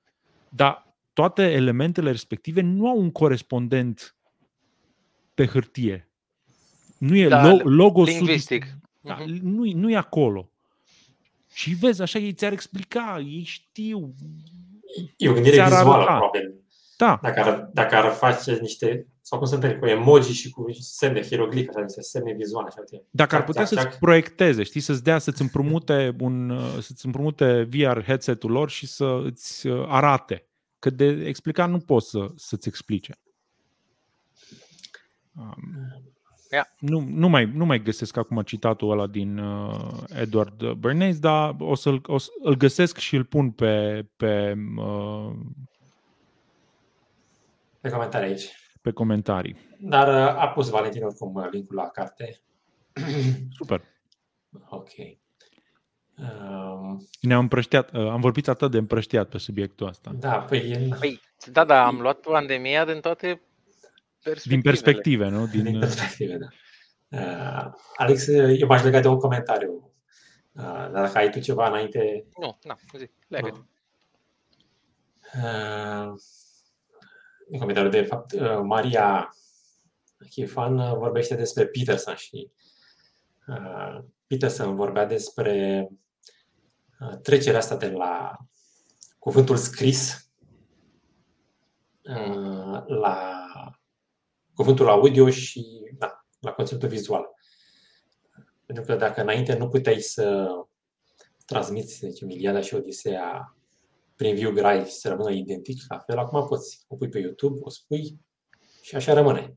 [0.49, 0.88] dar
[1.19, 4.17] toate elementele respective nu au un corespondent
[5.35, 6.09] pe hârtie.
[6.99, 8.67] Nu e da, logo lingvistic.
[9.01, 9.27] Da, uh-huh.
[9.27, 10.51] nu, nu e acolo.
[11.53, 14.15] Și vezi, așa ei ți-ar explica, ei știu.
[15.17, 16.55] E o gândire vizuală, probabil.
[16.97, 17.19] Da.
[17.23, 21.23] Dacă ar, dacă ar face niște, sau cum se întâmplă, cu emoji și cu semne
[21.23, 22.69] hieroglife, așa, niște semne vizuale.
[22.69, 28.03] Așa, dacă ar putea să-ți proiecteze, știi, să-ți dea, să-ți împrumute, un, să-ți împrumute VR
[28.05, 30.48] headset-ul lor și să îți uh, arate.
[30.79, 33.19] Că de explicat nu poți să, să-ți explice.
[35.37, 35.55] Um,
[36.51, 36.67] yeah.
[36.79, 41.75] nu, nu, mai, nu mai găsesc acum citatul ăla din uh, Edward Bernays, dar o
[41.75, 45.33] să-l, o să, îl găsesc și îl pun pe, pe uh,
[47.81, 48.53] pe comentarii aici.
[48.83, 49.57] Pe comentarii.
[49.81, 52.41] Dar uh, a pus Valentin oricum uh, linkul la carte.
[53.59, 53.83] Super.
[54.69, 54.91] Ok.
[56.21, 60.11] Um, Ne-am împrăștiat, uh, am vorbit atât de împrăștiat pe subiectul ăsta.
[60.15, 60.95] Da, păi...
[61.01, 61.21] păi
[61.53, 63.43] da, da, am luat pandemia din toate
[64.23, 64.55] perspective.
[64.55, 65.47] Din perspective, nu?
[65.47, 66.47] Din, din perspective, da.
[67.09, 69.93] Uh, Alex, eu m-aș lega de un comentariu.
[70.53, 72.27] Uh, dar dacă ai tu ceva înainte...
[72.41, 73.69] Nu, nu, zi, legă
[75.35, 76.13] uh,
[77.51, 79.35] în comentariu de fapt, uh, Maria
[80.31, 82.51] Chifan uh, vorbește despre Peterson și
[83.47, 85.89] uh, Peterson vorbea despre
[87.23, 88.37] trecerea asta de la
[89.19, 90.31] cuvântul scris
[92.87, 93.41] la
[94.55, 95.67] cuvântul audio și
[95.99, 97.25] da, la conținutul vizual.
[98.67, 100.49] Pentru că dacă înainte nu puteai să
[101.47, 103.57] transmiți deci, Iliada și Odiseea
[104.17, 106.85] prin viu grai să rămână identic la fel, acum poți.
[106.89, 108.21] O pui pe YouTube, o spui
[108.83, 109.57] și așa rămâne.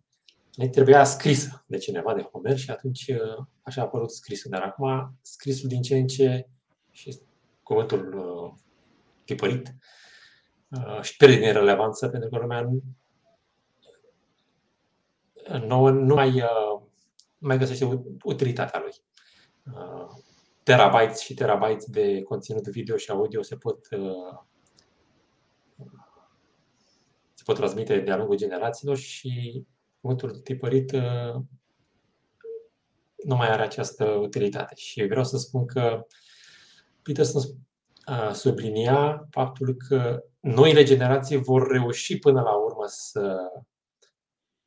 [0.55, 4.51] Ne trebuia scrisă de cineva, de Homer, și atunci uh, așa a apărut scrisul.
[4.51, 6.47] Dar acum scrisul din ce în ce
[6.91, 7.19] și
[7.71, 8.51] cuvântul uh,
[9.23, 9.75] tipărit
[10.69, 12.81] uh, și pierde din relevanță pentru că lumea nu,
[15.57, 16.81] nu, nu mai, uh,
[17.37, 18.93] mai găsește utilitatea lui.
[19.73, 20.07] Uh,
[20.63, 24.39] terabytes și terabytes de conținut video și audio se pot uh,
[27.33, 29.65] se pot transmite de-a lungul generațiilor și
[30.01, 31.41] cuvântul tipărit uh,
[33.23, 34.75] nu mai are această utilitate.
[34.75, 36.05] Și vreau să spun că
[37.03, 37.41] Peterson
[38.07, 43.37] uh, sublinia faptul că noile generații vor reuși până la urmă să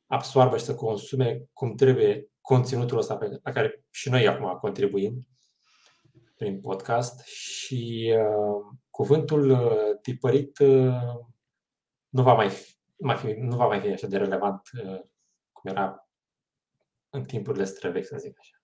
[0.07, 5.27] absoarbă și să consume cum trebuie conținutul ăsta pe la care și noi acum contribuim
[6.35, 11.25] prin podcast și uh, cuvântul uh, tipărit uh,
[12.09, 14.99] nu va mai fi, mai fi, nu va mai fi așa de relevant uh,
[15.51, 16.09] cum era
[17.09, 18.54] în timpurile străvechi, să zic așa.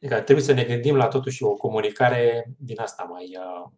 [0.00, 3.70] Adică trebuie să ne gândim la totuși o comunicare din asta mai uh,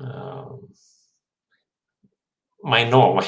[0.00, 0.58] uh,
[2.62, 3.26] mai nouă, mai,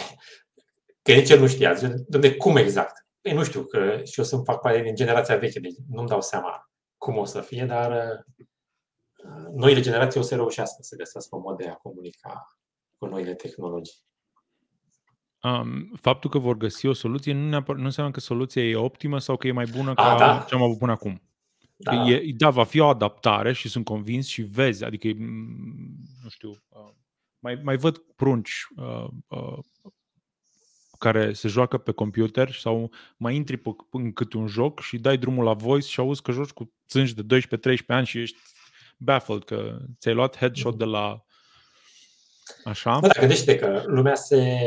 [1.03, 1.75] că nici el nu știa.
[2.09, 3.07] de cum exact?
[3.21, 6.21] Păi nu știu, că și eu sunt fac parte din generația veche, deci nu-mi dau
[6.21, 7.91] seama cum o să fie, dar
[9.17, 12.59] uh, noile generații o să reușească să găsească un mod de a comunica
[12.99, 14.05] cu noile tehnologii.
[15.47, 19.19] Um, faptul că vor găsi o soluție nu, neapăr, nu înseamnă că soluția e optimă
[19.19, 20.45] sau că e mai bună ca A, da.
[20.49, 21.23] ce am avut până acum.
[21.77, 22.09] Da.
[22.09, 25.09] E, da, va fi o adaptare și sunt convins și vezi, adică,
[26.23, 26.93] nu știu, uh,
[27.39, 29.59] mai, mai văd prunci uh, uh,
[30.99, 35.19] care se joacă pe computer sau mai intri pe, în câte un joc și dai
[35.19, 38.39] drumul la voice și auzi că joci cu țânci de 12-13 ani și ești
[38.99, 41.21] baffled că ți-ai luat headshot de la
[42.65, 42.99] Așa.
[43.01, 44.59] Da, gândește că lumea se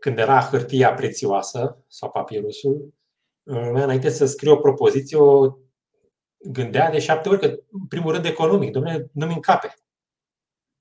[0.00, 2.94] când era hârtia prețioasă sau papirusul,
[3.42, 5.56] lumea înainte să scrie o propoziție, o
[6.38, 9.74] gândea de șapte ori că, în primul rând, economic, domnule, nu-mi încape.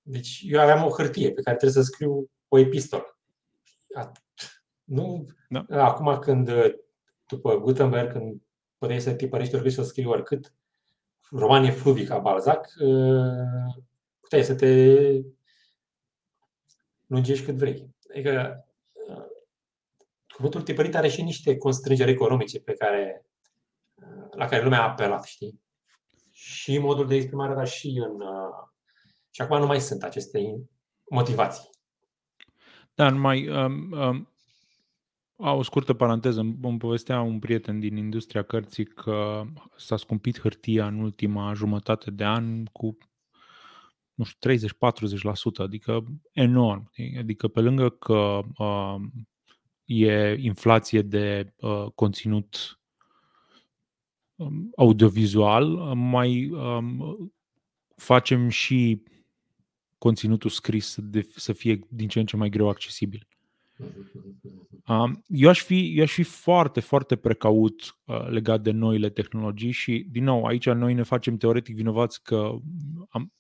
[0.01, 3.17] Deci eu aveam o hârtie pe care trebuie să scriu o epistolă.
[4.83, 5.85] Nu, da.
[5.85, 6.51] acum când,
[7.27, 8.41] după Gutenberg, când
[8.77, 10.53] puteai să tipărești oricât și să scrii oricât,
[11.29, 12.73] romane fluvii ca Balzac,
[14.19, 14.95] puteai să te
[17.07, 17.95] lungești cât vrei.
[18.11, 18.65] Adică
[20.33, 23.25] cuvântul tipărit are și niște constrângeri economice pe care,
[24.31, 25.61] la care lumea a apelat, știi?
[26.31, 28.21] Și modul de exprimare, dar și în...
[29.33, 30.39] Și acum nu mai sunt aceste
[31.09, 31.69] motivații.
[32.93, 34.27] Da, numai um, um,
[35.35, 36.39] o scurtă paranteză.
[36.39, 39.43] Îmi povestea un prieten din industria cărții că
[39.77, 42.97] s-a scumpit hârtia în ultima jumătate de an cu
[44.13, 44.57] nu știu, 30-40%,
[45.55, 46.91] adică enorm.
[47.17, 48.95] Adică pe lângă că uh,
[49.85, 52.79] e inflație de uh, conținut
[54.35, 55.65] um, audiovizual,
[55.95, 57.33] mai um,
[57.95, 59.03] facem și
[59.97, 63.27] conținutul scris de, să fie din ce în ce mai greu accesibil.
[64.87, 69.71] Um, eu, aș fi, eu aș fi foarte, foarte precaut uh, legat de noile tehnologii
[69.71, 72.55] și, din nou, aici noi ne facem teoretic vinovați că
[73.09, 73.33] am,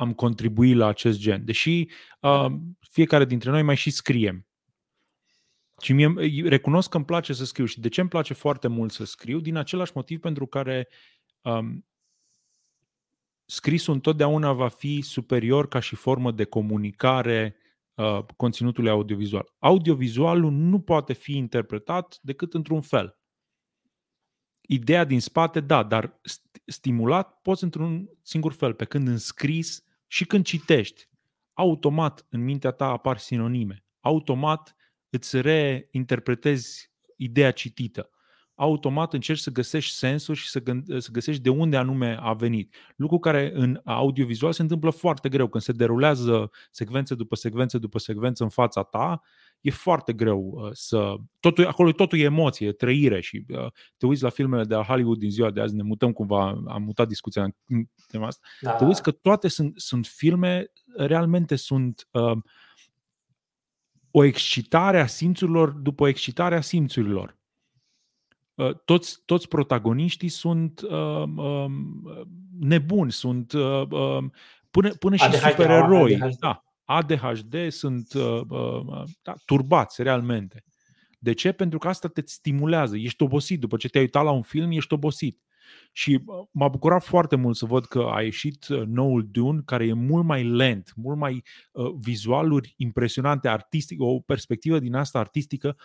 [0.00, 1.44] am contribuit la acest gen.
[1.44, 1.88] Deși
[2.20, 2.46] uh,
[2.78, 4.46] fiecare dintre noi mai și scriem.
[5.80, 6.14] Și mie
[6.48, 7.64] recunosc că îmi place să scriu.
[7.64, 9.40] Și de ce îmi place foarte mult să scriu?
[9.40, 10.88] Din același motiv pentru care
[11.40, 11.86] um,
[13.44, 17.56] scrisul întotdeauna va fi superior ca și formă de comunicare
[17.94, 19.54] uh, conținutului audiovizual.
[19.58, 23.18] Audiovizualul nu poate fi interpretat decât într-un fel.
[24.60, 26.20] Ideea din spate, da, dar
[26.66, 31.08] stimulat poți într-un singur fel, pe când în scris și când citești,
[31.52, 33.84] automat în mintea ta apar sinonime.
[34.00, 34.76] Automat
[35.10, 38.10] îți reinterpretezi ideea citită.
[38.54, 42.74] Automat încerci să găsești sensul și să, gând- să găsești de unde anume a venit.
[42.96, 45.48] Lucru care în audiovizual se întâmplă foarte greu.
[45.48, 49.20] Când se derulează secvențe după secvențe după secvență în fața ta,
[49.60, 51.16] e foarte greu uh, să...
[51.40, 53.66] Totul, acolo totul e emoție, e trăire și uh,
[53.96, 56.82] te uiți la filmele de la Hollywood din ziua de azi, ne mutăm cumva, am
[56.82, 58.72] mutat discuția în tema asta, da.
[58.72, 62.38] te uiți că toate sunt, sunt filme, realmente sunt uh,
[64.10, 67.38] o excitare a simțurilor după excitarea simțurilor.
[68.54, 71.64] Uh, toți, toți protagoniștii sunt uh, uh,
[72.58, 74.24] nebuni, sunt uh, uh,
[74.70, 76.14] până, până și ADHD, supereroi.
[76.14, 76.38] ADHD.
[76.38, 80.64] Da, ADHD sunt uh, uh, da, turbați realmente.
[81.18, 81.52] De ce?
[81.52, 82.96] Pentru că asta te stimulează.
[82.96, 83.60] Ești obosit.
[83.60, 85.40] După ce te-ai uitat la un film, ești obosit.
[85.92, 89.92] Și m-a bucurat foarte mult să văd că a ieșit uh, noul Dune, care e
[89.92, 91.42] mult mai lent, mult mai
[91.72, 95.76] uh, vizualuri impresionante, artistic, o perspectivă din asta artistică.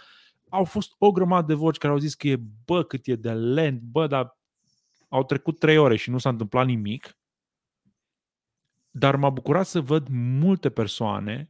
[0.49, 3.32] Au fost o grămadă de voci care au zis că e, bă, cât e de
[3.32, 4.38] lent, bă, dar
[5.10, 7.18] au trecut trei ore și nu s-a întâmplat nimic.
[8.97, 10.07] Dar m-a bucurat să văd
[10.39, 11.49] multe persoane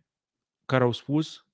[0.66, 1.48] care au spus,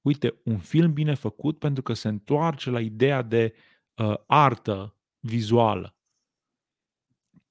[0.00, 3.54] uite, un film bine făcut pentru că se întoarce la ideea de
[3.96, 5.96] uh, artă vizuală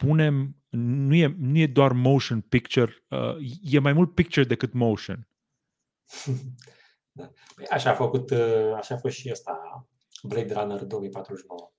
[0.05, 5.27] punem, nu e, nu e doar motion picture, uh, e mai mult picture decât motion.
[7.13, 7.31] Da.
[7.55, 9.87] Păi așa a făcut, uh, așa a fost și ăsta,
[10.23, 11.71] Blade Runner 2049.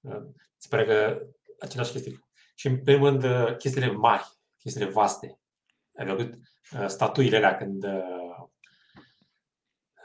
[0.00, 0.22] Uh,
[0.56, 1.26] se pare că
[1.58, 2.24] același chestii.
[2.54, 4.24] Și în primul rând, uh, chestiile mari,
[4.58, 5.38] chestiile vaste.
[5.96, 8.46] Ai văzut uh, statuile alea când uh,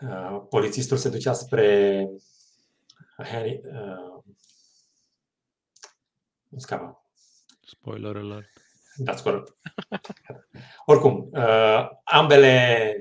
[0.01, 2.07] uh, polițistul se ducea spre
[3.17, 4.23] Harry, uh,
[6.47, 6.99] nu scapă,
[7.69, 8.49] Spoiler alert.
[9.05, 9.57] That's corect.
[10.85, 12.93] Oricum, uh, ambele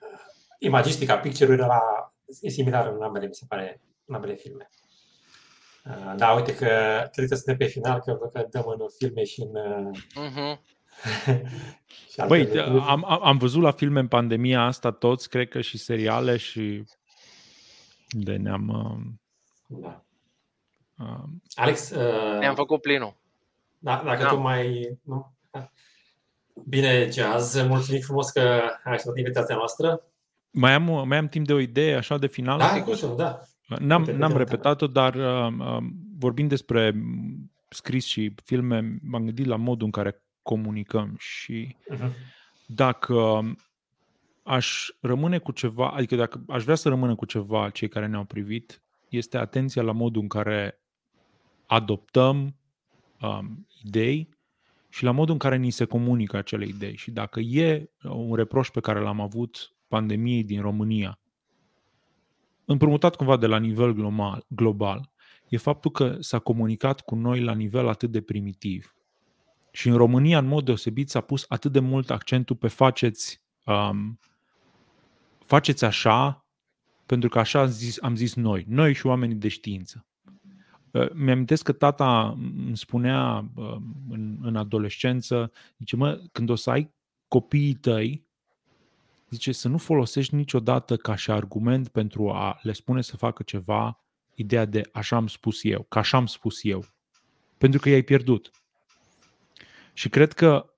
[0.00, 0.18] uh,
[0.58, 1.82] imagistica picture-ului era,
[2.40, 4.70] e similar în ambele, mi se pare, în ambele filme.
[5.84, 9.24] Uh, da, uite că cred că suntem pe final, că văd că dăm în filme
[9.24, 9.52] și în...
[9.92, 10.58] Uh-huh.
[12.26, 16.84] Băi, am, am văzut la filme în pandemia asta toți, cred că și seriale și
[18.08, 18.68] de ne-am...
[18.68, 20.04] Uh, da.
[20.98, 21.24] Uh,
[21.54, 21.90] Alex...
[21.90, 23.16] Uh, ne-am făcut plinul.
[23.78, 24.28] Da, dacă da.
[24.28, 24.98] tu mai...
[25.02, 25.34] Nu?
[26.68, 28.40] Bine, Jazz, mulțumim frumos că
[28.84, 30.02] ai acceptat invitația noastră.
[30.50, 32.58] Mai am, mai am timp de o idee așa de final?
[32.58, 33.40] Da, cum da.
[33.78, 35.84] N-am, n-am repetat-o, dar uh, uh,
[36.18, 36.94] vorbind despre
[37.68, 42.12] scris și filme, m-am gândit la modul în care comunicăm și uh-huh.
[42.66, 43.42] dacă
[44.42, 48.24] aș rămâne cu ceva, adică dacă aș vrea să rămână cu ceva cei care ne-au
[48.24, 50.80] privit, este atenția la modul în care
[51.66, 52.56] adoptăm
[53.20, 54.28] um, idei
[54.88, 56.96] și la modul în care ni se comunică acele idei.
[56.96, 61.18] Și dacă e un reproș pe care l-am avut pandemiei din România,
[62.64, 65.10] împrumutat cumva de la nivel global, global,
[65.48, 68.94] e faptul că s-a comunicat cu noi la nivel atât de primitiv.
[69.72, 74.18] Și în România, în mod deosebit, s-a pus atât de mult accentul pe faceți, um,
[75.46, 76.44] faceți așa,
[77.06, 80.06] pentru că așa am zis, am zis noi, noi și oamenii de știință.
[80.90, 82.36] Uh, mi-amintesc că tata
[82.66, 83.76] îmi spunea uh,
[84.08, 86.94] în, în adolescență, zice, mă, când o să ai
[87.28, 88.28] copiii tăi,
[89.30, 94.04] zice, să nu folosești niciodată ca și argument pentru a le spune să facă ceva
[94.34, 96.84] ideea de așa am spus eu, că așa am spus eu.
[97.58, 98.50] Pentru că i-ai pierdut.
[99.92, 100.74] Și cred că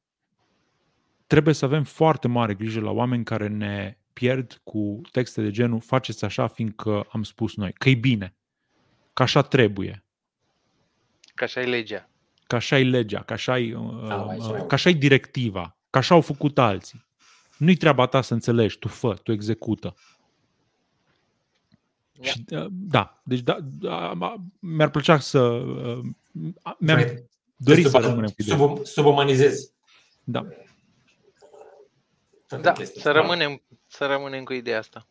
[1.26, 5.80] trebuie să avem foarte mare grijă la oameni care ne pierd cu texte de genul
[5.80, 8.34] faceți așa fiindcă am spus noi, că e bine,
[9.12, 10.04] că așa trebuie.
[11.34, 12.08] Că așa e legea.
[12.46, 16.14] Că așa e legea, că așa e, uh, uh, că așa e directiva, că așa
[16.14, 17.06] au făcut alții.
[17.58, 19.94] Nu-i treaba ta să înțelegi, tu fă, tu execută.
[22.12, 22.34] Yeah.
[22.34, 24.14] Și, uh, da, deci da, da,
[24.58, 25.40] mi-ar plăcea să...
[25.40, 26.04] Uh,
[26.78, 27.28] mi-am
[27.64, 29.70] dorit să rămânem cu sub, Subumanizezi.
[30.24, 30.46] Da.
[32.60, 35.06] Da, să rămânem, să rămânem cu ideea asta.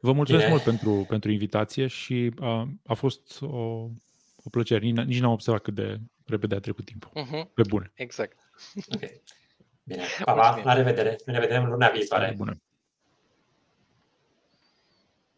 [0.00, 0.56] Vă mulțumesc Bine.
[0.56, 3.56] mult pentru, pentru invitație și a, a fost o,
[4.44, 4.84] o plăcere.
[4.84, 7.10] Nici, nici n-am observat cât de repede a trecut timpul.
[7.14, 7.54] Uh-huh.
[7.54, 7.92] Pe bune.
[7.94, 8.38] Exact.
[8.94, 9.22] Okay.
[9.82, 10.02] Bine.
[10.24, 11.16] Pa, pa, la revedere.
[11.26, 12.34] Ne vedem luna viitoare.
[12.36, 12.60] Bună.